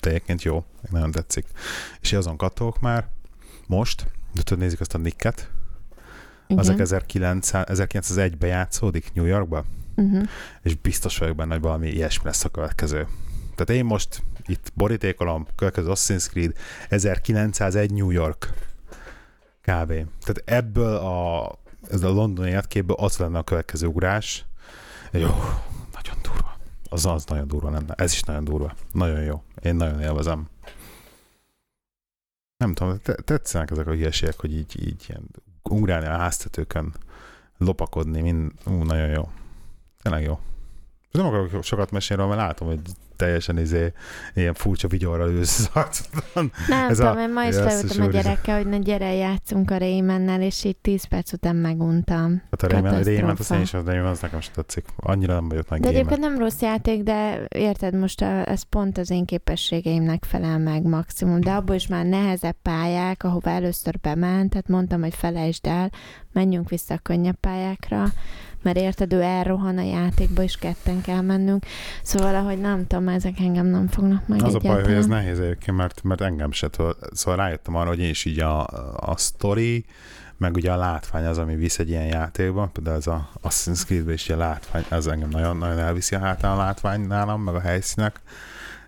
egyébként 0.00 0.42
jó, 0.42 0.64
nagyon 0.90 1.10
tetszik. 1.10 1.46
És 2.00 2.12
azon 2.12 2.36
kattogok 2.36 2.80
már 2.80 3.08
most, 3.66 4.06
de 4.32 4.42
tudod, 4.42 4.62
nézik 4.62 4.80
azt 4.80 4.94
a 4.94 4.98
Nicket, 4.98 5.50
Igen. 6.46 6.58
azok 6.62 6.78
1900, 6.80 7.64
1901-ben 7.68 8.48
játszódik 8.48 9.12
New 9.14 9.24
Yorkba, 9.24 9.64
Uh-huh. 9.98 10.28
és 10.62 10.74
biztos 10.74 11.18
vagyok 11.18 11.36
benne, 11.36 11.52
hogy 11.52 11.62
valami 11.62 11.88
ilyesmi 11.88 12.24
lesz 12.24 12.44
a 12.44 12.48
következő. 12.48 13.06
Tehát 13.54 13.82
én 13.82 13.84
most 13.84 14.22
itt 14.46 14.72
borítékolom, 14.74 15.46
következő 15.56 15.88
Assassin's 15.90 16.28
Creed 16.28 16.52
1901 16.88 17.92
New 17.92 18.10
York 18.10 18.52
kb. 19.60 19.88
Tehát 20.24 20.42
ebből 20.44 20.96
a, 20.96 21.52
ez 21.90 22.02
a 22.02 22.08
londoni 22.08 22.50
életképből 22.50 22.96
az 22.98 23.16
lenne 23.16 23.38
a 23.38 23.42
következő 23.42 23.86
ugrás. 23.86 24.44
Jó, 25.12 25.28
nagyon 25.92 26.18
durva. 26.22 26.56
Az 26.88 27.06
az 27.06 27.24
nagyon 27.24 27.48
durva 27.48 27.70
lenne. 27.70 27.94
Ez 27.96 28.12
is 28.12 28.22
nagyon 28.22 28.44
durva. 28.44 28.74
Nagyon 28.92 29.20
jó. 29.20 29.42
Én 29.62 29.74
nagyon 29.74 30.00
élvezem. 30.00 30.48
Nem 32.58 32.74
tudom, 32.74 32.98
te- 33.02 33.14
tetszenek 33.14 33.70
ezek 33.70 33.86
a 33.86 33.90
hülyeségek, 33.92 34.40
hogy 34.40 34.52
így, 34.52 34.86
így 34.86 35.04
ilyen 35.08 35.28
ugrálni 35.62 36.06
a 36.06 36.16
háztetőkön, 36.16 36.94
lopakodni, 37.56 38.20
mind, 38.20 38.52
ú, 38.66 38.82
nagyon 38.82 39.08
jó. 39.08 39.28
Tényleg 40.02 40.22
jó. 40.22 40.38
Nem 41.10 41.26
akarok 41.26 41.62
sokat 41.64 41.90
mesélni, 41.90 42.26
mert 42.26 42.36
látom, 42.40 42.68
hogy 42.68 42.80
teljesen 43.16 43.58
izé, 43.58 43.92
ilyen 44.34 44.54
furcsa 44.54 44.88
vigyorral 44.88 45.30
ülsz 45.30 45.70
az. 45.74 46.08
Nem 46.34 46.50
Ez 46.88 46.96
tudom, 46.96 47.16
a- 47.16 47.20
én 47.20 47.32
ma 47.32 47.44
is 47.44 47.54
leültem 47.54 48.06
a 48.06 48.10
gyerekkel, 48.10 48.56
hogy 48.56 48.66
na 48.66 48.76
gyere, 48.76 49.14
játszunk 49.14 49.70
a 49.70 49.76
Raymannel, 49.78 50.42
és 50.42 50.64
így 50.64 50.76
10 50.76 51.04
perc 51.04 51.32
után 51.32 51.56
meguntam. 51.56 52.42
Hát 52.50 52.62
a 52.62 52.68
Rayman. 52.68 52.90
Rayman 53.02 53.36
az 53.38 53.50
én 53.50 53.60
is, 53.60 53.74
az 53.74 53.84
Rayman 53.84 54.06
az 54.10 54.20
nekem 54.20 54.40
sem 54.40 54.52
tetszik. 54.54 54.84
Annyira 54.96 55.34
nem 55.34 55.48
vagyok 55.48 55.68
nagy 55.68 55.80
De 55.80 55.86
gamer. 55.86 56.00
egyébként 56.00 56.28
nem 56.30 56.38
rossz 56.38 56.60
játék, 56.60 57.02
de 57.02 57.46
érted, 57.48 57.94
most 57.94 58.20
a, 58.22 58.48
ez 58.48 58.62
pont 58.62 58.98
az 58.98 59.10
én 59.10 59.24
képességeimnek 59.24 60.24
felel 60.24 60.58
meg 60.58 60.82
maximum, 60.82 61.40
de 61.40 61.50
abból 61.50 61.74
is 61.74 61.86
már 61.86 62.04
nehezebb 62.06 62.56
pályák, 62.62 63.24
ahova 63.24 63.50
először 63.50 63.98
bement, 64.00 64.50
tehát 64.50 64.68
mondtam, 64.68 65.00
hogy 65.00 65.14
felejtsd 65.14 65.66
el, 65.66 65.90
menjünk 66.32 66.68
vissza 66.68 66.94
a 66.94 66.98
könnyebb 66.98 67.36
pályákra, 67.40 68.04
mert 68.68 68.80
érted, 68.80 69.12
ő 69.12 69.20
elrohan 69.22 69.78
a 69.78 69.82
játékba, 69.82 70.42
és 70.42 70.56
ketten 70.56 71.00
kell 71.00 71.20
mennünk. 71.20 71.64
Szóval, 72.02 72.34
ahogy 72.34 72.60
nem 72.60 72.86
tudom, 72.86 73.08
ezek 73.08 73.40
engem 73.40 73.66
nem 73.66 73.86
fognak 73.88 74.28
meg 74.28 74.42
Az 74.42 74.54
a 74.54 74.58
baj, 74.58 74.70
hogy 74.70 74.80
ez 74.80 74.86
egyáltalán. 74.88 75.22
nehéz 75.22 75.40
egyébként, 75.40 75.76
mert, 75.76 76.02
mert 76.02 76.20
engem 76.20 76.52
se 76.52 76.68
tudod. 76.68 76.96
Szóval 77.12 77.36
rájöttem 77.36 77.74
arra, 77.74 77.88
hogy 77.88 77.98
én 77.98 78.08
is 78.08 78.24
így 78.24 78.40
a, 78.40 78.66
a 78.96 79.16
story, 79.16 79.84
meg 80.36 80.54
ugye 80.54 80.72
a 80.72 80.76
látvány 80.76 81.24
az, 81.24 81.38
ami 81.38 81.54
visz 81.54 81.78
egy 81.78 81.88
ilyen 81.88 82.06
játékban, 82.06 82.72
például 82.72 82.96
ez 82.96 83.06
a 83.06 83.30
Assassin's 83.42 83.84
Creed-ben 83.84 84.14
is 84.14 84.28
ilyen 84.28 84.40
látvány, 84.40 84.84
ez 84.88 85.06
engem 85.06 85.28
nagyon, 85.28 85.56
nagyon 85.56 85.78
elviszi 85.78 86.14
a 86.14 86.18
hátán 86.18 86.52
a 86.52 86.56
látvány 86.56 87.00
nálam, 87.00 87.42
meg 87.42 87.54
a 87.54 87.60
helyszínek. 87.60 88.20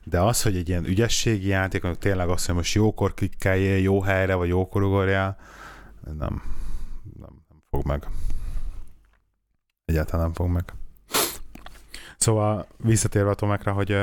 De 0.05 0.20
az, 0.20 0.43
hogy 0.43 0.57
egy 0.57 0.68
ilyen 0.68 0.85
ügyességi 0.85 1.49
játék, 1.49 1.85
amikor 1.85 2.03
tényleg 2.03 2.28
azt, 2.28 2.47
hogy 2.47 2.55
most 2.55 2.74
jókor 2.74 3.14
klikkeljél, 3.14 3.78
jó 3.78 4.01
helyre, 4.01 4.35
vagy 4.35 4.49
jókor 4.49 4.83
ugorjál, 4.83 5.37
nem, 6.05 6.16
nem, 6.18 6.43
nem 7.51 7.62
fog 7.70 7.87
meg. 7.87 8.07
Egyáltalán 9.91 10.24
nem 10.24 10.34
fog 10.34 10.49
meg. 10.49 10.64
Szóval 12.18 12.66
visszatérve 12.76 13.30
a 13.30 13.34
Tomekra, 13.34 13.72
hogy, 13.72 13.97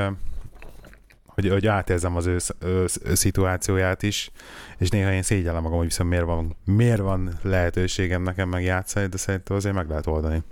hogy, 1.26 1.48
hogy 1.48 1.66
átérzem 1.66 2.16
az 2.16 2.26
ő, 2.26 2.36
ő, 2.58 2.86
ő 3.04 3.14
szituációját 3.14 4.02
is, 4.02 4.30
és 4.78 4.88
néha 4.88 5.12
én 5.12 5.22
szégyellem 5.22 5.62
magam, 5.62 5.78
hogy 5.78 5.86
viszont 5.86 6.08
miért 6.10 6.24
van, 6.24 6.56
miért 6.64 7.00
van 7.00 7.38
lehetőségem 7.42 8.22
nekem 8.22 8.48
megjátszani, 8.48 9.06
de 9.06 9.16
szerintem 9.16 9.56
azért 9.56 9.74
meg 9.74 9.88
lehet 9.88 10.06
oldani. 10.06 10.42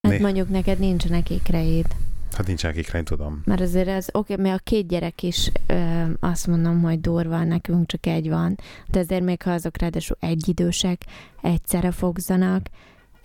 Hát 0.00 0.12
Né- 0.12 0.20
mondjuk 0.20 0.48
neked 0.48 0.78
nincsenek 0.78 1.30
ikreid. 1.30 1.86
Hát 2.32 2.46
nincsenek 2.46 2.76
ikre, 2.76 2.98
én 2.98 3.04
tudom. 3.04 3.42
Mert 3.44 3.60
azért 3.60 3.88
az 3.88 4.08
oké, 4.12 4.32
okay, 4.32 4.44
mert 4.44 4.60
a 4.60 4.62
két 4.64 4.88
gyerek 4.88 5.22
is 5.22 5.50
ö, 5.66 6.02
azt 6.20 6.46
mondom, 6.46 6.82
hogy 6.82 7.00
durva, 7.00 7.44
nekünk 7.44 7.86
csak 7.86 8.06
egy 8.06 8.28
van. 8.28 8.58
De 8.90 8.98
azért 8.98 9.22
még 9.24 9.42
ha 9.42 9.50
azok 9.50 9.78
ráadásul 9.78 10.16
egyidősek, 10.20 11.02
egyszerre 11.42 11.90
fogzanak, 11.90 12.66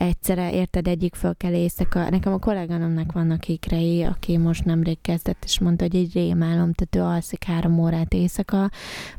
egyszerre 0.02 0.54
érted, 0.54 0.88
egyik 0.88 1.16
föl 1.16 1.36
kell 1.38 1.54
éjszaka. 1.54 2.10
Nekem 2.10 2.34
a 2.34 2.38
kolléganomnak 2.38 3.12
vannak 3.12 3.48
ikrei, 3.48 4.04
aki 4.04 4.38
most 4.38 4.66
nemrég 4.66 4.98
kezdett, 5.02 5.44
és 5.44 5.60
mondta, 5.60 5.84
hogy 5.84 5.96
egy 5.96 6.14
rémálom, 6.14 6.74
tehát 6.74 6.96
ő 6.96 7.14
alszik 7.14 7.44
három 7.44 7.80
órát 7.80 8.14
éjszaka, 8.14 8.70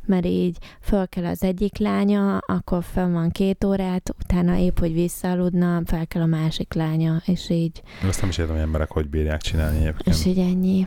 mert 0.04 0.26
így 0.26 0.56
föl 0.80 1.08
kell 1.08 1.24
az 1.24 1.42
egyik 1.42 1.78
lánya, 1.78 2.38
akkor 2.38 2.84
föl 2.84 3.10
van 3.12 3.30
két 3.30 3.64
órát, 3.64 4.14
utána 4.22 4.56
épp, 4.56 4.78
hogy 4.78 4.92
visszaaludna, 4.92 5.82
fel 5.84 6.06
kell 6.06 6.22
a 6.22 6.26
másik 6.26 6.74
lánya, 6.74 7.22
és 7.24 7.50
így 7.50 7.82
Azt 8.06 8.20
nem 8.20 8.30
is 8.30 8.38
értem, 8.38 8.54
hogy 8.54 8.64
emberek 8.64 8.90
hogy 8.90 9.08
bírják 9.08 9.40
csinálni 9.40 9.76
és 9.76 9.82
egyébként. 9.82 10.26
így 10.26 10.38
ennyi. 10.38 10.86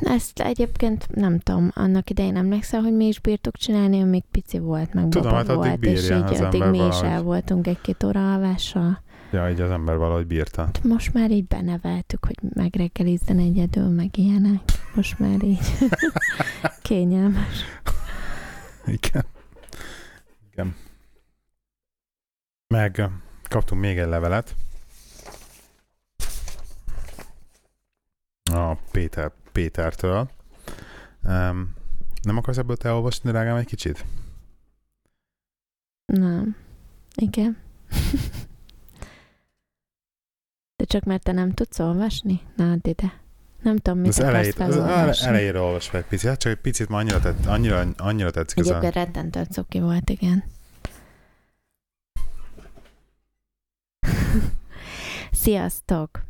Ezt 0.00 0.40
egyébként 0.40 1.06
nem 1.14 1.38
tudom, 1.38 1.70
annak 1.74 2.10
idején 2.10 2.36
emlékszel, 2.36 2.80
hogy 2.80 2.92
mi 2.92 3.06
is 3.06 3.20
bírtuk 3.20 3.56
csinálni, 3.56 4.02
még 4.02 4.22
pici 4.30 4.58
volt, 4.58 4.94
meg 4.94 5.08
Tudom, 5.08 5.32
hát 5.32 5.48
addig 5.48 5.56
volt, 5.56 5.84
és 5.84 6.04
így 6.04 6.42
addig 6.42 6.64
mi 6.64 6.86
is 6.86 7.00
el 7.00 7.22
voltunk 7.22 7.66
egy-két 7.66 8.04
óra 8.04 8.32
alvással. 8.32 9.02
Ja, 9.32 9.50
így 9.50 9.60
az 9.60 9.70
ember 9.70 9.96
valahogy 9.96 10.26
bírta. 10.26 10.70
Most 10.82 11.14
már 11.14 11.30
így 11.30 11.46
beneveltük, 11.46 12.24
hogy 12.24 12.36
megreggelizzen 12.54 13.38
egyedül, 13.38 13.88
meg 13.88 14.18
ilyenek. 14.18 14.60
Most 14.94 15.18
már 15.18 15.42
így 15.42 15.88
kényelmes. 16.82 17.64
Igen. 18.86 19.24
Igen. 20.52 20.74
Meg 22.66 23.10
kaptunk 23.48 23.80
még 23.80 23.98
egy 23.98 24.08
levelet. 24.08 24.54
A 28.52 28.74
Péter, 28.90 29.32
Pétertől. 29.52 30.30
Um, 31.24 31.74
nem 32.22 32.36
akarsz 32.36 32.58
ebből 32.58 32.76
te 32.76 32.92
olvasni, 32.92 33.30
drágám, 33.30 33.56
egy 33.56 33.66
kicsit? 33.66 34.04
Nem. 36.04 36.56
Igen. 37.14 37.56
De 40.76 40.84
csak 40.84 41.04
mert 41.04 41.22
te 41.22 41.32
nem 41.32 41.52
tudsz 41.52 41.78
olvasni? 41.78 42.40
Na, 42.56 42.76
ide. 42.82 43.20
Nem 43.62 43.76
tudom, 43.76 43.98
mit 43.98 44.08
az 44.08 44.20
elejét, 44.20 44.58
az 44.60 44.74
felolvasni. 44.74 45.26
elejére 45.26 45.60
olvas 45.60 45.88
fel 45.88 46.00
egy 46.00 46.06
picit. 46.06 46.28
Hát 46.28 46.38
csak 46.38 46.52
egy 46.52 46.60
picit, 46.60 46.88
már 46.88 47.00
annyira, 47.00 47.20
tett, 47.20 47.46
annyira, 47.46 47.86
annyira 47.96 48.30
tetszik 48.30 48.58
ez 48.58 48.66
a... 48.66 48.78
Egyébként 48.78 48.94
rettentő 48.94 49.42
cuki 49.50 49.80
volt, 49.80 50.10
igen. 50.10 50.44
Sziasztok! 55.42 56.22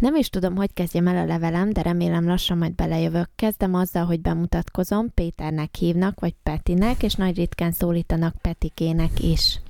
Nem 0.00 0.16
is 0.16 0.28
tudom, 0.28 0.56
hogy 0.56 0.72
kezdjem 0.72 1.06
el 1.06 1.16
a 1.16 1.24
levelem, 1.24 1.72
de 1.72 1.82
remélem 1.82 2.26
lassan 2.26 2.58
majd 2.58 2.74
belejövök. 2.74 3.28
Kezdem 3.36 3.74
azzal, 3.74 4.04
hogy 4.04 4.20
bemutatkozom, 4.20 5.14
Péternek 5.14 5.74
hívnak, 5.74 6.20
vagy 6.20 6.34
Petinek, 6.42 7.02
és 7.02 7.14
nagy 7.14 7.36
ritkán 7.36 7.72
szólítanak 7.72 8.34
Petikének 8.40 9.22
is. 9.22 9.60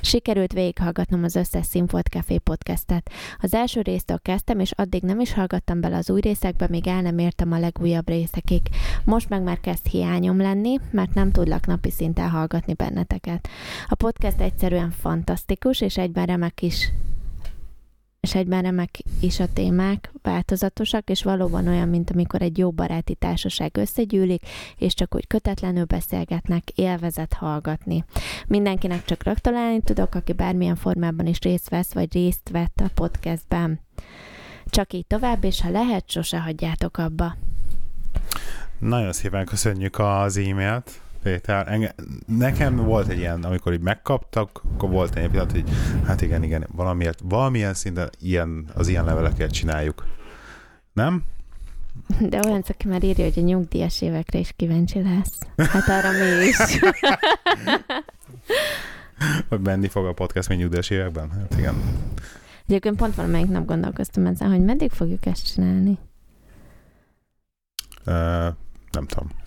Sikerült 0.00 0.52
végighallgatnom 0.52 1.24
az 1.24 1.34
összes 1.34 1.66
Színfolt 1.66 2.08
Café 2.08 2.38
podcastet. 2.38 3.10
Az 3.38 3.54
első 3.54 3.80
résztől 3.80 4.18
kezdtem, 4.22 4.60
és 4.60 4.70
addig 4.70 5.02
nem 5.02 5.20
is 5.20 5.32
hallgattam 5.32 5.80
bele 5.80 5.96
az 5.96 6.10
új 6.10 6.20
részekbe, 6.20 6.66
még 6.68 6.86
el 6.86 7.02
nem 7.02 7.18
értem 7.18 7.52
a 7.52 7.58
legújabb 7.58 8.08
részekig. 8.08 8.62
Most 9.04 9.28
meg 9.28 9.42
már 9.42 9.60
kezd 9.60 9.86
hiányom 9.86 10.36
lenni, 10.36 10.78
mert 10.90 11.14
nem 11.14 11.30
tudlak 11.30 11.66
napi 11.66 11.90
szinten 11.90 12.28
hallgatni 12.28 12.74
benneteket. 12.74 13.48
A 13.88 13.94
podcast 13.94 14.40
egyszerűen 14.40 14.90
fantasztikus, 14.90 15.80
és 15.80 15.96
egyben 15.96 16.26
remek 16.26 16.62
is 16.62 16.92
és 18.22 18.34
egyben 18.34 18.62
remek 18.62 18.98
is 19.20 19.40
a 19.40 19.52
témák, 19.52 20.12
változatosak, 20.22 21.10
és 21.10 21.22
valóban 21.22 21.68
olyan, 21.68 21.88
mint 21.88 22.10
amikor 22.10 22.42
egy 22.42 22.58
jó 22.58 22.70
baráti 22.70 23.14
társaság 23.14 23.76
összegyűlik, 23.76 24.42
és 24.76 24.94
csak 24.94 25.14
úgy 25.14 25.26
kötetlenül 25.26 25.84
beszélgetnek, 25.84 26.70
élvezet 26.70 27.32
hallgatni. 27.32 28.04
Mindenkinek 28.46 29.04
csak 29.04 29.22
gratulálni 29.22 29.80
tudok, 29.80 30.14
aki 30.14 30.32
bármilyen 30.32 30.76
formában 30.76 31.26
is 31.26 31.38
részt 31.38 31.68
vesz, 31.68 31.92
vagy 31.92 32.12
részt 32.12 32.48
vett 32.50 32.80
a 32.84 32.90
podcastben. 32.94 33.80
Csak 34.66 34.92
így 34.92 35.06
tovább, 35.06 35.44
és 35.44 35.60
ha 35.60 35.70
lehet, 35.70 36.10
sose 36.10 36.40
hagyjátok 36.40 36.98
abba. 36.98 37.36
Nagyon 38.78 39.12
szépen 39.12 39.44
köszönjük 39.44 39.98
az 39.98 40.36
e-mailt. 40.36 41.01
Péter, 41.22 41.68
enge, 41.68 41.94
nekem 42.26 42.76
volt 42.76 43.08
egy 43.08 43.18
ilyen, 43.18 43.44
amikor 43.44 43.72
így 43.72 43.80
megkaptak, 43.80 44.62
akkor 44.74 44.90
volt 44.90 45.16
egy 45.16 45.28
pillanat, 45.28 45.52
hogy 45.52 45.64
hát 46.06 46.22
igen, 46.22 46.42
igen, 46.42 46.66
valamiért, 46.72 47.20
valamilyen 47.22 47.74
szinten 47.74 48.10
ilyen, 48.20 48.66
az 48.74 48.88
ilyen 48.88 49.04
leveleket 49.04 49.50
csináljuk. 49.50 50.06
Nem? 50.92 51.24
De 52.20 52.40
olyan, 52.46 52.64
aki 52.68 52.88
már 52.88 53.02
írja, 53.02 53.24
hogy 53.24 53.38
a 53.38 53.40
nyugdíjas 53.40 54.02
évekre 54.02 54.38
is 54.38 54.52
kíváncsi 54.56 55.02
lesz. 55.02 55.38
Hát 55.56 55.88
arra 55.88 56.10
mi 56.10 56.46
is. 56.46 56.56
hogy 59.48 59.60
menni 59.60 59.88
fog 59.88 60.06
a 60.06 60.12
podcast 60.12 60.48
még 60.48 60.58
nyugdíjas 60.58 60.90
években? 60.90 61.30
Hát 61.30 61.58
igen. 61.58 61.74
Egyébként 62.66 62.96
pont 62.96 63.14
valamelyik 63.14 63.48
nap 63.48 63.64
gondolkoztam 63.64 64.26
ezen, 64.26 64.50
hogy 64.50 64.64
meddig 64.64 64.90
fogjuk 64.90 65.26
ezt 65.26 65.52
csinálni. 65.52 65.98
Uh, 68.06 68.14
nem 68.90 69.06
tudom. 69.06 69.41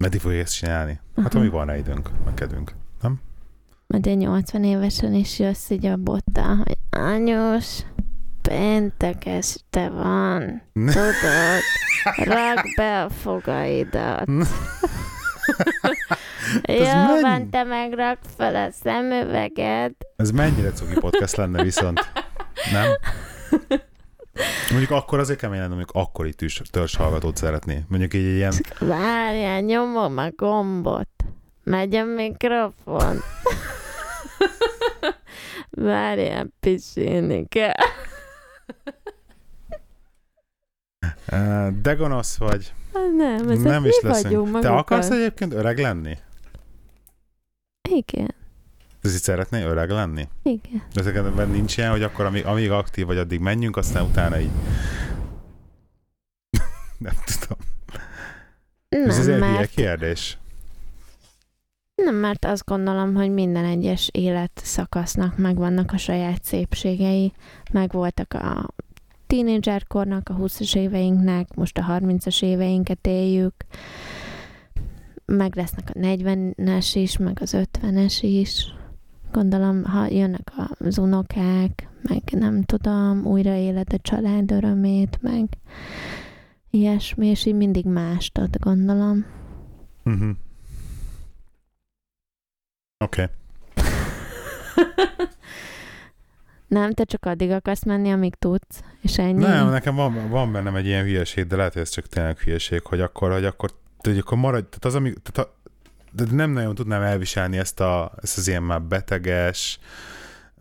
Meddig 0.00 0.20
fogjuk 0.20 0.40
ezt 0.40 0.54
csinálni? 0.56 1.00
Hát 1.16 1.26
Aha. 1.26 1.38
amíg 1.38 1.50
van 1.50 1.66
rá 1.66 1.76
időnk, 1.76 2.10
meg 2.24 2.34
kedvünk. 2.34 2.72
Nem? 3.02 3.20
Majd 3.86 4.06
egy 4.06 4.16
80 4.16 4.64
évesen 4.64 5.14
is 5.14 5.38
jössz 5.38 5.70
így 5.70 5.86
a 5.86 5.96
botta, 5.96 6.54
hogy 6.56 6.76
anyós, 6.90 7.78
péntek 8.42 9.26
este 9.26 9.88
van, 9.88 10.62
tudod, 10.72 11.60
rakd 12.34 12.64
be 12.76 13.02
a 13.02 13.10
fogaidat. 13.10 14.26
Jó 16.62 16.84
mennyi? 16.84 17.20
van, 17.20 17.50
te 17.50 17.62
meg 17.62 17.92
rakd 17.92 18.24
fel 18.36 18.54
a 18.56 18.70
szemüveged. 18.70 19.92
Ez 20.16 20.30
mennyire 20.30 20.70
cuki 20.70 20.94
podcast 21.00 21.36
lenne 21.36 21.62
viszont? 21.62 22.00
Nem? 22.72 22.88
Mondjuk 24.70 24.90
akkor 24.90 25.18
azért 25.18 25.38
kemény 25.38 25.58
lenne, 25.58 25.74
mondjuk 25.74 25.90
akkor 25.92 26.26
itt 26.26 26.40
is 26.40 26.62
törzshallgatót 26.70 27.36
szeretné. 27.36 27.84
Mondjuk 27.88 28.14
így 28.14 28.34
ilyen, 28.34 28.52
Várjál, 28.78 29.60
nyomom 29.60 30.18
a 30.18 30.30
gombot. 30.36 31.08
Megy 31.64 31.94
a 31.94 32.04
mikrofon. 32.04 33.16
Várjál, 35.70 36.46
pisilni 36.60 37.46
kell. 37.48 37.72
de 41.82 41.94
gonosz 41.94 42.38
vagy. 42.38 42.72
Nem, 43.16 43.48
ez 43.48 43.62
nem 43.62 43.84
is 43.84 44.00
leszünk. 44.02 44.60
Te 44.60 44.70
akarsz 44.70 45.10
egyébként 45.10 45.52
öreg 45.52 45.78
lenni? 45.78 46.18
Igen, 47.88 48.34
Ez 49.02 49.14
itt 49.14 49.22
szeretné 49.22 49.62
öreg 49.62 49.90
lenni? 49.90 50.28
igen. 50.42 50.82
De 50.92 51.00
ezeket 51.00 51.46
nincs 51.52 51.76
ilyen, 51.76 51.90
hogy 51.90 52.02
akkor 52.02 52.24
amíg, 52.24 52.44
amíg 52.44 52.70
aktív 52.70 53.06
vagy, 53.06 53.18
addig 53.18 53.40
menjünk, 53.40 53.76
aztán 53.76 54.04
utána 54.04 54.38
így... 54.40 54.50
nem 56.98 57.14
tudom. 57.40 57.58
Ez 58.88 58.98
Nem, 58.98 59.08
azért 59.18 59.38
hülye 59.38 59.50
mert, 59.50 59.70
kérdés. 59.70 60.38
nem, 61.94 62.14
mert 62.14 62.44
azt 62.44 62.64
gondolom, 62.64 63.14
hogy 63.14 63.30
minden 63.30 63.64
egyes 63.64 64.08
életszakasznak 64.12 65.36
megvannak 65.36 65.92
a 65.92 65.96
saját 65.96 66.44
szépségei. 66.44 67.32
Megvoltak 67.72 68.34
a 68.34 68.74
tínédzserkornak, 69.26 70.28
a 70.28 70.34
20-as 70.34 70.76
éveinknek, 70.76 71.54
most 71.54 71.78
a 71.78 71.98
30-as 72.00 72.42
éveinket 72.42 73.06
éljük. 73.06 73.54
Meg 75.24 75.56
lesznek 75.56 75.90
a 75.94 75.98
40-es 75.98 76.90
is, 76.94 77.16
meg 77.16 77.38
az 77.40 77.56
50-es 77.56 78.18
is. 78.20 78.78
Gondolom, 79.32 79.84
ha 79.84 80.06
jönnek 80.06 80.52
az 80.78 80.98
unokák, 80.98 81.88
meg 82.02 82.22
nem 82.30 82.62
tudom, 82.62 83.26
újra 83.26 83.54
éled 83.54 83.92
a 83.92 83.98
család 84.02 84.50
örömét, 84.50 85.18
meg 85.22 85.48
ilyesmi, 86.70 87.26
és 87.26 87.46
így 87.46 87.54
mindig 87.54 87.84
mást 87.84 88.38
ad, 88.38 88.56
gondolom. 88.58 89.26
Uh-huh. 90.04 90.30
Oké. 93.04 93.22
Okay. 93.22 93.34
Nem, 96.68 96.92
te 96.92 97.04
csak 97.04 97.26
addig 97.26 97.50
akarsz 97.50 97.84
menni, 97.84 98.10
amíg 98.12 98.34
tudsz, 98.34 98.82
és 99.00 99.18
ennyi. 99.18 99.42
Nem, 99.42 99.68
nekem 99.68 99.94
van, 99.94 100.28
van 100.28 100.52
bennem 100.52 100.74
egy 100.74 100.86
ilyen 100.86 101.04
hülyeség, 101.04 101.46
de 101.46 101.56
lehet, 101.56 101.72
hogy 101.72 101.82
ez 101.82 101.88
csak 101.88 102.06
tényleg 102.06 102.38
hülyeség, 102.38 102.82
hogy 102.84 103.00
akkor, 103.00 103.32
hogy 103.32 103.44
akkor, 103.44 103.70
hogy 103.98 104.18
akkor 104.18 104.38
maradj, 104.38 104.66
tehát 104.66 104.84
az, 104.84 104.94
ami, 104.94 105.12
tehát 105.22 105.50
a, 105.50 105.59
de 106.12 106.24
nem 106.30 106.50
nagyon 106.50 106.74
tudnám 106.74 107.02
elviselni 107.02 107.58
ezt, 107.58 107.80
a, 107.80 108.12
ezt 108.22 108.38
az 108.38 108.48
ilyen 108.48 108.62
már 108.62 108.82
beteges, 108.82 109.78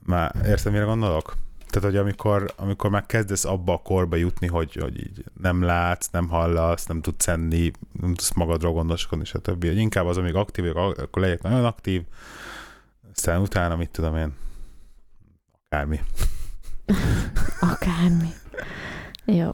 már 0.06 0.36
érted, 0.46 0.72
mire 0.72 0.84
gondolok? 0.84 1.34
Tehát, 1.70 1.90
hogy 1.90 1.98
amikor, 1.98 2.54
amikor 2.56 2.90
már 2.90 3.06
kezdesz 3.06 3.46
abba 3.46 3.74
a 3.74 3.78
korba 3.78 4.16
jutni, 4.16 4.48
hogy, 4.48 4.76
hogy 4.76 5.00
így 5.00 5.24
nem 5.42 5.62
látsz, 5.62 6.08
nem 6.12 6.28
hallasz, 6.28 6.86
nem 6.86 7.02
tudsz 7.02 7.28
enni, 7.28 7.72
nem 7.92 8.14
tudsz 8.14 8.34
magadról 8.34 8.74
gondoskodni, 8.74 9.26
stb. 9.26 9.66
Hogy 9.66 9.78
inkább 9.78 10.06
az, 10.06 10.18
amíg 10.18 10.36
aktív 10.36 10.74
vagyok, 10.74 10.98
akkor 10.98 11.22
legyek 11.22 11.42
nagyon 11.42 11.66
aktív, 11.66 12.04
aztán 13.16 13.42
utána, 13.42 13.76
mit 13.76 13.90
tudom 13.90 14.16
én, 14.16 14.34
akármi. 15.66 16.00
Akármi. 17.74 18.30
Jó. 19.26 19.52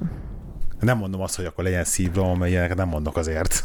Nem 0.80 0.98
mondom 0.98 1.22
azt, 1.22 1.36
hogy 1.36 1.46
akkor 1.46 1.64
legyen 1.64 1.84
szívrom, 1.84 2.38
mert 2.38 2.52
ilyeneket 2.52 2.78
nem 2.78 2.88
mondok 2.88 3.18
azért. 3.18 3.64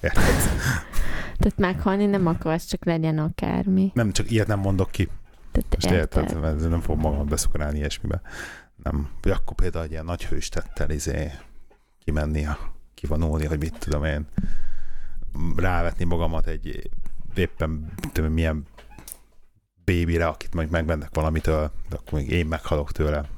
Érted? 0.00 0.24
Tehát 1.38 1.58
meghalni 1.58 2.06
nem 2.06 2.26
akarsz, 2.26 2.64
csak 2.64 2.84
legyen 2.84 3.18
akármi. 3.18 3.90
Nem, 3.94 4.12
csak 4.12 4.30
ilyet 4.30 4.46
nem 4.46 4.58
mondok 4.58 4.90
ki. 4.90 5.08
Tehát 5.52 5.74
Most 5.74 5.90
érted? 5.90 6.40
Mert 6.40 6.68
nem 6.68 6.80
fog 6.80 6.98
magam 6.98 7.26
beszukorálni 7.26 7.78
ilyesmibe. 7.78 8.20
Nem. 8.82 9.08
Vagy 9.22 9.32
akkor 9.32 9.54
például 9.54 9.84
egy 9.84 9.90
ilyen 9.90 10.04
nagy 10.04 10.26
hőstettel 10.26 10.90
izé 10.90 11.32
kimenni, 12.04 12.46
a, 12.46 12.58
kivonulni, 12.94 13.46
hogy 13.46 13.58
mit 13.58 13.78
tudom 13.78 14.04
én, 14.04 14.26
rávetni 15.56 16.04
magamat 16.04 16.46
egy 16.46 16.90
éppen 17.34 17.92
tudom, 18.12 18.32
milyen 18.32 18.66
bébire, 19.84 20.26
akit 20.26 20.54
majd 20.54 20.70
megmennek 20.70 21.14
valamitől, 21.14 21.70
de 21.88 21.96
akkor 21.96 22.18
még 22.18 22.30
én 22.30 22.46
meghalok 22.46 22.92
tőle. 22.92 23.28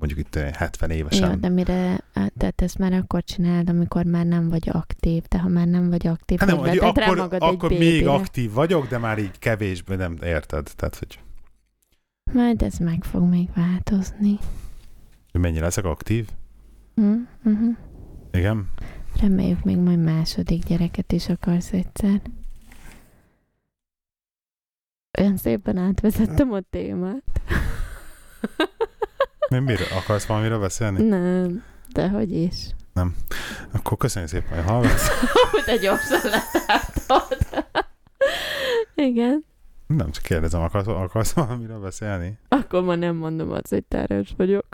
Mondjuk 0.00 0.18
itt 0.18 0.34
70 0.34 0.90
évesen. 0.90 1.30
Jó, 1.30 1.36
de 1.36 1.48
mire, 1.48 2.04
tehát 2.12 2.62
ezt 2.62 2.78
már 2.78 2.92
akkor 2.92 3.24
csináld, 3.24 3.68
amikor 3.68 4.04
már 4.04 4.26
nem 4.26 4.48
vagy 4.48 4.68
aktív, 4.72 5.22
de 5.28 5.38
ha 5.38 5.48
már 5.48 5.66
nem 5.66 5.90
vagy 5.90 6.06
aktív, 6.06 6.38
Hát 6.38 6.48
nem, 6.48 6.58
hogy 6.58 6.78
akkor, 6.78 7.16
magad 7.16 7.42
akkor 7.42 7.72
egy 7.72 7.78
még 7.78 8.06
aktív 8.06 8.52
vagyok, 8.52 8.88
de 8.88 8.98
már 8.98 9.18
így 9.18 9.38
kevésbé 9.38 9.94
nem 9.94 10.16
érted. 10.22 10.70
Tehát, 10.76 10.96
hogy, 10.96 11.18
Majd 12.32 12.62
ez 12.62 12.76
meg 12.78 13.04
fog 13.04 13.22
még 13.22 13.48
változni. 13.54 14.38
mennyire 15.32 15.64
leszek 15.64 15.84
aktív. 15.84 16.28
Hm? 16.94 17.12
Uh-huh. 17.44 17.76
Igen. 18.32 18.68
Reméljük 19.20 19.64
még 19.64 19.76
majd 19.76 19.98
második 20.02 20.64
gyereket 20.64 21.12
is 21.12 21.28
akarsz 21.28 21.72
egyszer. 21.72 22.20
Olyan 25.18 25.36
szépen 25.36 25.76
átvezettem 25.76 26.52
a 26.52 26.60
témát. 26.70 27.22
Mi, 29.50 29.58
miről? 29.58 29.86
Akarsz 29.96 30.26
valamiről 30.26 30.58
beszélni? 30.58 31.02
Nem, 31.02 31.62
de 31.92 32.08
hogy 32.08 32.32
is. 32.32 32.54
Akkor 33.72 33.96
köszönjük 33.96 34.30
szépen, 34.30 34.56
hogy 34.56 34.70
hallgatsz. 34.70 35.08
Hogy 35.50 35.64
te 35.64 35.76
gyorsan 35.76 36.20
leszártod. 36.24 37.38
Igen. 38.94 39.44
Nem, 39.86 40.10
csak 40.10 40.22
kérdezem, 40.22 40.60
akarsz, 40.60 40.86
akarsz 40.86 41.32
valamiről 41.32 41.80
beszélni? 41.80 42.38
Akkor 42.48 42.82
ma 42.82 42.94
nem 42.94 43.16
mondom 43.16 43.50
azt, 43.50 43.68
hogy 43.68 43.84
terhes 43.84 44.34
vagyok. 44.36 44.66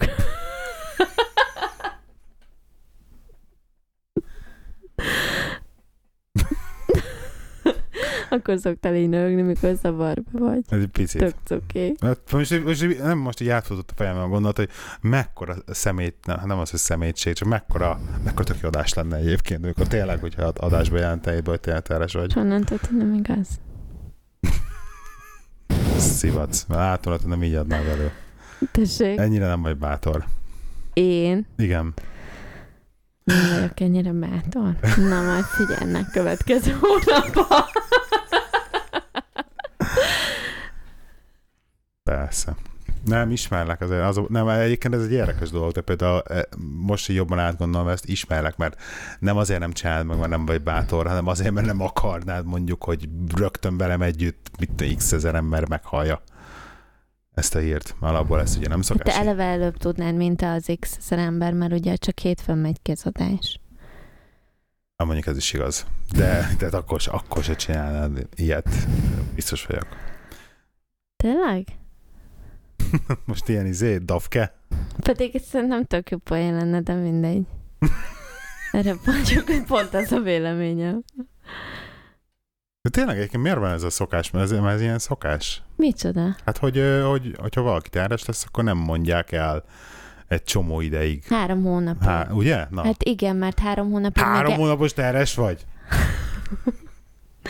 Akkor 8.31 8.59
szoktál 8.59 8.95
így 8.97 9.09
nőgni, 9.09 9.43
mikor 9.43 9.74
zavarba 9.74 10.39
vagy. 10.39 10.61
Ez 10.68 10.81
egy 10.81 10.87
picit. 10.87 11.20
Tök 11.20 11.35
cuki. 11.45 11.95
Hát 12.01 12.18
most, 12.33 12.64
most, 12.64 12.99
nem 13.03 13.18
most 13.18 13.41
így 13.41 13.49
átfutott 13.49 13.91
a 13.91 13.95
fejemben 13.97 14.22
a 14.24 14.29
gondolat, 14.29 14.57
hogy 14.57 14.68
mekkora 15.01 15.55
szemét, 15.66 16.14
nem, 16.27 16.41
nem 16.45 16.59
az, 16.59 16.70
hogy 16.70 16.79
szemétség, 16.79 17.35
csak 17.35 17.49
mekkora, 17.49 18.01
mekkora 18.24 18.45
tök 18.45 18.64
adás 18.64 18.95
lenne 18.95 19.16
egyébként, 19.16 19.64
amikor 19.64 19.87
tényleg, 19.87 20.20
hogyha 20.20 20.43
adásba 20.43 20.99
jelenteid, 20.99 21.47
hogy 21.47 21.61
tényleg 21.61 21.83
terhes 21.83 22.12
vagy. 22.12 22.33
Honnan 22.33 22.64
tudod, 22.64 22.97
nem 22.97 23.14
igaz? 23.14 23.49
Szivatsz. 25.99 26.64
Látom, 26.68 27.12
hogy 27.12 27.27
nem 27.27 27.43
így 27.43 27.55
adnál 27.55 27.85
elő. 27.87 28.11
Tessék, 28.72 29.18
Ennyire 29.18 29.47
nem 29.47 29.62
vagy 29.62 29.77
bátor. 29.77 30.24
én 30.93 31.47
Igen. 31.57 31.95
nem 33.24 33.51
vagyok 33.55 33.81
ennyire 33.81 34.12
bátor. 34.12 34.77
Na 34.97 35.22
majd 35.22 35.45
figyelnek 35.45 36.11
következő 36.12 36.77
hónapban. 36.81 37.64
Persze. 42.27 42.57
Nem, 43.05 43.31
ismerlek 43.31 43.81
azért. 43.81 44.03
Az, 44.03 44.20
nem, 44.29 44.49
egyébként 44.49 44.95
ez 44.95 45.03
egy 45.03 45.12
érdekes 45.12 45.51
dolog, 45.51 45.72
de 45.72 45.81
például 45.81 46.20
eh, 46.20 46.43
most 46.77 47.09
így 47.09 47.16
jobban 47.16 47.39
átgondolom 47.39 47.89
ezt, 47.89 48.09
ismerlek, 48.09 48.57
mert 48.57 48.81
nem 49.18 49.37
azért 49.37 49.61
nem 49.61 49.72
csinálod 49.72 50.07
meg, 50.07 50.18
mert 50.18 50.31
nem 50.31 50.47
vagy 50.47 50.62
bátor, 50.62 51.07
hanem 51.07 51.27
azért, 51.27 51.53
mert 51.53 51.66
nem 51.66 51.81
akarnád 51.81 52.47
mondjuk, 52.47 52.85
hogy 52.85 53.09
rögtön 53.37 53.77
velem 53.77 54.03
együtt 54.03 54.51
mit 54.59 54.97
x 54.97 55.12
ezer 55.12 55.35
ember 55.35 55.68
meghallja 55.68 56.22
ezt 57.35 57.55
a 57.55 57.59
hírt. 57.59 57.95
Alapból 58.01 58.41
ezt 58.41 58.57
ugye 58.57 58.68
nem 58.68 58.83
szokás. 58.83 59.14
Te 59.14 59.20
eleve 59.20 59.45
előbb 59.45 59.77
tudnád, 59.77 60.14
mint 60.14 60.43
az 60.43 60.72
x 60.81 60.97
ezer 60.97 61.18
ember, 61.18 61.53
mert 61.53 61.72
ugye 61.72 61.97
csak 61.97 62.18
hétfőn 62.18 62.59
megy 62.59 62.83
kezadás. 62.83 63.61
Ah, 64.97 65.07
mondjuk 65.07 65.27
ez 65.27 65.37
is 65.37 65.53
igaz. 65.53 65.87
De 66.12 66.55
tehát 66.59 66.74
akkor, 66.74 67.01
akkor 67.07 67.43
se 67.43 67.55
csinálnád 67.55 68.27
ilyet. 68.35 68.68
Biztos 69.35 69.66
vagyok. 69.66 69.87
Tényleg? 71.16 71.64
Most 73.24 73.49
ilyen 73.49 73.66
izé, 73.66 73.97
dafke? 73.97 74.55
Pedig 75.03 75.43
szerintem 75.49 75.85
tök 75.85 76.11
jó 76.11 76.18
poén 76.18 76.55
lenne, 76.55 76.81
de 76.81 76.95
mindegy. 76.95 77.43
Erre 78.72 78.95
mondjuk, 79.07 79.47
hogy 79.47 79.64
pont 79.64 79.95
az 79.95 80.12
a 80.12 80.20
véleményem. 80.20 81.03
De 82.83 82.91
tényleg 82.91 83.16
egyébként 83.16 83.43
miért 83.43 83.59
van 83.59 83.70
ez 83.70 83.83
a 83.83 83.91
szokás? 83.91 84.31
Mert 84.31 84.45
ez, 84.45 84.51
mert 84.51 84.74
ez 84.74 84.81
ilyen 84.81 84.99
szokás. 84.99 85.62
Micsoda? 85.77 86.37
Hát, 86.45 86.59
hogy, 86.59 86.83
hogy 87.09 87.35
hogyha 87.41 87.62
valaki 87.62 87.89
terhes 87.89 88.24
lesz, 88.24 88.45
akkor 88.45 88.64
nem 88.64 88.77
mondják 88.77 89.33
el 89.33 89.64
egy 90.29 90.43
csomó 90.43 90.81
ideig. 90.81 91.24
Három 91.24 91.62
hónapig. 91.62 92.09
Há, 92.09 92.29
ugye? 92.31 92.66
Na. 92.70 92.85
Hát 92.85 93.03
igen, 93.03 93.37
mert 93.37 93.59
három 93.59 93.91
hónapig 93.91 94.22
Három 94.22 94.51
még, 94.51 94.61
hónapos 94.61 94.93
terhes 94.93 95.35
vagy? 95.35 95.66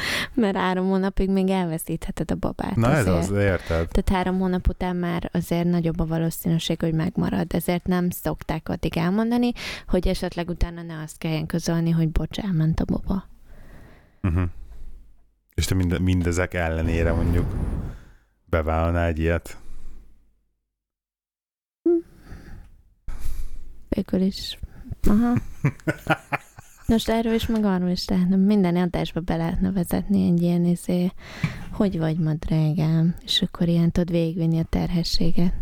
mert 0.34 0.56
három 0.56 0.86
hónapig 0.86 1.30
még 1.30 1.48
elveszítheted 1.48 2.30
a 2.30 2.34
babát. 2.34 2.76
Na 2.76 2.90
ez 2.90 3.06
azért. 3.06 3.30
az, 3.30 3.30
érted? 3.30 3.88
Tehát 3.88 4.08
három 4.08 4.38
hónap 4.38 4.68
után 4.68 4.96
már 4.96 5.30
azért 5.32 5.64
nagyobb 5.64 6.00
a 6.00 6.06
valószínűség, 6.06 6.80
hogy 6.80 6.94
megmarad. 6.94 7.54
Ezért 7.54 7.86
nem 7.86 8.10
szokták 8.10 8.68
addig 8.68 8.96
elmondani, 8.96 9.52
hogy 9.88 10.08
esetleg 10.08 10.48
utána 10.48 10.82
ne 10.82 11.02
azt 11.02 11.18
kelljen 11.18 11.46
közölni, 11.46 11.90
hogy 11.90 12.08
bocs, 12.08 12.38
elment 12.38 12.80
a 12.80 12.84
baba. 12.84 13.28
Uh-huh. 14.22 14.48
És 15.54 15.64
te 15.64 15.74
minde, 15.74 15.98
mindezek 15.98 16.54
ellenére 16.54 17.12
mondjuk 17.12 17.54
bevállalnál 18.44 19.06
egy 19.06 19.18
ilyet? 19.18 19.58
Végül 23.88 24.20
is. 24.20 24.58
Aha. 25.08 25.34
Most 26.86 27.08
erről 27.08 27.34
is, 27.34 27.46
meg 27.46 27.64
arról 27.64 27.88
is 27.88 28.08
lehetne, 28.08 28.36
minden 28.36 28.76
adásba 28.76 29.20
be 29.20 29.36
lehetne 29.36 29.70
vezetni 29.72 30.26
egy 30.26 30.42
ilyen 30.42 30.64
izé, 30.64 31.12
hogy 31.72 31.98
vagy 31.98 32.18
ma 32.18 32.32
drágám, 32.34 33.14
és 33.24 33.42
akkor 33.42 33.68
ilyen 33.68 33.90
tudod 33.92 34.10
végigvinni 34.10 34.58
a 34.58 34.64
terhességet. 34.70 35.52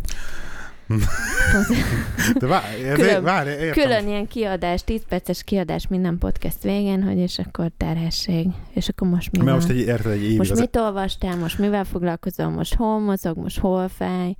De 2.39 2.47
várj, 2.47 2.83
ez 2.83 2.95
Külön- 2.95 3.23
várj, 3.23 3.49
értem. 3.49 3.71
Külön 3.83 4.07
ilyen 4.07 4.27
kiadás, 4.27 4.83
10 4.83 5.01
perces 5.09 5.43
kiadás 5.43 5.87
minden 5.87 6.17
podcast 6.17 6.63
végén, 6.63 7.03
hogy 7.03 7.17
és 7.17 7.39
akkor 7.39 7.71
terhesség. 7.77 8.47
És 8.73 8.89
akkor 8.89 9.07
most 9.07 9.31
mi 9.31 9.43
Mert 9.43 9.55
most 9.57 9.69
egy, 9.69 9.77
érted, 9.77 10.11
egy 10.11 10.23
évig 10.23 10.37
most 10.37 10.51
az, 10.51 10.59
mit 10.59 10.75
olvastál, 10.75 11.37
most 11.37 11.59
mivel 11.59 11.83
foglalkozol, 11.83 12.49
most 12.49 12.73
hol 12.75 12.99
mozog, 12.99 13.37
most 13.37 13.59
hol 13.59 13.87
fáj, 13.87 14.35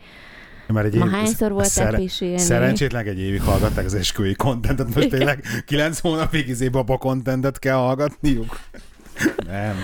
mert 0.67 0.85
egy 0.85 0.95
ma 0.95 1.05
év- 1.05 1.13
hányszor 1.13 1.51
voltál 1.51 1.69
szere- 1.69 1.99
pisilni. 1.99 2.37
Szerencsétlen 2.37 3.05
egy 3.07 3.19
évig 3.19 3.41
hallgatták 3.41 3.85
az 3.85 3.93
esküvői 3.93 4.35
kontentet, 4.35 4.95
most 4.95 5.09
tényleg 5.09 5.43
kilenc 5.65 5.99
hónapig 5.99 6.47
izé 6.47 6.69
baba 6.69 6.97
kontentet 6.97 7.59
kell 7.59 7.75
hallgatniuk. 7.75 8.59
Nem. 9.47 9.75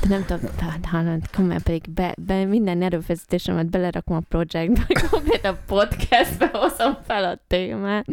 De 0.00 0.08
nem 0.08 0.24
tudom, 0.26 0.50
hát 0.60 0.84
hallod, 0.86 1.20
komolyan 1.36 1.62
pedig 1.62 1.90
be, 1.90 2.14
be, 2.26 2.44
minden 2.44 2.82
erőfeszítésemet 2.82 3.70
belerakom 3.70 4.16
a 4.16 4.20
projektbe, 4.28 4.86
konkrét 5.10 5.44
a 5.44 5.56
podcastbe 5.66 6.50
hozom 6.52 6.98
fel 7.06 7.24
a 7.24 7.40
témát. 7.46 8.06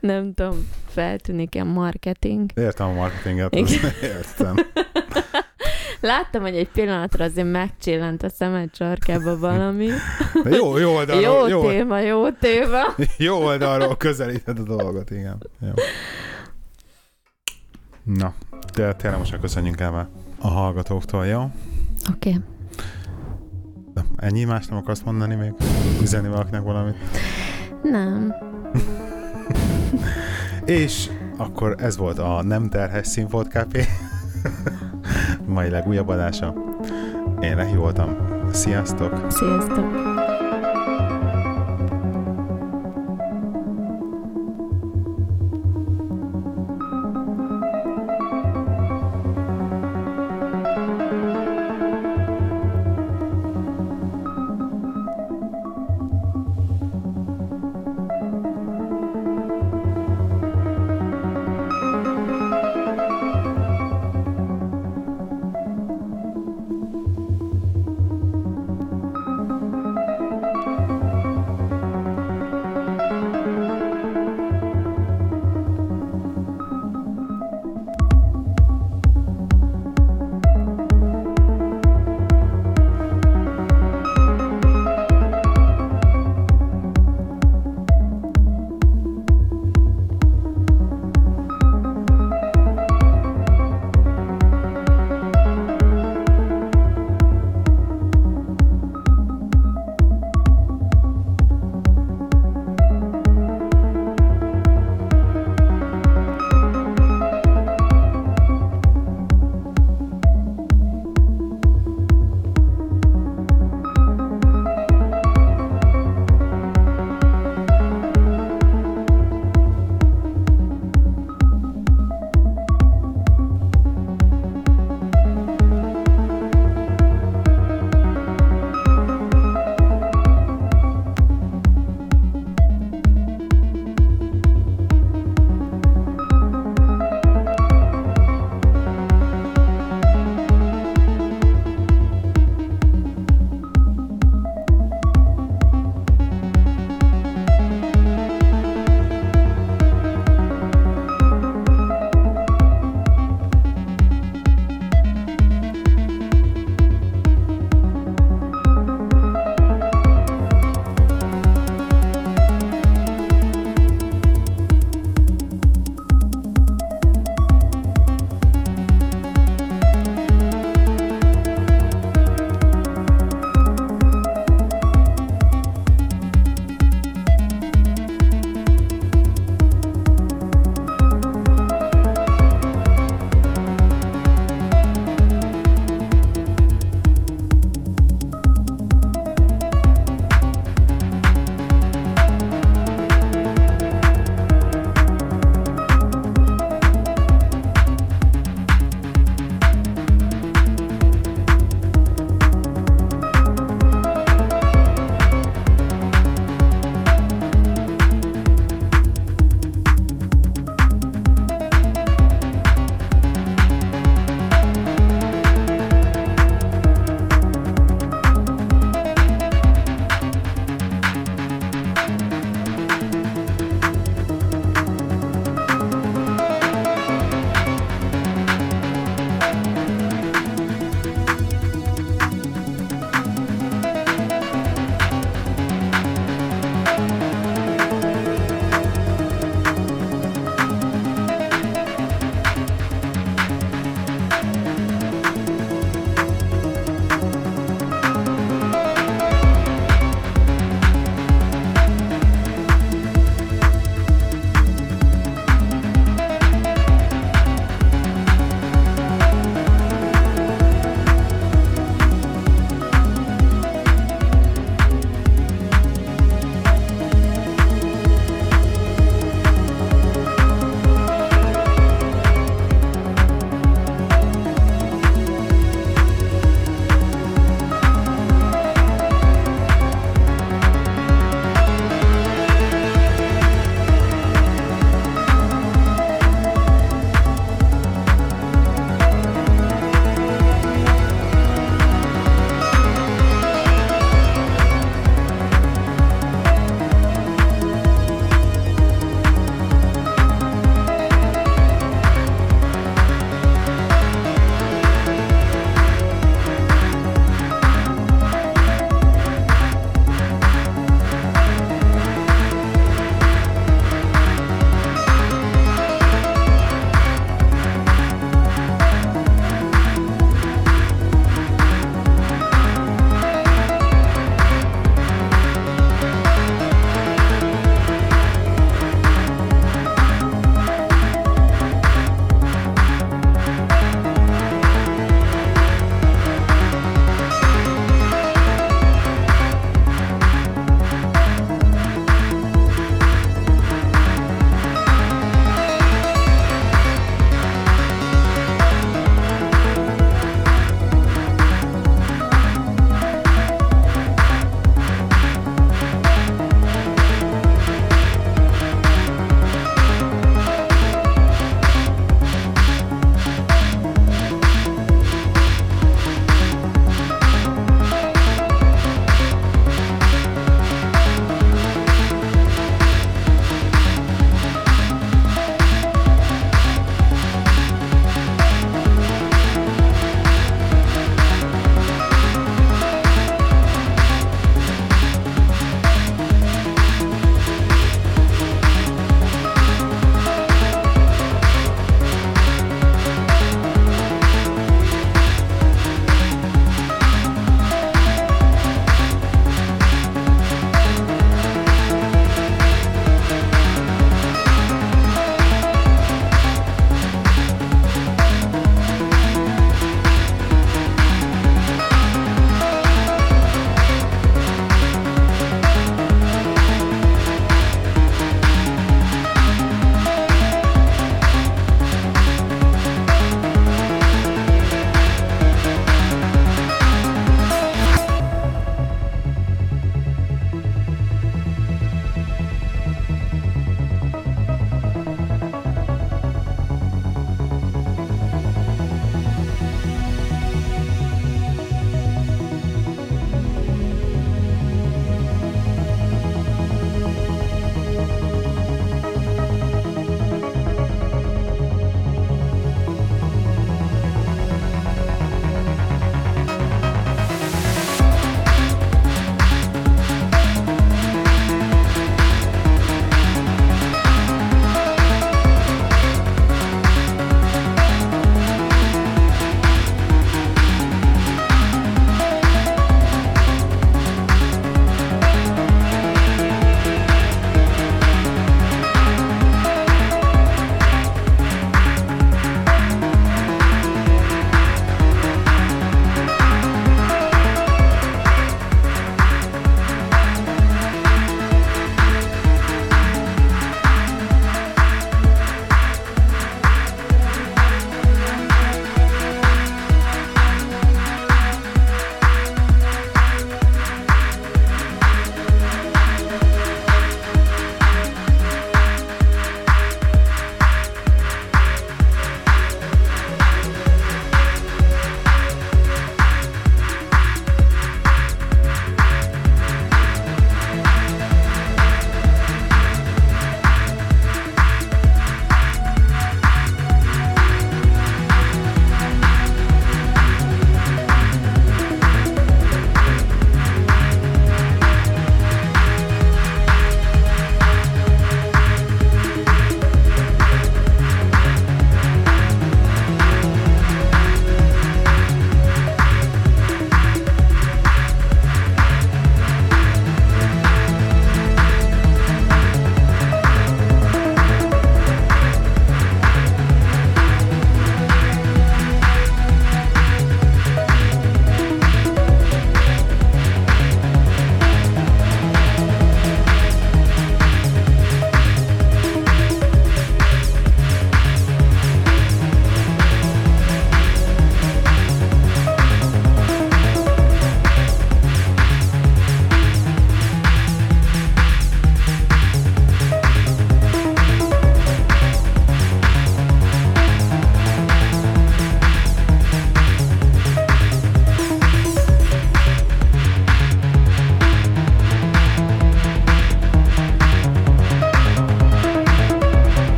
Nem 0.00 0.34
tudom, 0.34 0.68
feltűnik 0.88 1.54
ilyen 1.54 1.66
marketing. 1.66 2.50
Értem 2.54 2.86
a 2.88 2.92
marketinget, 2.92 3.54
értem. 4.02 4.54
Láttam, 6.04 6.42
hogy 6.42 6.56
egy 6.56 6.68
pillanatra 6.68 7.24
azért 7.24 7.50
megcsillant 7.50 8.22
a 8.22 8.28
szemed 8.28 8.74
sarkába 8.74 9.38
valami. 9.38 9.88
Jó, 10.58 10.78
jó 10.78 10.94
oldalról, 10.94 11.22
Jó, 11.22 11.46
jó, 11.46 11.68
téma, 11.68 11.98
jó 11.98 12.30
téma. 12.30 12.82
jó 13.18 13.44
oldalról 13.44 13.96
közelíted 13.96 14.58
a 14.58 14.62
dolgot, 14.62 15.10
igen. 15.10 15.42
Jó. 15.60 15.72
Na, 18.02 18.34
de 18.74 18.94
tényleg 18.94 19.18
most 19.18 19.40
köszönjünk 19.40 19.80
el 19.80 19.90
már 19.90 20.06
a 20.40 20.48
hallgatóktól, 20.48 21.26
jó? 21.26 21.50
Oké. 22.14 22.28
Okay. 22.28 22.42
Ennyi 24.16 24.44
más 24.44 24.66
nem 24.66 24.78
akarsz 24.78 25.02
mondani 25.02 25.34
még? 25.34 25.52
Üzenni 26.02 26.28
valakinek 26.28 26.62
valamit? 26.62 26.96
Nem. 27.82 28.34
És 30.64 31.10
akkor 31.36 31.74
ez 31.78 31.96
volt 31.96 32.18
a 32.18 32.42
Nem 32.42 32.68
Terhes 32.68 33.06
Színfolt 33.06 33.48
Café 33.50 33.84
mai 35.46 35.70
legújabb 35.70 36.08
adása. 36.08 36.54
Én 37.40 37.56
Rehi 37.56 37.76
voltam. 37.76 38.16
Sziasztok! 38.52 39.30
Sziasztok. 39.30 40.13